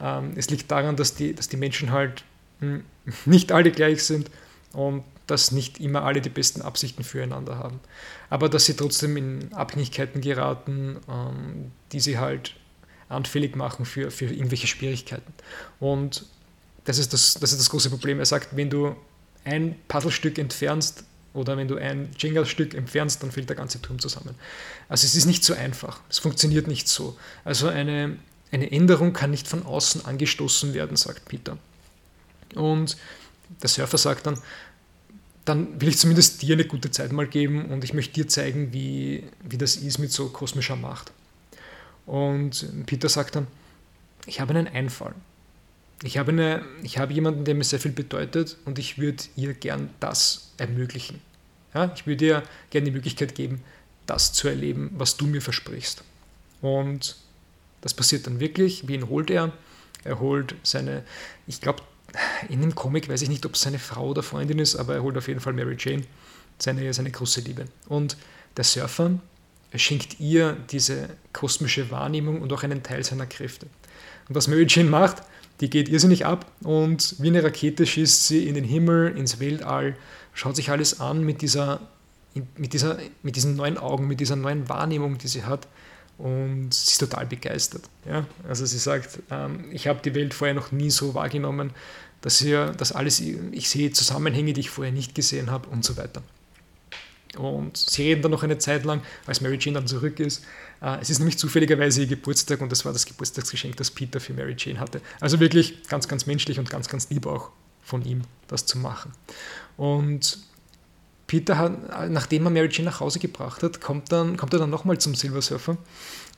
ähm, 0.00 0.32
es 0.36 0.48
liegt 0.50 0.70
daran, 0.70 0.96
dass 0.96 1.14
die, 1.14 1.34
dass 1.34 1.48
die 1.48 1.56
Menschen 1.56 1.90
halt 1.90 2.24
mh, 2.60 2.68
hm, 2.68 2.84
nicht 3.24 3.50
alle 3.50 3.72
gleich 3.72 4.04
sind 4.04 4.30
und 4.72 5.02
dass 5.30 5.52
nicht 5.52 5.78
immer 5.78 6.02
alle 6.04 6.20
die 6.20 6.28
besten 6.28 6.62
Absichten 6.62 7.04
füreinander 7.04 7.56
haben. 7.56 7.80
Aber 8.28 8.48
dass 8.48 8.64
sie 8.64 8.74
trotzdem 8.74 9.16
in 9.16 9.52
Abhängigkeiten 9.52 10.20
geraten, 10.20 10.98
ähm, 11.08 11.72
die 11.92 12.00
sie 12.00 12.18
halt 12.18 12.56
anfällig 13.08 13.56
machen 13.56 13.84
für, 13.84 14.10
für 14.10 14.26
irgendwelche 14.26 14.66
Schwierigkeiten. 14.66 15.32
Und 15.78 16.26
das 16.84 16.98
ist 16.98 17.12
das, 17.12 17.34
das 17.34 17.52
ist 17.52 17.60
das 17.60 17.70
große 17.70 17.90
Problem. 17.90 18.18
Er 18.18 18.26
sagt, 18.26 18.56
wenn 18.56 18.70
du 18.70 18.96
ein 19.44 19.76
Puzzlestück 19.88 20.38
entfernst 20.38 21.04
oder 21.32 21.56
wenn 21.56 21.68
du 21.68 21.76
ein 21.76 22.10
Jenga-Stück 22.18 22.74
entfernst, 22.74 23.22
dann 23.22 23.30
fällt 23.30 23.48
der 23.48 23.56
ganze 23.56 23.80
Turm 23.80 23.98
zusammen. 23.98 24.34
Also 24.88 25.06
es 25.06 25.14
ist 25.14 25.26
nicht 25.26 25.44
so 25.44 25.54
einfach. 25.54 26.00
Es 26.08 26.18
funktioniert 26.18 26.66
nicht 26.66 26.88
so. 26.88 27.16
Also 27.44 27.68
eine, 27.68 28.16
eine 28.50 28.70
Änderung 28.70 29.12
kann 29.12 29.30
nicht 29.30 29.46
von 29.46 29.64
außen 29.64 30.04
angestoßen 30.04 30.74
werden, 30.74 30.96
sagt 30.96 31.26
Peter. 31.26 31.56
Und 32.54 32.96
der 33.62 33.68
Surfer 33.68 33.98
sagt 33.98 34.26
dann, 34.26 34.38
dann 35.50 35.80
will 35.80 35.88
ich 35.88 35.98
zumindest 35.98 36.42
dir 36.42 36.54
eine 36.54 36.64
gute 36.64 36.92
Zeit 36.92 37.10
mal 37.10 37.26
geben 37.26 37.66
und 37.66 37.82
ich 37.82 37.92
möchte 37.92 38.14
dir 38.14 38.28
zeigen, 38.28 38.72
wie, 38.72 39.24
wie 39.42 39.58
das 39.58 39.74
ist 39.74 39.98
mit 39.98 40.12
so 40.12 40.28
kosmischer 40.28 40.76
Macht. 40.76 41.12
Und 42.06 42.86
Peter 42.86 43.08
sagt 43.08 43.34
dann, 43.34 43.48
ich 44.26 44.40
habe 44.40 44.54
einen 44.54 44.68
Einfall. 44.68 45.14
Ich 46.04 46.18
habe, 46.18 46.30
eine, 46.30 46.64
ich 46.84 46.98
habe 46.98 47.12
jemanden, 47.12 47.44
der 47.44 47.56
mir 47.56 47.64
sehr 47.64 47.80
viel 47.80 47.90
bedeutet 47.90 48.58
und 48.64 48.78
ich 48.78 48.98
würde 48.98 49.24
ihr 49.34 49.52
gern 49.52 49.90
das 49.98 50.52
ermöglichen. 50.56 51.20
Ja, 51.74 51.92
ich 51.96 52.06
würde 52.06 52.16
dir 52.16 52.42
gerne 52.70 52.84
die 52.84 52.92
Möglichkeit 52.92 53.34
geben, 53.34 53.60
das 54.06 54.32
zu 54.32 54.46
erleben, 54.46 54.92
was 54.94 55.16
du 55.16 55.26
mir 55.26 55.42
versprichst. 55.42 56.04
Und 56.60 57.16
das 57.80 57.92
passiert 57.92 58.28
dann 58.28 58.38
wirklich. 58.38 58.86
Wen 58.86 59.08
holt 59.08 59.30
er? 59.30 59.52
Er 60.04 60.20
holt 60.20 60.54
seine, 60.62 61.02
ich 61.48 61.60
glaube, 61.60 61.82
in 62.48 62.60
dem 62.60 62.74
Comic 62.74 63.08
weiß 63.08 63.22
ich 63.22 63.28
nicht, 63.28 63.46
ob 63.46 63.54
es 63.54 63.62
seine 63.62 63.78
Frau 63.78 64.08
oder 64.08 64.22
Freundin 64.22 64.58
ist, 64.58 64.76
aber 64.76 64.94
er 64.94 65.02
holt 65.02 65.16
auf 65.16 65.28
jeden 65.28 65.40
Fall 65.40 65.52
Mary 65.52 65.76
Jane, 65.78 66.04
seine, 66.58 66.92
seine 66.92 67.10
große 67.10 67.40
Liebe. 67.42 67.66
Und 67.88 68.16
der 68.56 68.64
Surfer 68.64 69.18
schenkt 69.74 70.18
ihr 70.18 70.56
diese 70.70 71.10
kosmische 71.32 71.90
Wahrnehmung 71.90 72.42
und 72.42 72.52
auch 72.52 72.62
einen 72.62 72.82
Teil 72.82 73.04
seiner 73.04 73.26
Kräfte. 73.26 73.66
Und 74.28 74.34
was 74.34 74.48
Mary 74.48 74.66
Jane 74.68 74.90
macht, 74.90 75.22
die 75.60 75.70
geht 75.70 75.88
irrsinnig 75.88 76.26
ab 76.26 76.50
und 76.62 77.16
wie 77.18 77.28
eine 77.28 77.44
Rakete 77.44 77.86
schießt 77.86 78.26
sie 78.26 78.48
in 78.48 78.54
den 78.54 78.64
Himmel, 78.64 79.16
ins 79.16 79.40
Weltall, 79.40 79.94
schaut 80.32 80.56
sich 80.56 80.70
alles 80.70 81.00
an 81.00 81.24
mit, 81.24 81.42
dieser, 81.42 81.80
mit, 82.56 82.72
dieser, 82.72 82.98
mit 83.22 83.36
diesen 83.36 83.56
neuen 83.56 83.76
Augen, 83.76 84.08
mit 84.08 84.20
dieser 84.20 84.36
neuen 84.36 84.68
Wahrnehmung, 84.68 85.18
die 85.18 85.28
sie 85.28 85.44
hat 85.44 85.68
und 86.22 86.72
sie 86.74 86.92
ist 86.92 86.98
total 86.98 87.26
begeistert. 87.26 87.82
Ja? 88.06 88.26
Also 88.46 88.66
sie 88.66 88.78
sagt, 88.78 89.20
ähm, 89.30 89.64
ich 89.72 89.86
habe 89.86 90.00
die 90.02 90.14
Welt 90.14 90.34
vorher 90.34 90.54
noch 90.54 90.70
nie 90.70 90.90
so 90.90 91.14
wahrgenommen, 91.14 91.72
dass 92.20 92.38
hier 92.38 92.74
das 92.76 92.92
alles, 92.92 93.20
ich 93.20 93.68
sehe 93.70 93.90
Zusammenhänge, 93.92 94.52
die 94.52 94.60
ich 94.60 94.70
vorher 94.70 94.92
nicht 94.92 95.14
gesehen 95.14 95.50
habe 95.50 95.68
und 95.68 95.84
so 95.84 95.96
weiter. 95.96 96.22
Und 97.38 97.76
sie 97.76 98.02
reden 98.02 98.22
dann 98.22 98.32
noch 98.32 98.42
eine 98.42 98.58
Zeit 98.58 98.84
lang, 98.84 99.02
als 99.24 99.40
Mary 99.40 99.56
Jane 99.58 99.78
dann 99.78 99.86
zurück 99.86 100.18
ist. 100.20 100.44
Äh, 100.82 100.98
es 101.00 101.10
ist 101.10 101.20
nämlich 101.20 101.38
zufälligerweise 101.38 102.02
ihr 102.02 102.06
Geburtstag 102.08 102.60
und 102.60 102.70
das 102.70 102.84
war 102.84 102.92
das 102.92 103.06
Geburtstagsgeschenk, 103.06 103.76
das 103.76 103.90
Peter 103.90 104.20
für 104.20 104.34
Mary 104.34 104.56
Jane 104.58 104.80
hatte. 104.80 105.00
Also 105.20 105.40
wirklich 105.40 105.88
ganz, 105.88 106.08
ganz 106.08 106.26
menschlich 106.26 106.58
und 106.58 106.68
ganz, 106.68 106.88
ganz 106.88 107.08
lieb 107.08 107.26
auch 107.26 107.50
von 107.82 108.04
ihm, 108.04 108.22
das 108.48 108.66
zu 108.66 108.78
machen. 108.78 109.12
Und 109.76 110.38
Peter 111.30 111.58
hat, 111.58 112.10
nachdem 112.10 112.44
er 112.46 112.50
Mary 112.50 112.68
Jane 112.72 112.90
nach 112.90 112.98
Hause 112.98 113.20
gebracht 113.20 113.62
hat, 113.62 113.80
kommt, 113.80 114.10
dann, 114.10 114.36
kommt 114.36 114.52
er 114.52 114.58
dann 114.58 114.68
nochmal 114.68 114.98
zum 114.98 115.14
Silver 115.14 115.40
Surfer 115.40 115.76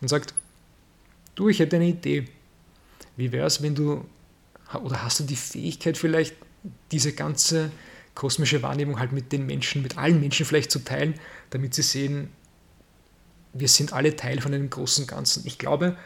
und 0.03 0.09
sagt, 0.09 0.35
du, 1.35 1.49
ich 1.49 1.61
hätte 1.61 1.77
eine 1.77 1.87
Idee. 1.87 2.29
Wie 3.17 3.33
wäre 3.33 3.47
es, 3.47 3.63
wenn 3.63 3.75
du, 3.75 4.05
oder 4.85 5.03
hast 5.03 5.19
du 5.19 5.25
die 5.25 5.37
Fähigkeit 5.37 5.97
vielleicht, 5.97 6.37
diese 6.91 7.15
ganze 7.15 7.73
kosmische 8.15 8.63
Wahrnehmung 8.63 8.99
halt 8.99 9.13
mit 9.13 9.33
den 9.33 9.47
Menschen, 9.47 9.81
mit 9.81 9.97
allen 9.97 10.21
Menschen 10.21 10.45
vielleicht 10.45 10.71
zu 10.71 10.81
teilen, 10.81 11.15
damit 11.49 11.73
sie 11.73 11.81
sehen, 11.81 12.29
wir 13.55 13.69
sind 13.69 13.95
alle 13.95 14.15
Teil 14.15 14.43
von 14.43 14.53
einem 14.53 14.69
großen 14.69 15.07
Ganzen. 15.07 15.47
Ich 15.47 15.57
glaube, 15.57 15.97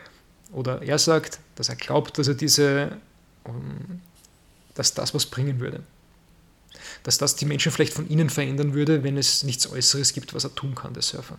oder 0.53 0.83
er 0.83 0.99
sagt, 0.99 1.41
dass 1.57 1.69
er 1.69 1.75
glaubt, 1.75 2.19
dass 2.19 2.29
er 2.29 2.35
diese, 2.35 2.99
ähm, 3.47 4.01
dass 4.75 4.95
das 4.95 5.13
was 5.13 5.27
bringen 5.27 5.59
würde 5.59 5.83
dass 7.07 7.19
das 7.19 7.37
die 7.37 7.47
Menschen 7.47 7.71
vielleicht 7.71 7.93
von 7.93 8.09
innen 8.09 8.31
verändern 8.31 8.75
würde, 8.75 9.05
wenn 9.05 9.17
es 9.17 9.45
nichts 9.45 9.71
Äußeres 9.71 10.13
gibt, 10.13 10.35
was 10.35 10.43
er 10.43 10.53
tun 10.57 10.75
kann, 10.75 10.93
der 10.93 11.05
Surfer. 11.05 11.39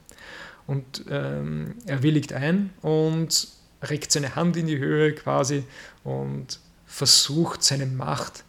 Und 0.65 1.03
ähm, 1.09 1.75
er 1.85 2.03
willigt 2.03 2.31
ein 2.31 2.69
und 2.81 3.49
reckt 3.81 4.13
seine 4.13 4.37
Hand 4.37 4.55
in 4.55 4.67
die 4.67 4.77
Höhe 4.77 5.11
quasi 5.11 5.65
und 6.05 6.61
versucht 6.85 7.63
seine 7.63 7.85
Macht 7.85 8.45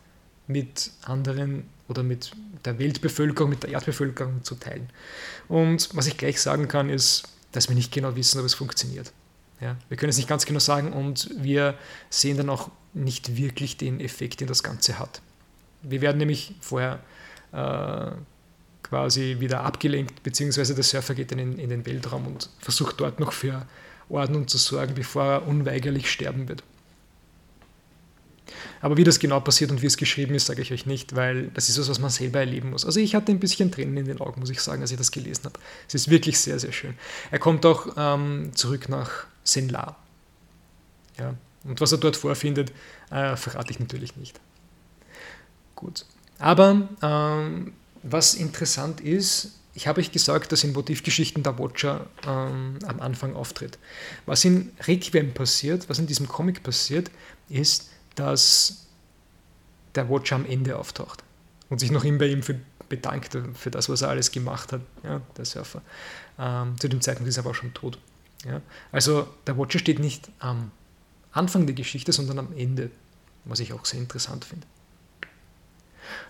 mit 0.46 0.92
anderen 1.02 1.64
oder 1.88 2.04
mit 2.04 2.30
der 2.64 2.78
Weltbevölkerung, 2.78 3.50
mit 3.50 3.64
der 3.64 3.70
Erdbevölkerung 3.70 4.44
zu 4.44 4.54
teilen. 4.54 4.88
Und 5.48 5.88
was 5.94 6.06
ich 6.06 6.18
gleich 6.18 6.40
sagen 6.40 6.68
kann, 6.68 6.88
ist, 6.88 7.24
dass 7.50 7.68
wir 7.68 7.74
nicht 7.74 7.90
genau 7.90 8.14
wissen, 8.14 8.38
ob 8.38 8.46
es 8.46 8.54
funktioniert. 8.54 9.12
Ja, 9.60 9.76
wir 9.88 9.96
können 9.96 10.10
es 10.10 10.18
nicht 10.18 10.28
ganz 10.28 10.46
genau 10.46 10.60
sagen 10.60 10.92
und 10.92 11.30
wir 11.36 11.76
sehen 12.10 12.36
dann 12.36 12.48
auch 12.48 12.70
nicht 12.94 13.36
wirklich 13.36 13.76
den 13.76 13.98
Effekt, 13.98 14.38
den 14.38 14.46
das 14.46 14.62
Ganze 14.62 15.00
hat. 15.00 15.20
Wir 15.82 16.00
werden 16.00 16.18
nämlich 16.18 16.54
vorher 16.60 17.00
äh, 17.52 18.10
quasi 18.82 19.36
wieder 19.38 19.62
abgelenkt, 19.62 20.22
beziehungsweise 20.22 20.74
der 20.74 20.84
Surfer 20.84 21.14
geht 21.14 21.30
dann 21.32 21.38
in, 21.38 21.58
in 21.58 21.70
den 21.70 21.86
Weltraum 21.86 22.26
und 22.26 22.50
versucht 22.58 23.00
dort 23.00 23.20
noch 23.20 23.32
für 23.32 23.66
Ordnung 24.08 24.48
zu 24.48 24.58
sorgen, 24.58 24.94
bevor 24.94 25.24
er 25.24 25.46
unweigerlich 25.46 26.10
sterben 26.10 26.48
wird. 26.48 26.62
Aber 28.80 28.96
wie 28.96 29.04
das 29.04 29.18
genau 29.18 29.40
passiert 29.40 29.70
und 29.70 29.82
wie 29.82 29.86
es 29.86 29.96
geschrieben 29.96 30.34
ist, 30.34 30.46
sage 30.46 30.62
ich 30.62 30.72
euch 30.72 30.86
nicht, 30.86 31.16
weil 31.16 31.48
das 31.48 31.68
ist 31.68 31.78
was, 31.78 31.88
was 31.88 31.98
man 31.98 32.10
selber 32.10 32.40
erleben 32.40 32.70
muss. 32.70 32.84
Also 32.84 33.00
ich 33.00 33.14
hatte 33.14 33.32
ein 33.32 33.40
bisschen 33.40 33.70
Tränen 33.70 33.96
in 33.96 34.04
den 34.04 34.20
Augen, 34.20 34.40
muss 34.40 34.50
ich 34.50 34.60
sagen, 34.60 34.82
als 34.82 34.90
ich 34.90 34.96
das 34.96 35.10
gelesen 35.10 35.44
habe. 35.46 35.58
Es 35.86 35.94
ist 35.94 36.10
wirklich 36.10 36.38
sehr, 36.38 36.58
sehr 36.58 36.72
schön. 36.72 36.94
Er 37.30 37.38
kommt 37.38 37.66
auch 37.66 37.88
ähm, 37.96 38.52
zurück 38.54 38.88
nach 38.88 39.26
Senla. 39.44 39.96
Ja. 41.18 41.34
Und 41.64 41.80
was 41.80 41.92
er 41.92 41.98
dort 41.98 42.16
vorfindet, 42.16 42.72
äh, 43.10 43.36
verrate 43.36 43.72
ich 43.72 43.80
natürlich 43.80 44.16
nicht. 44.16 44.40
Gut. 45.78 46.04
Aber 46.40 46.88
ähm, 47.02 47.72
was 48.02 48.34
interessant 48.34 49.00
ist, 49.00 49.52
ich 49.74 49.86
habe 49.86 50.00
euch 50.00 50.10
gesagt, 50.10 50.50
dass 50.50 50.64
in 50.64 50.72
Motivgeschichten 50.72 51.44
der 51.44 51.56
Watcher 51.56 52.06
ähm, 52.26 52.80
am 52.84 52.98
Anfang 52.98 53.36
auftritt. 53.36 53.78
Was 54.26 54.44
in 54.44 54.72
Requiem 54.88 55.32
passiert, 55.34 55.88
was 55.88 56.00
in 56.00 56.08
diesem 56.08 56.26
Comic 56.26 56.64
passiert, 56.64 57.12
ist, 57.48 57.90
dass 58.16 58.86
der 59.94 60.10
Watcher 60.10 60.34
am 60.34 60.46
Ende 60.46 60.76
auftaucht 60.76 61.22
und 61.68 61.78
sich 61.78 61.92
noch 61.92 62.02
immer 62.02 62.18
bei 62.18 62.26
ihm 62.26 62.42
für, 62.42 62.58
bedankt 62.88 63.38
für 63.54 63.70
das, 63.70 63.88
was 63.88 64.02
er 64.02 64.08
alles 64.08 64.32
gemacht 64.32 64.72
hat, 64.72 64.80
ja, 65.04 65.20
der 65.36 65.44
Surfer. 65.44 65.82
Ähm, 66.40 66.74
zu 66.80 66.88
dem 66.88 67.00
Zeitpunkt 67.00 67.28
ist 67.28 67.36
er 67.36 67.44
aber 67.44 67.50
auch 67.50 67.54
schon 67.54 67.72
tot. 67.72 68.00
Ja. 68.44 68.60
Also 68.90 69.28
der 69.46 69.56
Watcher 69.56 69.78
steht 69.78 70.00
nicht 70.00 70.28
am 70.40 70.72
Anfang 71.30 71.66
der 71.66 71.76
Geschichte, 71.76 72.12
sondern 72.12 72.40
am 72.40 72.52
Ende, 72.56 72.90
was 73.44 73.60
ich 73.60 73.72
auch 73.72 73.84
sehr 73.84 74.00
interessant 74.00 74.44
finde. 74.44 74.66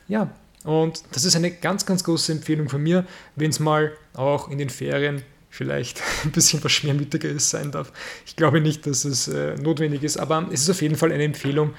Ja, 0.06 0.30
und 0.64 1.02
das 1.12 1.24
ist 1.24 1.36
eine 1.36 1.50
ganz, 1.50 1.86
ganz 1.86 2.04
große 2.04 2.32
Empfehlung 2.32 2.68
von 2.68 2.82
mir, 2.82 3.06
wenn 3.36 3.50
es 3.50 3.60
mal 3.60 3.92
auch 4.14 4.50
in 4.50 4.58
den 4.58 4.70
Ferien 4.70 5.22
vielleicht 5.50 6.02
ein 6.24 6.32
bisschen 6.32 6.62
was 6.62 6.72
schwermütigeres 6.72 7.50
sein 7.50 7.70
darf. 7.70 7.92
Ich 8.26 8.36
glaube 8.36 8.60
nicht, 8.60 8.86
dass 8.86 9.04
es 9.04 9.28
äh, 9.28 9.56
notwendig 9.56 10.02
ist, 10.02 10.18
aber 10.18 10.48
es 10.52 10.62
ist 10.62 10.70
auf 10.70 10.82
jeden 10.82 10.96
Fall 10.96 11.12
eine 11.12 11.24
Empfehlung. 11.24 11.74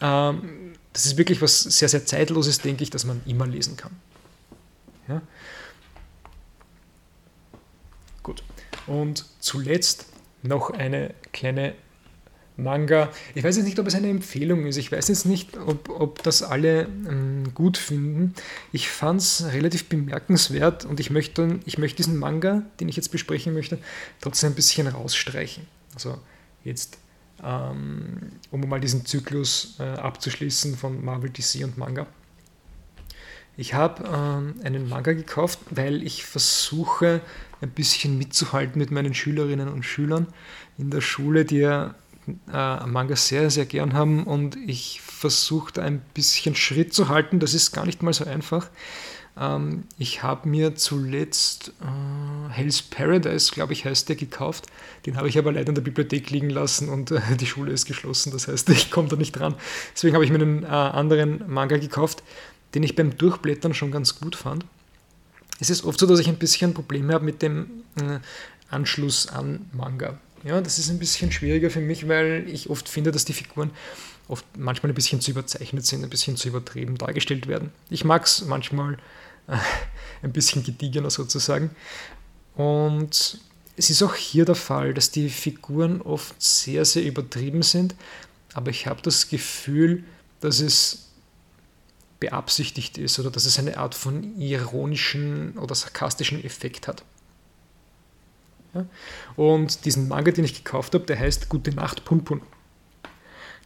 Ähm, 0.00 0.72
das 0.92 1.06
ist 1.06 1.16
wirklich 1.18 1.42
was 1.42 1.62
sehr, 1.62 1.88
sehr 1.88 2.04
Zeitloses, 2.06 2.58
denke 2.60 2.82
ich, 2.82 2.90
dass 2.90 3.04
man 3.04 3.20
immer 3.26 3.46
lesen 3.46 3.76
kann. 3.76 3.92
Ja? 5.08 5.22
Gut. 8.22 8.42
Und 8.86 9.26
zuletzt 9.40 10.06
noch 10.42 10.70
eine 10.70 11.14
kleine 11.32 11.74
Manga. 12.56 13.10
Ich 13.34 13.44
weiß 13.44 13.56
jetzt 13.56 13.66
nicht, 13.66 13.78
ob 13.78 13.86
es 13.86 13.94
eine 13.94 14.08
Empfehlung 14.08 14.66
ist. 14.66 14.76
Ich 14.76 14.90
weiß 14.90 15.08
jetzt 15.08 15.26
nicht, 15.26 15.56
ob, 15.58 15.88
ob 15.90 16.22
das 16.22 16.42
alle 16.42 16.82
ähm, 16.84 17.52
gut 17.54 17.76
finden. 17.76 18.34
Ich 18.72 18.88
fand 18.88 19.20
es 19.20 19.44
relativ 19.52 19.88
bemerkenswert 19.88 20.84
und 20.84 21.00
ich 21.00 21.10
möchte, 21.10 21.60
ich 21.66 21.78
möchte 21.78 21.98
diesen 21.98 22.18
Manga, 22.18 22.62
den 22.80 22.88
ich 22.88 22.96
jetzt 22.96 23.10
besprechen 23.10 23.52
möchte, 23.52 23.78
trotzdem 24.20 24.52
ein 24.52 24.54
bisschen 24.54 24.86
rausstreichen. 24.86 25.66
Also 25.94 26.18
jetzt, 26.64 26.98
ähm, 27.44 28.32
um 28.50 28.60
mal 28.68 28.80
diesen 28.80 29.04
Zyklus 29.04 29.76
äh, 29.78 29.82
abzuschließen 29.82 30.76
von 30.76 31.04
Marvel, 31.04 31.30
DC 31.30 31.62
und 31.64 31.76
Manga. 31.76 32.06
Ich 33.58 33.72
habe 33.72 34.04
ähm, 34.04 34.54
einen 34.62 34.88
Manga 34.88 35.12
gekauft, 35.12 35.58
weil 35.70 36.02
ich 36.02 36.26
versuche, 36.26 37.22
ein 37.62 37.70
bisschen 37.70 38.18
mitzuhalten 38.18 38.78
mit 38.78 38.90
meinen 38.90 39.14
Schülerinnen 39.14 39.68
und 39.68 39.82
Schülern 39.82 40.26
in 40.76 40.90
der 40.90 41.00
Schule, 41.00 41.46
die 41.46 41.58
ja 41.58 41.94
äh, 42.52 42.86
Manga 42.86 43.16
sehr, 43.16 43.50
sehr 43.50 43.66
gern 43.66 43.94
haben 43.94 44.24
und 44.24 44.56
ich 44.66 45.00
versuche 45.00 45.72
da 45.72 45.82
ein 45.82 46.00
bisschen 46.14 46.54
Schritt 46.54 46.92
zu 46.92 47.08
halten. 47.08 47.40
Das 47.40 47.54
ist 47.54 47.72
gar 47.72 47.86
nicht 47.86 48.02
mal 48.02 48.12
so 48.12 48.24
einfach. 48.24 48.68
Ähm, 49.38 49.84
ich 49.98 50.22
habe 50.22 50.48
mir 50.48 50.74
zuletzt 50.74 51.72
äh, 51.80 52.50
Hell's 52.50 52.82
Paradise, 52.82 53.52
glaube 53.52 53.72
ich, 53.72 53.84
heißt 53.84 54.08
der, 54.08 54.16
gekauft. 54.16 54.66
Den 55.04 55.16
habe 55.16 55.28
ich 55.28 55.38
aber 55.38 55.52
leider 55.52 55.68
in 55.68 55.74
der 55.74 55.82
Bibliothek 55.82 56.30
liegen 56.30 56.50
lassen 56.50 56.88
und 56.88 57.10
äh, 57.10 57.20
die 57.38 57.46
Schule 57.46 57.72
ist 57.72 57.86
geschlossen. 57.86 58.32
Das 58.32 58.48
heißt, 58.48 58.68
ich 58.70 58.90
komme 58.90 59.08
da 59.08 59.16
nicht 59.16 59.32
dran. 59.32 59.54
Deswegen 59.94 60.14
habe 60.14 60.24
ich 60.24 60.30
mir 60.30 60.40
einen 60.40 60.64
äh, 60.64 60.66
anderen 60.66 61.44
Manga 61.46 61.76
gekauft, 61.76 62.22
den 62.74 62.82
ich 62.82 62.96
beim 62.96 63.16
Durchblättern 63.16 63.74
schon 63.74 63.90
ganz 63.90 64.18
gut 64.20 64.36
fand. 64.36 64.64
Es 65.60 65.70
ist 65.70 65.84
oft 65.84 65.98
so, 65.98 66.06
dass 66.06 66.18
ich 66.18 66.28
ein 66.28 66.38
bisschen 66.38 66.74
Probleme 66.74 67.14
habe 67.14 67.24
mit 67.24 67.42
dem 67.42 67.84
äh, 67.96 68.18
Anschluss 68.70 69.28
an 69.28 69.70
Manga. 69.72 70.18
Ja, 70.46 70.60
das 70.60 70.78
ist 70.78 70.90
ein 70.90 71.00
bisschen 71.00 71.32
schwieriger 71.32 71.70
für 71.70 71.80
mich, 71.80 72.06
weil 72.06 72.48
ich 72.48 72.70
oft 72.70 72.88
finde, 72.88 73.10
dass 73.10 73.24
die 73.24 73.32
Figuren 73.32 73.72
oft 74.28 74.44
manchmal 74.56 74.92
ein 74.92 74.94
bisschen 74.94 75.20
zu 75.20 75.32
überzeichnet 75.32 75.84
sind, 75.84 76.04
ein 76.04 76.10
bisschen 76.10 76.36
zu 76.36 76.46
übertrieben 76.46 76.98
dargestellt 76.98 77.48
werden. 77.48 77.72
Ich 77.90 78.04
mag 78.04 78.24
es 78.26 78.44
manchmal 78.44 78.94
äh, 79.48 79.56
ein 80.22 80.32
bisschen 80.32 80.62
gediegener 80.62 81.10
sozusagen. 81.10 81.70
Und 82.54 83.40
es 83.76 83.90
ist 83.90 84.02
auch 84.04 84.14
hier 84.14 84.44
der 84.44 84.54
Fall, 84.54 84.94
dass 84.94 85.10
die 85.10 85.30
Figuren 85.30 86.00
oft 86.00 86.40
sehr, 86.40 86.84
sehr 86.84 87.02
übertrieben 87.02 87.62
sind, 87.62 87.96
aber 88.54 88.70
ich 88.70 88.86
habe 88.86 89.02
das 89.02 89.28
Gefühl, 89.28 90.04
dass 90.40 90.60
es 90.60 91.08
beabsichtigt 92.20 92.98
ist 92.98 93.18
oder 93.18 93.32
dass 93.32 93.46
es 93.46 93.58
eine 93.58 93.78
Art 93.78 93.96
von 93.96 94.38
ironischen 94.38 95.58
oder 95.58 95.74
sarkastischen 95.74 96.42
Effekt 96.44 96.86
hat. 96.86 97.02
Und 99.36 99.84
diesen 99.84 100.08
Manga, 100.08 100.30
den 100.30 100.44
ich 100.44 100.64
gekauft 100.64 100.94
habe, 100.94 101.04
der 101.04 101.18
heißt 101.18 101.48
Gute 101.48 101.74
Nacht 101.74 102.04
Punpun. 102.04 102.42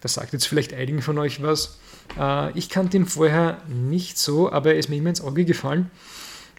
Das 0.00 0.14
sagt 0.14 0.32
jetzt 0.32 0.46
vielleicht 0.46 0.72
einigen 0.72 1.02
von 1.02 1.18
euch 1.18 1.42
was. 1.42 1.78
Äh, 2.18 2.56
ich 2.58 2.68
kannte 2.68 2.96
ihn 2.96 3.06
vorher 3.06 3.62
nicht 3.68 4.18
so, 4.18 4.50
aber 4.50 4.72
er 4.72 4.78
ist 4.78 4.88
mir 4.88 4.96
immer 4.96 5.10
ins 5.10 5.20
Auge 5.20 5.44
gefallen. 5.44 5.90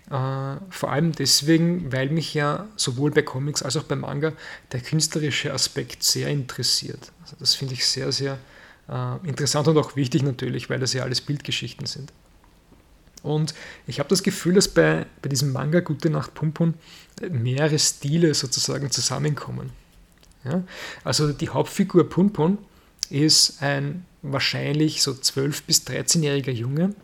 Äh, 0.09 0.57
vor 0.69 0.91
allem 0.91 1.13
deswegen, 1.13 1.91
weil 1.91 2.09
mich 2.09 2.33
ja 2.33 2.67
sowohl 2.75 3.11
bei 3.11 3.21
Comics 3.21 3.63
als 3.63 3.77
auch 3.77 3.83
bei 3.83 3.95
Manga 3.95 4.33
der 4.71 4.81
künstlerische 4.81 5.53
Aspekt 5.53 6.03
sehr 6.03 6.27
interessiert. 6.27 7.11
Also 7.21 7.35
das 7.39 7.55
finde 7.55 7.75
ich 7.75 7.85
sehr, 7.85 8.11
sehr 8.11 8.37
äh, 8.89 9.27
interessant 9.27 9.67
und 9.67 9.77
auch 9.77 9.95
wichtig 9.95 10.23
natürlich, 10.23 10.69
weil 10.69 10.79
das 10.79 10.93
ja 10.93 11.03
alles 11.03 11.21
Bildgeschichten 11.21 11.85
sind. 11.85 12.11
Und 13.23 13.53
ich 13.87 13.99
habe 13.99 14.09
das 14.09 14.23
Gefühl, 14.23 14.55
dass 14.55 14.67
bei, 14.67 15.05
bei 15.21 15.29
diesem 15.29 15.51
Manga 15.51 15.79
Gute 15.81 16.09
Nacht 16.09 16.33
Pumpun 16.33 16.73
mehrere 17.29 17.77
Stile 17.77 18.33
sozusagen 18.33 18.89
zusammenkommen. 18.89 19.71
Ja? 20.43 20.63
Also 21.03 21.31
die 21.31 21.49
Hauptfigur 21.49 22.09
Punpun 22.09 22.57
ist 23.09 23.61
ein 23.61 24.05
wahrscheinlich 24.21 25.01
so 25.01 25.11
12- 25.11 25.63
bis 25.65 25.81
13-jähriger 25.81 26.51
Junge, 26.51 26.95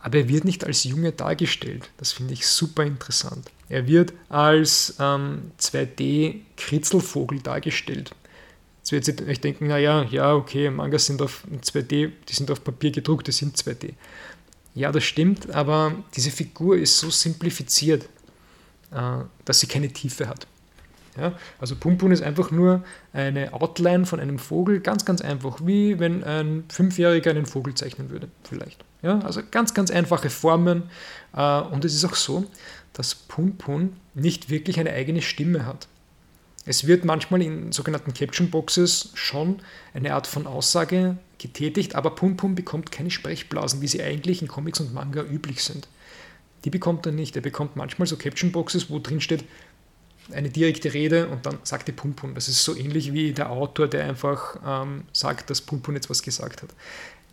aber 0.00 0.18
er 0.18 0.28
wird 0.28 0.44
nicht 0.44 0.64
als 0.64 0.84
Junge 0.84 1.12
dargestellt. 1.12 1.90
Das 1.96 2.12
finde 2.12 2.34
ich 2.34 2.46
super 2.46 2.84
interessant. 2.84 3.50
Er 3.68 3.86
wird 3.86 4.12
als 4.28 4.94
ähm, 5.00 5.52
2D-Kritzelvogel 5.58 7.40
dargestellt. 7.42 8.10
Jetzt 8.90 9.08
wird 9.08 9.22
euch 9.22 9.40
denken, 9.40 9.68
naja, 9.68 10.02
ja, 10.10 10.34
okay, 10.34 10.68
Mangas 10.68 11.06
sind 11.06 11.22
auf 11.22 11.44
2D, 11.50 12.12
die 12.28 12.34
sind 12.34 12.50
auf 12.50 12.62
Papier 12.62 12.90
gedruckt, 12.90 13.26
die 13.26 13.32
sind 13.32 13.56
2D. 13.56 13.94
Ja, 14.74 14.90
das 14.90 15.04
stimmt, 15.04 15.54
aber 15.54 15.94
diese 16.16 16.30
Figur 16.30 16.76
ist 16.76 16.98
so 16.98 17.08
simplifiziert, 17.10 18.08
äh, 18.90 19.24
dass 19.44 19.60
sie 19.60 19.66
keine 19.66 19.88
Tiefe 19.88 20.28
hat. 20.28 20.46
Ja, 21.16 21.32
also 21.60 21.76
Pumpun 21.76 22.10
ist 22.10 22.22
einfach 22.22 22.50
nur 22.50 22.82
eine 23.12 23.52
Outline 23.52 24.04
von 24.04 24.18
einem 24.18 24.40
Vogel, 24.40 24.80
ganz, 24.80 25.04
ganz 25.04 25.20
einfach, 25.20 25.60
wie 25.64 26.00
wenn 26.00 26.24
ein 26.24 26.64
Fünfjähriger 26.68 27.30
einen 27.30 27.46
Vogel 27.46 27.74
zeichnen 27.74 28.10
würde, 28.10 28.28
vielleicht. 28.42 28.84
Ja, 29.02 29.20
also 29.20 29.40
ganz, 29.48 29.74
ganz 29.74 29.92
einfache 29.92 30.28
Formen. 30.28 30.84
Äh, 31.36 31.60
und 31.60 31.84
es 31.84 31.94
ist 31.94 32.04
auch 32.04 32.16
so, 32.16 32.44
dass 32.94 33.14
Pumpun 33.14 33.96
nicht 34.14 34.50
wirklich 34.50 34.80
eine 34.80 34.90
eigene 34.90 35.22
Stimme 35.22 35.66
hat. 35.66 35.86
Es 36.66 36.86
wird 36.86 37.04
manchmal 37.04 37.42
in 37.42 37.70
sogenannten 37.72 38.14
Caption 38.14 38.50
Boxes 38.50 39.10
schon 39.14 39.60
eine 39.92 40.14
Art 40.14 40.26
von 40.26 40.46
Aussage 40.46 41.18
getätigt, 41.38 41.94
aber 41.94 42.10
Pumpun 42.10 42.54
bekommt 42.54 42.92
keine 42.92 43.10
Sprechblasen, 43.10 43.80
wie 43.80 43.88
sie 43.88 44.02
eigentlich 44.02 44.42
in 44.42 44.48
Comics 44.48 44.80
und 44.80 44.94
Manga 44.94 45.22
üblich 45.22 45.62
sind. 45.62 45.88
Die 46.64 46.70
bekommt 46.70 47.04
er 47.06 47.12
nicht. 47.12 47.36
Er 47.36 47.42
bekommt 47.42 47.76
manchmal 47.76 48.06
so 48.06 48.16
Caption 48.16 48.52
Boxes, 48.52 48.90
wo 48.90 48.98
drin 48.98 49.20
steht, 49.20 49.44
eine 50.32 50.48
direkte 50.48 50.94
Rede 50.94 51.28
und 51.28 51.44
dann 51.44 51.58
sagt 51.64 51.88
die 51.88 51.92
Pumpun. 51.92 52.34
Das 52.34 52.48
ist 52.48 52.64
so 52.64 52.74
ähnlich 52.74 53.12
wie 53.12 53.32
der 53.32 53.50
Autor, 53.50 53.88
der 53.88 54.06
einfach 54.06 54.56
ähm, 54.64 55.04
sagt, 55.12 55.50
dass 55.50 55.60
Pumpun 55.60 55.94
jetzt 55.94 56.08
was 56.08 56.22
gesagt 56.22 56.62
hat. 56.62 56.70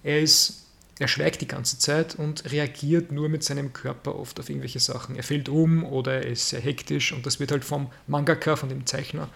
Er 0.03 0.19
ist 0.19 0.61
er 1.01 1.07
schweigt 1.07 1.41
die 1.41 1.47
ganze 1.47 1.79
Zeit 1.79 2.13
und 2.13 2.51
reagiert 2.51 3.11
nur 3.11 3.27
mit 3.27 3.43
seinem 3.43 3.73
Körper 3.73 4.19
oft 4.19 4.39
auf 4.39 4.49
irgendwelche 4.49 4.79
Sachen. 4.79 5.15
Er 5.15 5.23
fällt 5.23 5.49
um 5.49 5.83
oder 5.83 6.23
er 6.23 6.27
ist 6.27 6.49
sehr 6.49 6.61
hektisch 6.61 7.11
und 7.11 7.25
das 7.25 7.39
wird 7.39 7.51
halt 7.51 7.65
vom 7.65 7.91
Mangaka, 8.05 8.55
von 8.55 8.69
dem 8.69 8.85
Zeichner, 8.85 9.27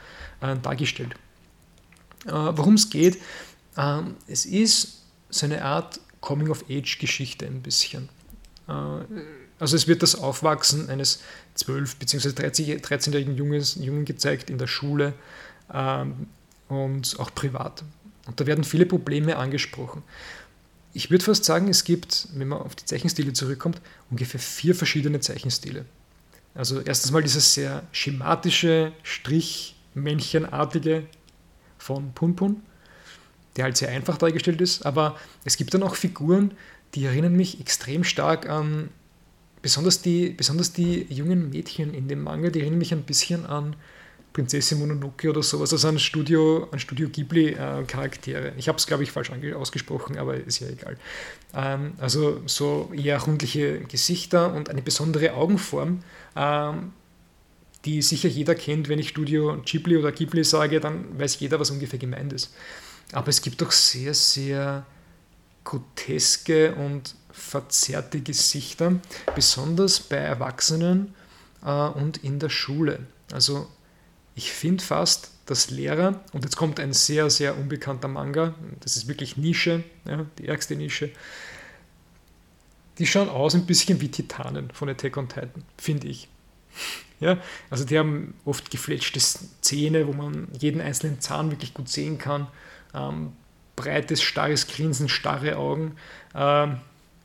äh, 0.42 0.56
dargestellt. 0.62 1.16
Äh, 2.28 2.32
Worum 2.32 2.76
es 2.76 2.92
geht, 2.92 3.18
äh, 3.78 4.02
es 4.28 4.46
ist 4.46 5.04
so 5.30 5.46
eine 5.46 5.64
Art 5.64 6.00
Coming-of-Age-Geschichte 6.22 7.46
ein 7.46 7.62
bisschen. 7.62 8.10
Äh, 8.68 8.72
also 9.60 9.76
es 9.76 9.88
wird 9.88 10.04
das 10.04 10.16
Aufwachsen 10.16 10.90
eines 10.90 11.22
12- 11.58 11.98
bzw. 12.00 12.30
13-jährigen 12.30 13.36
Jungen 13.36 14.06
gezeigt 14.06 14.50
in 14.50 14.58
der 14.58 14.68
Schule 14.68 15.14
ähm, 15.74 16.28
und 16.68 17.20
auch 17.20 17.34
privat. 17.34 17.84
Und 18.28 18.40
da 18.40 18.46
werden 18.46 18.64
viele 18.64 18.86
Probleme 18.86 19.38
angesprochen. 19.38 20.04
Ich 20.94 21.12
würde 21.12 21.24
fast 21.24 21.46
sagen, 21.46 21.70
es 21.70 21.84
gibt, 21.84 22.28
wenn 22.34 22.48
man 22.48 22.60
auf 22.60 22.76
die 22.76 22.86
Zeichenstile 22.86 23.34
zurückkommt, 23.34 23.82
ungefähr 24.10 24.40
vier 24.40 24.76
verschiedene 24.76 25.20
Zeichenstile. 25.20 25.86
Also 26.54 26.80
erstens 26.80 27.12
mal 27.12 27.22
dieses 27.22 27.54
sehr 27.54 27.84
schematische, 27.92 28.94
Strichmännchenartige 29.04 31.06
von 31.78 32.14
Punpun, 32.14 32.62
der 33.56 33.66
halt 33.66 33.78
sehr 33.78 33.90
einfach 33.90 34.18
dargestellt 34.18 34.62
ist, 34.62 34.86
aber 34.86 35.18
es 35.44 35.58
gibt 35.58 35.74
dann 35.74 35.84
auch 35.84 35.96
Figuren, 35.96 36.52
die 36.94 37.06
erinnern 37.06 37.36
mich 37.36 37.60
extrem 37.60 38.04
stark 38.04 38.50
an 38.50 38.90
besonders 39.62 40.02
die, 40.02 40.30
besonders 40.30 40.74
die 40.74 41.08
jungen 41.10 41.50
Mädchen 41.50 41.94
in 41.94 42.08
dem 42.08 42.24
Manga, 42.24 42.50
die 42.50 42.62
erinnern 42.62 42.78
mich 42.78 42.94
ein 42.94 43.04
bisschen 43.04 43.46
an 43.46 43.76
Prinzessin 44.36 44.80
Mononoke 44.80 45.30
oder 45.30 45.42
sowas, 45.42 45.72
also 45.72 45.88
an 45.88 45.98
Studio, 45.98 46.68
an 46.72 46.80
Studio 46.80 47.08
Ghibli-Charaktere. 47.08 48.52
ich 48.58 48.68
habe 48.68 48.78
es, 48.78 48.86
glaube 48.86 49.04
ich, 49.04 49.12
falsch 49.12 49.32
ausgesprochen, 49.56 50.18
aber 50.18 50.36
ist 50.36 50.60
ja 50.60 50.68
egal. 50.68 50.98
Ähm, 51.56 51.94
also 52.00 52.42
so 52.46 52.92
eher 52.94 53.18
rundliche 53.22 53.80
Gesichter 53.80 54.54
und 54.54 54.70
eine 54.70 54.82
besondere 54.82 55.34
Augenform, 55.34 56.02
ähm, 56.36 56.92
die 57.86 58.02
sicher 58.02 58.28
jeder 58.28 58.56
kennt. 58.56 58.90
Wenn 58.90 59.00
ich 59.00 59.10
Studio 59.10 59.58
Ghibli 59.66 59.96
oder 59.96 60.12
Ghibli 60.12 60.44
sage, 60.44 60.82
dann 60.82 61.18
weiß 61.18 61.40
jeder, 61.40 61.60
was 61.60 61.72
ungefähr 61.72 62.00
gemeint 62.00 62.34
ist. 62.34 62.54
Aber 63.12 63.30
es 63.30 63.42
gibt 63.42 63.62
doch 63.62 63.72
sehr, 63.72 64.14
sehr 64.14 64.86
groteske 65.64 66.76
und 66.76 67.16
verzerrte 67.32 68.22
Gesichter, 68.22 68.94
besonders 69.36 70.00
bei 70.00 70.18
Erwachsenen 70.18 71.14
äh, 71.64 71.70
und 71.70 72.24
in 72.24 72.40
der 72.40 72.50
Schule. 72.50 73.00
Also 73.32 73.68
ich 74.36 74.52
finde 74.52 74.84
fast, 74.84 75.32
dass 75.46 75.70
Lehrer, 75.70 76.22
und 76.34 76.44
jetzt 76.44 76.56
kommt 76.56 76.80
ein 76.80 76.94
sehr, 76.94 77.30
sehr 77.30 77.58
unbekannter 77.58 78.08
Manga, 78.08 78.56
das 78.80 78.96
ist 78.96 79.08
wirklich 79.08 79.38
Nische, 79.38 79.84
ja, 80.06 80.26
die 80.38 80.48
ärgste 80.48 80.76
Nische, 80.76 81.12
die 82.98 83.06
schauen 83.06 83.30
aus 83.30 83.56
ein 83.56 83.66
bisschen 83.66 84.00
wie 84.02 84.10
Titanen 84.10 84.72
von 84.72 84.90
Attack 84.90 85.18
on 85.18 85.28
Titan, 85.28 85.66
finde 85.78 86.08
ich. 86.08 86.30
Ja, 87.20 87.38
also 87.70 87.86
die 87.86 87.98
haben 87.98 88.34
oft 88.44 88.70
gefletschte 88.72 89.20
Zähne, 89.62 90.08
wo 90.08 90.14
man 90.14 90.48
jeden 90.60 90.82
einzelnen 90.82 91.22
Zahn 91.22 91.52
wirklich 91.52 91.74
gut 91.74 91.90
sehen 91.90 92.18
kann. 92.18 92.48
Ähm, 92.96 93.34
breites, 93.76 94.22
starres 94.22 94.68
Grinsen, 94.68 95.10
starre 95.10 95.58
Augen. 95.58 95.96
Ähm, 96.34 96.78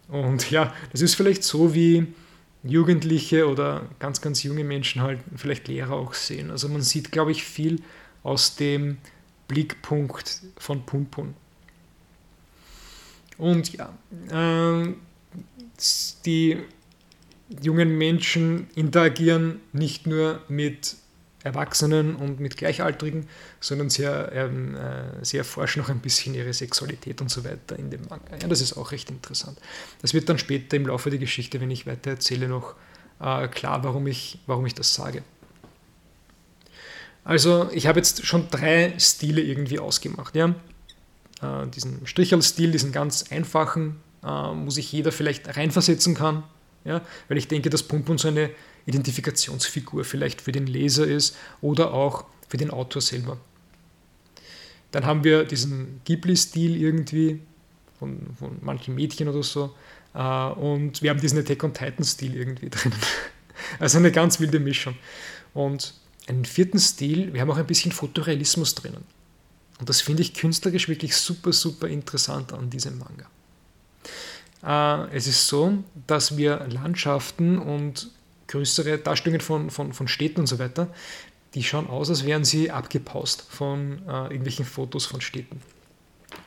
und 0.09 0.51
ja, 0.51 0.75
das 0.93 1.01
ist 1.01 1.15
vielleicht 1.15 1.45
so 1.45 1.75
wie 1.75 2.09
Jugendliche 2.63 3.49
oder 3.49 3.89
ganz, 3.99 4.21
ganz 4.21 4.43
junge 4.43 4.65
Menschen 4.65 5.03
halt 5.03 5.21
vielleicht 5.37 5.69
Lehrer 5.69 5.95
auch 5.95 6.15
sehen. 6.15 6.51
Also 6.51 6.69
man 6.69 6.83
sieht, 6.83 7.13
glaube 7.13 7.31
ich, 7.31 7.45
viel 7.45 7.81
aus 8.23 8.57
dem 8.57 8.99
Blickpunkt 9.49 10.43
von 10.59 10.85
Pumpun. 10.85 11.35
Und 13.39 13.73
ja, 13.73 13.93
äh, 14.31 14.95
die 16.27 16.59
jungen 17.63 17.97
Menschen 17.97 18.69
interagieren 18.75 19.61
nicht 19.73 20.07
nur 20.07 20.43
mit 20.49 20.97
Erwachsenen 21.43 22.17
und 22.17 22.39
mit 22.39 22.57
Gleichaltrigen, 22.57 23.29
sondern 23.61 23.89
sie, 23.89 24.05
ähm, 24.05 24.77
äh, 24.77 25.25
sie 25.25 25.39
erforschen 25.39 25.83
auch 25.83 25.89
ein 25.89 26.01
bisschen 26.01 26.35
ihre 26.35 26.53
Sexualität 26.53 27.21
und 27.21 27.31
so 27.31 27.45
weiter 27.45 27.79
in 27.79 27.91
dem 27.91 28.03
Manga. 28.09 28.37
Ja, 28.41 28.49
das 28.49 28.61
ist 28.61 28.77
auch 28.77 28.93
recht 28.93 29.11
interessant. 29.11 29.59
Das 30.03 30.13
wird 30.13 30.29
dann 30.29 30.39
später 30.39 30.77
im 30.77 30.87
Laufe 30.87 31.09
der 31.09 31.19
Geschichte, 31.19 31.61
wenn 31.61 31.71
ich 31.71 31.87
weiter 31.87 32.11
erzähle, 32.11 32.49
noch 32.49 32.75
äh, 33.21 33.49
klar, 33.49 33.83
warum 33.85 34.07
ich, 34.07 34.39
warum 34.47 34.67
ich 34.67 34.75
das 34.75 34.95
sage. 34.95 35.23
Also 37.25 37.71
ich 37.73 37.87
habe 37.87 37.99
jetzt 37.99 38.27
schon 38.27 38.49
drei 38.51 38.95
Stile 38.99 39.41
irgendwie 39.41 39.79
ausgemacht. 39.79 40.35
Ja? 40.35 40.55
Äh, 41.43 41.69
diesen 41.69 42.07
Stricherl-Stil, 42.07 42.73
diesen 42.73 42.93
ganz 42.93 43.31
einfachen, 43.31 44.01
äh, 44.23 44.27
wo 44.27 44.71
sich 44.71 44.93
jeder 44.93 45.13
vielleicht 45.13 45.57
reinversetzen 45.57 46.15
kann, 46.15 46.43
ja? 46.85 47.01
weil 47.29 47.39
ich 47.39 47.49
denke, 47.49 47.71
dass 47.71 47.83
Pumpun 47.83 48.19
so 48.19 48.29
eine 48.29 48.51
Identifikationsfigur 48.87 50.05
vielleicht 50.05 50.41
für 50.41 50.53
den 50.53 50.67
Leser 50.67 51.07
ist 51.07 51.37
oder 51.61 51.93
auch 51.93 52.25
für 52.49 52.57
den 52.57 52.71
Autor 52.71 53.03
selber. 53.03 53.39
Dann 54.91 55.07
haben 55.07 55.25
wir 55.25 55.45
diesen 55.45 56.01
Ghibli-Stil 56.05 56.81
irgendwie 56.81 57.41
von, 57.99 58.19
von 58.39 58.59
manchen 58.61 58.95
Mädchen 58.95 59.29
oder 59.29 59.43
so. 59.43 59.75
Äh, 60.15 60.19
und 60.19 61.03
wir 61.03 61.11
haben 61.11 61.21
diesen 61.21 61.39
Attack 61.39 61.63
on 61.63 61.73
Titan-Stil 61.73 62.35
irgendwie 62.35 62.71
drin. 62.71 62.93
Also 63.79 63.99
eine 63.99 64.11
ganz 64.11 64.41
wilde 64.41 64.59
Mischung. 64.59 64.97
Und 65.55 65.95
einen 66.27 66.45
vierten 66.45 66.79
Stil, 66.79 67.33
wir 67.33 67.41
haben 67.41 67.51
auch 67.51 67.57
ein 67.57 67.67
bisschen 67.67 67.93
Fotorealismus 67.93 68.75
drinnen. 68.75 69.05
Und 69.79 69.89
das 69.89 70.01
finde 70.01 70.23
ich 70.23 70.35
künstlerisch 70.35 70.89
wirklich 70.89 71.17
super, 71.17 71.53
super 71.53 71.89
interessant 71.89 72.53
an 72.53 72.69
diesem 72.69 72.99
Manga. 72.99 73.27
Äh, 74.63 75.17
es 75.17 75.27
ist 75.27 75.47
so, 75.47 75.85
dass 76.07 76.37
wir 76.37 76.67
Landschaften 76.69 77.59
und 77.59 78.11
größere 78.51 78.99
Darstellungen 78.99 79.41
von, 79.41 79.71
von, 79.71 79.93
von 79.93 80.09
Städten 80.09 80.41
und 80.41 80.47
so 80.47 80.59
weiter, 80.59 80.89
die 81.55 81.63
schauen 81.63 81.89
aus, 81.89 82.11
als 82.11 82.25
wären 82.25 82.45
sie 82.45 82.71
abgepaust 82.71 83.43
von 83.49 84.03
äh, 84.07 84.25
irgendwelchen 84.25 84.65
Fotos 84.65 85.07
von 85.07 85.21
Städten. 85.21 85.61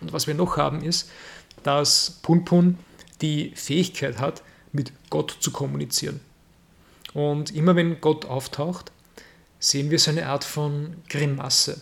Und 0.02 0.14
was 0.14 0.28
wir 0.28 0.34
noch 0.34 0.58
haben, 0.58 0.82
ist, 0.84 1.10
dass 1.64 2.20
Punpun 2.22 2.78
die 3.22 3.52
Fähigkeit 3.56 4.20
hat, 4.20 4.44
mit 4.72 4.92
Gott 5.10 5.38
zu 5.40 5.52
kommunizieren. 5.52 6.20
Und 7.14 7.56
immer 7.56 7.76
wenn 7.76 8.02
Gott 8.02 8.26
auftaucht, 8.26 8.92
sehen 9.60 9.92
wir 9.92 10.00
so 10.00 10.12
eine 10.12 10.28
Art 10.28 10.44
von 10.44 10.96
Grimasse. 11.10 11.80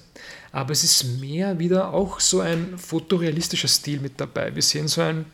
Aber 0.52 0.72
es 0.72 0.84
ist 0.84 1.20
mehr 1.20 1.58
wieder 1.58 1.94
auch 1.94 2.20
so 2.20 2.42
ein 2.42 2.78
fotorealistischer 2.78 3.70
Stil 3.70 4.02
mit 4.02 4.20
dabei. 4.20 4.54
Wir 4.54 4.62
sehen 4.62 4.88
so 4.88 5.02
ein 5.02 5.26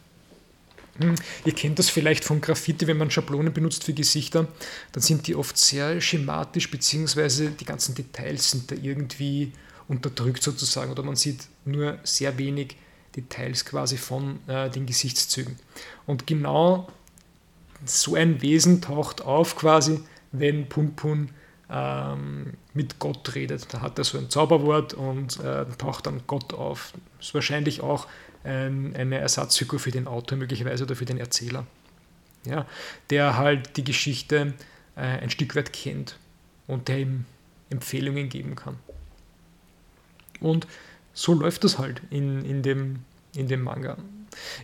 ihr 1.46 1.54
kennt 1.54 1.80
das 1.80 1.90
vielleicht 1.90 2.24
von 2.26 2.42
Graffiti, 2.42 2.88
wenn 2.88 2.98
man 2.98 3.12
Schablonen 3.12 3.54
benutzt 3.54 3.84
für 3.84 3.94
Gesichter, 3.94 4.48
dann 4.92 5.04
sind 5.04 5.28
die 5.28 5.36
oft 5.36 5.58
sehr 5.58 6.02
schematisch, 6.02 6.70
beziehungsweise 6.72 7.52
die 7.52 7.66
ganzen 7.66 7.96
Details 7.96 8.52
sind 8.52 8.72
da 8.72 8.76
irgendwie 8.76 9.52
unterdrückt 9.88 10.44
sozusagen 10.44 10.92
oder 10.92 11.04
man 11.04 11.16
sieht 11.16 11.48
nur 11.66 12.00
sehr 12.04 12.38
wenig 12.38 12.76
Details 13.16 13.66
quasi 13.66 13.98
von 13.98 14.40
äh, 14.48 14.70
den 14.70 14.86
Gesichtszügen. 14.86 15.56
Und 16.06 16.28
genau 16.28 16.88
so 17.86 18.16
ein 18.16 18.42
Wesen 18.42 18.82
taucht 18.82 19.22
auf 19.22 19.56
quasi, 19.56 20.00
wenn 20.32 20.68
Punpun 20.68 21.30
ähm, 21.70 22.54
mit 22.78 23.00
Gott 23.00 23.36
redet. 23.36 23.74
Da 23.74 23.82
hat 23.82 23.98
er 23.98 24.06
so 24.06 24.18
ein 24.18 24.30
Zauberwort 24.30 24.94
und 24.94 25.40
äh, 25.40 25.66
taucht 25.78 26.06
dann 26.06 26.22
Gott 26.28 26.54
auf. 26.54 26.94
Ist 27.20 27.34
wahrscheinlich 27.34 27.82
auch 27.82 28.08
ein, 28.44 28.96
eine 28.96 29.18
Ersatzfigur 29.18 29.80
für 29.80 29.92
den 29.92 30.08
Autor 30.08 30.38
möglicherweise 30.38 30.84
oder 30.84 30.96
für 30.96 31.06
den 31.06 31.18
Erzähler, 31.18 31.66
ja, 32.46 32.66
der 33.10 33.36
halt 33.36 33.76
die 33.76 33.84
Geschichte 33.84 34.54
äh, 34.96 35.02
ein 35.02 35.32
Stück 35.32 35.56
weit 35.56 35.74
kennt 35.74 36.18
und 36.68 36.88
der 36.88 37.00
ihm 37.00 37.26
Empfehlungen 37.72 38.30
geben 38.30 38.56
kann. 38.56 38.78
Und 40.40 40.68
so 41.14 41.34
läuft 41.34 41.64
das 41.64 41.80
halt 41.80 42.02
in, 42.12 42.46
in, 42.46 42.62
dem, 42.62 43.00
in 43.36 43.48
dem 43.48 43.64
Manga. 43.64 43.98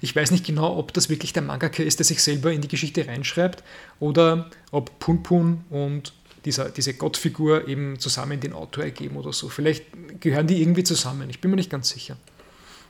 Ich 0.01 0.15
weiß 0.15 0.29
nicht 0.29 0.45
genau, 0.45 0.77
ob 0.77 0.93
das 0.93 1.09
wirklich 1.09 1.33
der 1.33 1.41
Mangaka 1.41 1.81
ist, 1.81 1.97
der 1.97 2.05
sich 2.05 2.21
selber 2.21 2.53
in 2.53 2.61
die 2.61 2.67
Geschichte 2.67 3.07
reinschreibt 3.07 3.63
oder 3.99 4.51
ob 4.71 4.99
Punpun 4.99 5.65
und 5.71 6.13
dieser, 6.45 6.69
diese 6.69 6.93
Gottfigur 6.93 7.67
eben 7.67 7.99
zusammen 7.99 8.39
den 8.39 8.53
Autor 8.53 8.83
ergeben 8.83 9.17
oder 9.17 9.33
so. 9.33 9.49
Vielleicht 9.49 9.85
gehören 10.19 10.47
die 10.47 10.61
irgendwie 10.61 10.83
zusammen, 10.83 11.29
ich 11.29 11.39
bin 11.39 11.51
mir 11.51 11.57
nicht 11.57 11.69
ganz 11.69 11.89
sicher. 11.89 12.17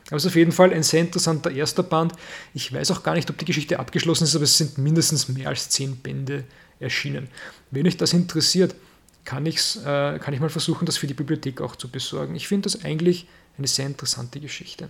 Aber 0.07 0.17
es 0.17 0.25
ist 0.25 0.31
auf 0.31 0.35
jeden 0.35 0.51
Fall 0.51 0.73
ein 0.73 0.83
sehr 0.83 1.01
interessanter 1.01 1.51
erster 1.51 1.83
Band. 1.83 2.13
Ich 2.53 2.73
weiß 2.73 2.91
auch 2.91 3.03
gar 3.03 3.15
nicht, 3.15 3.29
ob 3.29 3.37
die 3.37 3.45
Geschichte 3.45 3.79
abgeschlossen 3.79 4.25
ist, 4.25 4.35
aber 4.35 4.43
es 4.43 4.57
sind 4.57 4.77
mindestens 4.77 5.29
mehr 5.29 5.49
als 5.49 5.69
zehn 5.69 5.97
Bände 5.97 6.43
erschienen. 6.79 7.29
Wenn 7.71 7.87
euch 7.87 7.97
das 7.97 8.13
interessiert, 8.13 8.75
kann, 9.23 9.45
ich's, 9.45 9.77
äh, 9.77 10.19
kann 10.19 10.33
ich 10.33 10.41
mal 10.41 10.49
versuchen, 10.49 10.85
das 10.85 10.97
für 10.97 11.07
die 11.07 11.13
Bibliothek 11.13 11.61
auch 11.61 11.77
zu 11.77 11.87
besorgen. 11.87 12.35
Ich 12.35 12.47
finde 12.47 12.63
das 12.63 12.83
eigentlich 12.83 13.27
eine 13.57 13.67
sehr 13.67 13.85
interessante 13.85 14.39
Geschichte. 14.39 14.89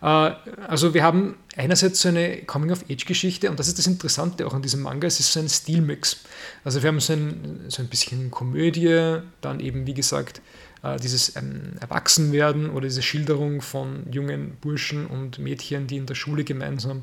Äh, 0.00 0.06
also 0.06 0.94
wir 0.94 1.02
haben 1.02 1.36
einerseits 1.56 2.02
so 2.02 2.08
eine 2.08 2.38
Coming-of-Age-Geschichte 2.42 3.50
und 3.50 3.58
das 3.58 3.68
ist 3.68 3.78
das 3.78 3.86
Interessante 3.86 4.46
auch 4.46 4.54
an 4.54 4.62
diesem 4.62 4.82
Manga, 4.82 5.06
es 5.06 5.20
ist 5.20 5.32
so 5.32 5.40
ein 5.40 5.48
Stilmix. 5.48 6.18
Also 6.64 6.82
wir 6.82 6.88
haben 6.88 7.00
so 7.00 7.12
ein, 7.12 7.64
so 7.68 7.82
ein 7.82 7.88
bisschen 7.88 8.30
Komödie, 8.30 9.20
dann 9.40 9.60
eben 9.60 9.86
wie 9.86 9.94
gesagt 9.94 10.40
äh, 10.82 10.98
dieses 10.98 11.36
ähm, 11.36 11.74
Erwachsenwerden 11.80 12.70
oder 12.70 12.86
diese 12.86 13.02
Schilderung 13.02 13.62
von 13.62 14.10
jungen 14.12 14.56
Burschen 14.60 15.06
und 15.06 15.38
Mädchen, 15.38 15.86
die 15.86 15.96
in 15.96 16.06
der 16.06 16.14
Schule 16.14 16.44
gemeinsam 16.44 17.02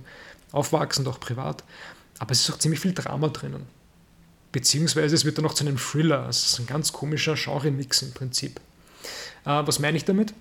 aufwachsen, 0.51 1.07
auch 1.07 1.19
privat. 1.19 1.63
Aber 2.19 2.31
es 2.31 2.41
ist 2.41 2.51
auch 2.51 2.59
ziemlich 2.59 2.79
viel 2.79 2.93
Drama 2.93 3.29
drinnen. 3.29 3.65
Beziehungsweise 4.51 5.15
es 5.15 5.25
wird 5.25 5.39
dann 5.39 5.45
auch 5.45 5.55
zu 5.55 5.65
einem 5.65 5.77
Thriller. 5.77 6.29
Es 6.29 6.45
ist 6.45 6.59
ein 6.59 6.67
ganz 6.67 6.93
komischer 6.93 7.33
Genre-Mix 7.33 8.03
im 8.03 8.13
Prinzip. 8.13 8.59
Äh, 9.45 9.63
was 9.65 9.79
meine 9.79 9.97
ich 9.97 10.05
damit? 10.05 10.33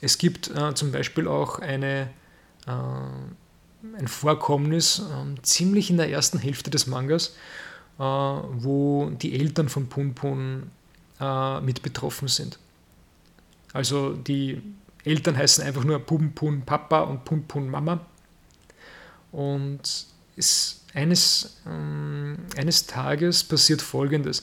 Es 0.00 0.18
gibt 0.18 0.50
äh, 0.50 0.74
zum 0.74 0.92
Beispiel 0.92 1.28
auch 1.28 1.58
eine, 1.58 2.10
äh, 2.66 2.70
ein 3.98 4.08
Vorkommnis 4.08 5.00
äh, 5.00 5.42
ziemlich 5.42 5.90
in 5.90 5.98
der 5.98 6.10
ersten 6.10 6.38
Hälfte 6.38 6.70
des 6.70 6.86
Mangas, 6.86 7.36
äh, 7.98 8.02
wo 8.02 9.10
die 9.10 9.38
Eltern 9.38 9.68
von 9.68 9.88
Punpun 9.88 10.70
äh, 11.20 11.60
mit 11.60 11.82
betroffen 11.82 12.28
sind. 12.28 12.58
Also 13.72 14.14
die 14.14 14.62
Eltern 15.04 15.36
heißen 15.36 15.64
einfach 15.64 15.84
nur 15.84 15.98
Punpun 16.00 16.62
Papa 16.62 17.00
und 17.02 17.24
Punpun 17.24 17.68
Mama. 17.68 18.00
Und 19.32 20.06
es, 20.36 20.84
eines, 20.94 21.58
ähm, 21.66 22.38
eines 22.56 22.86
Tages 22.86 23.44
passiert 23.44 23.80
Folgendes. 23.80 24.42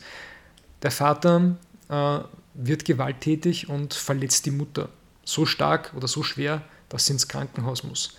Der 0.81 0.91
Vater 0.91 1.57
äh, 1.89 2.19
wird 2.53 2.85
gewalttätig 2.85 3.69
und 3.69 3.93
verletzt 3.93 4.45
die 4.45 4.51
Mutter 4.51 4.89
so 5.27 5.45
stark 5.45 5.93
oder 5.95 6.07
so 6.07 6.23
schwer, 6.23 6.61
dass 6.89 7.05
sie 7.05 7.13
ins 7.13 7.27
Krankenhaus 7.27 7.83
muss. 7.83 8.17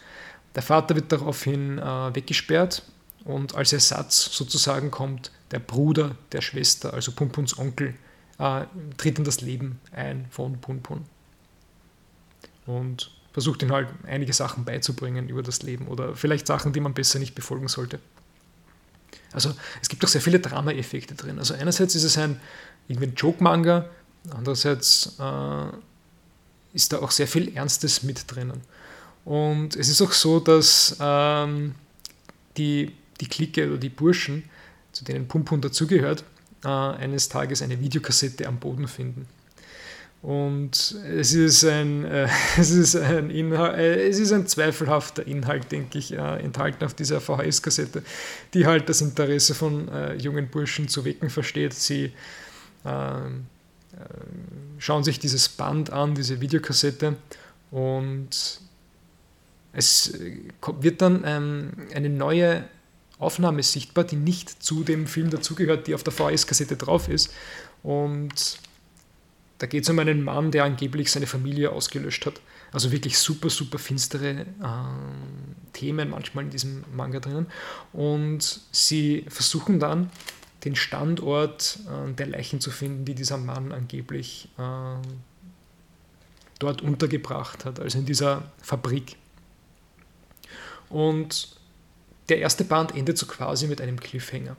Der 0.54 0.62
Vater 0.62 0.94
wird 0.94 1.10
daraufhin 1.10 1.78
äh, 1.78 2.14
weggesperrt 2.14 2.82
und 3.24 3.54
als 3.54 3.72
Ersatz 3.72 4.36
sozusagen 4.36 4.90
kommt 4.90 5.32
der 5.50 5.58
Bruder 5.58 6.16
der 6.32 6.42
Schwester, 6.42 6.92
also 6.92 7.12
Pumpuns 7.12 7.58
Onkel, 7.58 7.94
äh, 8.38 8.64
tritt 8.98 9.18
in 9.18 9.24
das 9.24 9.40
Leben 9.40 9.80
ein 9.92 10.26
von 10.30 10.60
Punpun 10.60 11.04
und 12.66 13.10
versucht 13.32 13.62
ihn 13.62 13.72
halt 13.72 13.88
einige 14.06 14.32
Sachen 14.32 14.64
beizubringen 14.64 15.28
über 15.28 15.42
das 15.42 15.62
Leben 15.62 15.88
oder 15.88 16.14
vielleicht 16.14 16.46
Sachen, 16.46 16.72
die 16.74 16.80
man 16.80 16.92
besser 16.92 17.18
nicht 17.18 17.34
befolgen 17.34 17.68
sollte. 17.68 18.00
Also 19.32 19.54
es 19.80 19.88
gibt 19.88 20.04
auch 20.04 20.08
sehr 20.08 20.20
viele 20.20 20.40
Drama-Effekte 20.40 21.14
drin. 21.14 21.38
Also 21.38 21.54
einerseits 21.54 21.94
ist 21.94 22.04
es 22.04 22.18
ein, 22.18 22.40
irgendwie 22.86 23.08
ein 23.08 23.14
Joke-Manga, 23.14 23.88
andererseits 24.30 25.18
äh, 25.18 25.66
ist 26.78 26.92
da 26.92 27.00
auch 27.00 27.10
sehr 27.10 27.26
viel 27.26 27.56
Ernstes 27.56 28.04
mit 28.04 28.24
drinnen. 28.32 28.60
Und 29.24 29.74
es 29.74 29.88
ist 29.88 30.00
auch 30.00 30.12
so, 30.12 30.38
dass 30.38 30.96
ähm, 31.00 31.74
die, 32.56 32.92
die 33.20 33.26
Clique 33.26 33.66
oder 33.66 33.76
die 33.76 33.88
Burschen, 33.88 34.44
zu 34.92 35.04
denen 35.04 35.26
Pumpun 35.26 35.60
dazugehört, 35.60 36.22
äh, 36.64 36.68
eines 36.68 37.28
Tages 37.28 37.62
eine 37.62 37.80
Videokassette 37.80 38.46
am 38.46 38.58
Boden 38.58 38.86
finden. 38.86 39.26
Und 40.22 40.96
es 41.04 41.32
ist 41.34 41.64
ein, 41.64 42.04
äh, 42.04 42.28
es 42.56 42.70
ist 42.70 42.94
ein, 42.94 43.30
Inhalt, 43.30 43.76
äh, 43.76 44.08
es 44.08 44.20
ist 44.20 44.32
ein 44.32 44.46
zweifelhafter 44.46 45.26
Inhalt, 45.26 45.72
denke 45.72 45.98
ich, 45.98 46.12
äh, 46.12 46.38
enthalten 46.38 46.84
auf 46.84 46.94
dieser 46.94 47.20
VHS-Kassette, 47.20 48.02
die 48.54 48.66
halt 48.66 48.88
das 48.88 49.00
Interesse 49.00 49.54
von 49.54 49.88
äh, 49.88 50.14
jungen 50.14 50.48
Burschen 50.48 50.86
zu 50.86 51.04
wecken 51.04 51.28
versteht. 51.28 51.74
Sie 51.74 52.12
ähm, 52.84 53.46
äh, 53.46 53.57
schauen 54.78 55.04
sich 55.04 55.18
dieses 55.18 55.48
Band 55.48 55.92
an, 55.92 56.14
diese 56.14 56.40
Videokassette 56.40 57.16
und 57.70 58.60
es 59.72 60.18
wird 60.80 61.02
dann 61.02 61.22
ähm, 61.24 61.72
eine 61.94 62.08
neue 62.08 62.64
Aufnahme 63.18 63.62
sichtbar, 63.62 64.04
die 64.04 64.16
nicht 64.16 64.62
zu 64.62 64.84
dem 64.84 65.06
Film 65.06 65.30
dazugehört, 65.30 65.86
die 65.86 65.94
auf 65.94 66.02
der 66.02 66.12
VHS-Kassette 66.12 66.76
drauf 66.76 67.08
ist. 67.08 67.32
Und 67.82 68.58
da 69.58 69.66
geht 69.66 69.82
es 69.82 69.90
um 69.90 69.98
einen 69.98 70.22
Mann, 70.22 70.50
der 70.52 70.64
angeblich 70.64 71.10
seine 71.10 71.26
Familie 71.26 71.72
ausgelöscht 71.72 72.26
hat. 72.26 72.40
Also 72.72 72.92
wirklich 72.92 73.18
super, 73.18 73.50
super 73.50 73.78
finstere 73.78 74.30
äh, 74.30 74.44
Themen 75.72 76.10
manchmal 76.10 76.44
in 76.44 76.50
diesem 76.50 76.84
Manga 76.94 77.18
drinnen. 77.18 77.46
Und 77.92 78.60
sie 78.70 79.24
versuchen 79.28 79.80
dann 79.80 80.10
den 80.64 80.76
Standort 80.76 81.78
äh, 81.86 82.12
der 82.12 82.26
Leichen 82.26 82.60
zu 82.60 82.70
finden, 82.70 83.04
die 83.04 83.14
dieser 83.14 83.38
Mann 83.38 83.72
angeblich 83.72 84.48
äh, 84.58 84.96
dort 86.58 86.82
untergebracht 86.82 87.64
hat, 87.64 87.80
also 87.80 87.98
in 87.98 88.06
dieser 88.06 88.42
Fabrik. 88.60 89.16
Und 90.88 91.56
der 92.28 92.38
erste 92.38 92.64
Band 92.64 92.94
endet 92.94 93.18
so 93.18 93.26
quasi 93.26 93.66
mit 93.66 93.80
einem 93.80 94.00
Cliffhanger. 94.00 94.56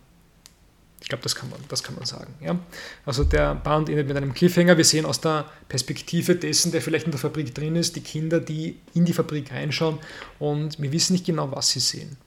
Ich 1.02 1.08
glaube, 1.08 1.24
das, 1.24 1.34
kann 1.34 1.50
man, 1.50 1.60
das 1.70 1.82
kann 1.82 1.96
man 1.96 2.06
sagen. 2.06 2.34
Ja? 2.42 2.60
Also 3.06 3.24
der 3.24 3.56
Band 3.56 3.90
endet 3.90 4.08
mit 4.08 4.18
einem 4.18 4.34
Cliffhanger. 4.34 4.78
Wir 4.78 4.84
sehen 4.84 5.06
aus 5.06 5.22
der 5.22 5.46
Perspektive 5.68 6.36
dessen, 6.36 6.72
der 6.72 6.82
vielleicht 6.82 7.06
in 7.06 7.12
der 7.12 7.20
Fabrik 7.20 7.56
drin 7.56 7.76
ist, 7.76 7.96
die 7.96 8.02
Kinder, 8.02 8.40
die 8.40 8.78
in 8.94 9.06
die 9.06 9.14
Fabrik 9.14 9.52
reinschauen 9.52 9.98
und 10.40 10.80
wir 10.80 10.92
wissen 10.92 11.14
nicht 11.14 11.26
genau, 11.26 11.52
was 11.52 11.70
sie 11.70 11.80
sehen. 11.80 12.18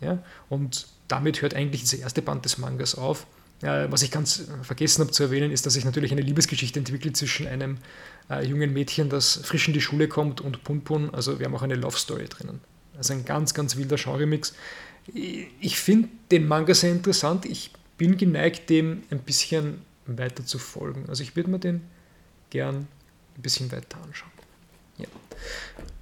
Ja? 0.00 0.22
Und 0.48 0.88
damit 1.12 1.42
hört 1.42 1.52
eigentlich 1.52 1.82
dieser 1.82 1.98
erste 1.98 2.22
Band 2.22 2.46
des 2.46 2.56
Mangas 2.56 2.94
auf. 2.94 3.26
Äh, 3.60 3.86
was 3.90 4.00
ich 4.00 4.10
ganz 4.10 4.44
vergessen 4.62 5.02
habe 5.02 5.12
zu 5.12 5.24
erwähnen, 5.24 5.52
ist, 5.52 5.66
dass 5.66 5.74
sich 5.74 5.84
natürlich 5.84 6.10
eine 6.10 6.22
Liebesgeschichte 6.22 6.78
entwickelt 6.78 7.18
zwischen 7.18 7.46
einem 7.46 7.76
äh, 8.30 8.42
jungen 8.46 8.72
Mädchen, 8.72 9.10
das 9.10 9.38
frisch 9.44 9.68
in 9.68 9.74
die 9.74 9.82
Schule 9.82 10.08
kommt, 10.08 10.40
und 10.40 10.64
Punpun. 10.64 11.14
Also 11.14 11.38
wir 11.38 11.44
haben 11.44 11.54
auch 11.54 11.60
eine 11.60 11.74
Love 11.74 11.98
Story 11.98 12.24
drinnen. 12.30 12.60
Also 12.96 13.12
ein 13.12 13.26
ganz, 13.26 13.52
ganz 13.52 13.76
wilder 13.76 13.96
Genre-Mix. 13.96 14.54
Ich 15.60 15.78
finde 15.78 16.08
den 16.30 16.48
Manga 16.48 16.72
sehr 16.72 16.92
interessant. 16.92 17.44
Ich 17.44 17.72
bin 17.98 18.16
geneigt, 18.16 18.70
dem 18.70 19.02
ein 19.10 19.18
bisschen 19.18 19.82
weiter 20.06 20.46
zu 20.46 20.58
folgen. 20.58 21.04
Also 21.08 21.22
ich 21.22 21.36
würde 21.36 21.50
mir 21.50 21.58
den 21.58 21.82
gern 22.48 22.88
ein 23.36 23.42
bisschen 23.42 23.70
weiter 23.70 23.98
anschauen. 24.02 24.30
Ja. 24.96 25.08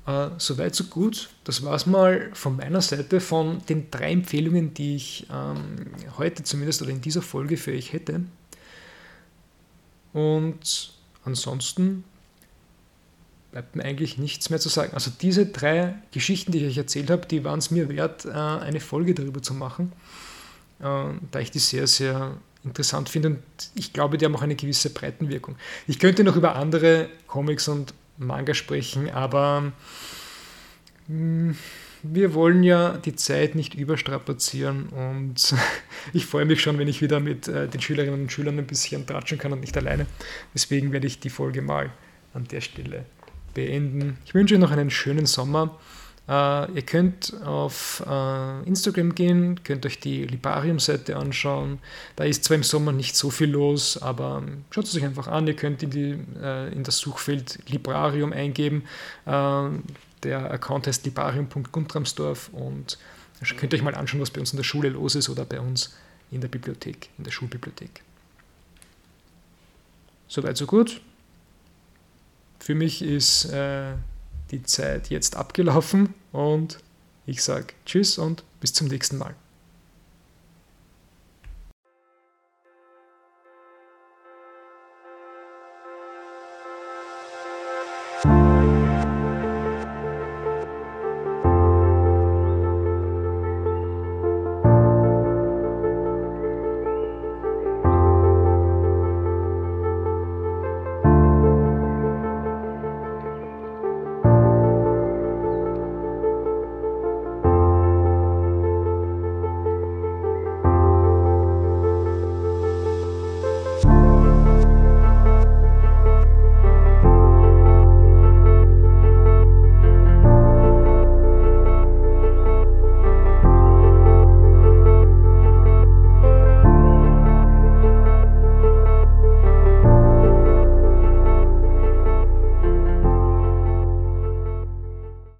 Äh, 0.06 0.30
Soweit, 0.38 0.74
so 0.74 0.84
gut. 0.84 1.30
Das 1.44 1.64
war 1.64 1.74
es 1.74 1.86
mal 1.86 2.30
von 2.32 2.56
meiner 2.56 2.80
Seite 2.80 3.20
von 3.20 3.60
den 3.68 3.90
drei 3.90 4.12
Empfehlungen, 4.12 4.74
die 4.74 4.96
ich 4.96 5.26
ähm, 5.32 5.76
heute 6.18 6.42
zumindest 6.42 6.82
oder 6.82 6.90
in 6.90 7.00
dieser 7.00 7.22
Folge 7.22 7.56
für 7.56 7.72
euch 7.72 7.92
hätte. 7.92 8.22
Und 10.12 10.92
ansonsten 11.24 12.04
bleibt 13.52 13.76
mir 13.76 13.84
eigentlich 13.84 14.18
nichts 14.18 14.50
mehr 14.50 14.60
zu 14.60 14.68
sagen. 14.68 14.92
Also 14.94 15.10
diese 15.20 15.46
drei 15.46 15.94
Geschichten, 16.12 16.52
die 16.52 16.58
ich 16.58 16.68
euch 16.68 16.78
erzählt 16.78 17.10
habe, 17.10 17.26
die 17.26 17.44
waren 17.44 17.58
es 17.58 17.70
mir 17.70 17.88
wert, 17.88 18.24
äh, 18.24 18.30
eine 18.30 18.80
Folge 18.80 19.14
darüber 19.14 19.42
zu 19.42 19.54
machen, 19.54 19.92
äh, 20.80 20.84
da 21.30 21.40
ich 21.40 21.50
die 21.50 21.58
sehr, 21.58 21.86
sehr 21.86 22.36
interessant 22.62 23.08
finde 23.08 23.28
und 23.28 23.42
ich 23.74 23.92
glaube, 23.92 24.18
die 24.18 24.24
haben 24.26 24.36
auch 24.36 24.42
eine 24.42 24.54
gewisse 24.54 24.90
Breitenwirkung. 24.90 25.56
Ich 25.86 25.98
könnte 25.98 26.24
noch 26.24 26.36
über 26.36 26.56
andere 26.56 27.08
Comics 27.26 27.68
und 27.68 27.94
Manga 28.20 28.54
sprechen, 28.54 29.10
aber 29.10 29.72
hm, 31.08 31.56
wir 32.02 32.34
wollen 32.34 32.62
ja 32.62 32.96
die 32.96 33.14
Zeit 33.14 33.54
nicht 33.54 33.74
überstrapazieren 33.74 34.88
und 34.88 35.54
ich 36.12 36.26
freue 36.26 36.44
mich 36.44 36.62
schon, 36.62 36.78
wenn 36.78 36.88
ich 36.88 37.02
wieder 37.02 37.20
mit 37.20 37.48
äh, 37.48 37.66
den 37.68 37.80
Schülerinnen 37.80 38.22
und 38.22 38.32
Schülern 38.32 38.58
ein 38.58 38.66
bisschen 38.66 39.06
tratschen 39.06 39.38
kann 39.38 39.52
und 39.52 39.60
nicht 39.60 39.76
alleine. 39.76 40.06
Deswegen 40.54 40.92
werde 40.92 41.06
ich 41.06 41.20
die 41.20 41.30
Folge 41.30 41.62
mal 41.62 41.90
an 42.32 42.44
der 42.44 42.60
Stelle 42.60 43.04
beenden. 43.54 44.18
Ich 44.24 44.34
wünsche 44.34 44.54
euch 44.54 44.60
noch 44.60 44.70
einen 44.70 44.90
schönen 44.90 45.26
Sommer. 45.26 45.78
Uh, 46.30 46.70
ihr 46.76 46.82
könnt 46.82 47.34
auf 47.44 48.04
uh, 48.06 48.62
Instagram 48.64 49.16
gehen, 49.16 49.64
könnt 49.64 49.84
euch 49.84 49.98
die 49.98 50.24
Libarium-Seite 50.24 51.16
anschauen. 51.16 51.80
Da 52.14 52.22
ist 52.22 52.44
zwar 52.44 52.54
im 52.54 52.62
Sommer 52.62 52.92
nicht 52.92 53.16
so 53.16 53.30
viel 53.30 53.50
los, 53.50 54.00
aber 54.00 54.44
schaut 54.70 54.84
es 54.84 54.94
euch 54.94 55.02
einfach 55.02 55.26
an. 55.26 55.48
Ihr 55.48 55.56
könnt 55.56 55.82
in, 55.82 55.90
die, 55.90 56.14
uh, 56.40 56.72
in 56.72 56.84
das 56.84 56.98
Suchfeld 56.98 57.58
Librarium 57.68 58.32
eingeben. 58.32 58.84
der 59.26 60.50
Account 60.52 60.86
heißt 60.86 61.04
libarium.guntramsdorf 61.04 62.50
und 62.52 62.96
könnt 63.56 63.74
euch 63.74 63.82
mal 63.82 63.96
anschauen, 63.96 64.20
was 64.20 64.30
bei 64.30 64.38
uns 64.38 64.52
in 64.52 64.56
der 64.56 64.64
Schule 64.64 64.90
los 64.90 65.16
ist 65.16 65.30
oder 65.30 65.44
bei 65.44 65.58
uns 65.58 65.96
in 66.30 66.40
der 66.40 66.48
Bibliothek, 66.48 67.08
in 67.18 67.24
der 67.24 67.32
Schulbibliothek. 67.32 68.02
Soweit, 70.28 70.56
so 70.56 70.66
gut. 70.66 71.00
Für 72.60 72.76
mich 72.76 73.02
ist 73.02 73.46
äh, 73.46 73.94
die 74.50 74.62
Zeit 74.62 75.10
jetzt 75.10 75.36
abgelaufen 75.36 76.14
und 76.32 76.78
ich 77.26 77.42
sage 77.42 77.68
Tschüss 77.86 78.18
und 78.18 78.44
bis 78.60 78.72
zum 78.72 78.88
nächsten 78.88 79.18
Mal. 79.18 79.34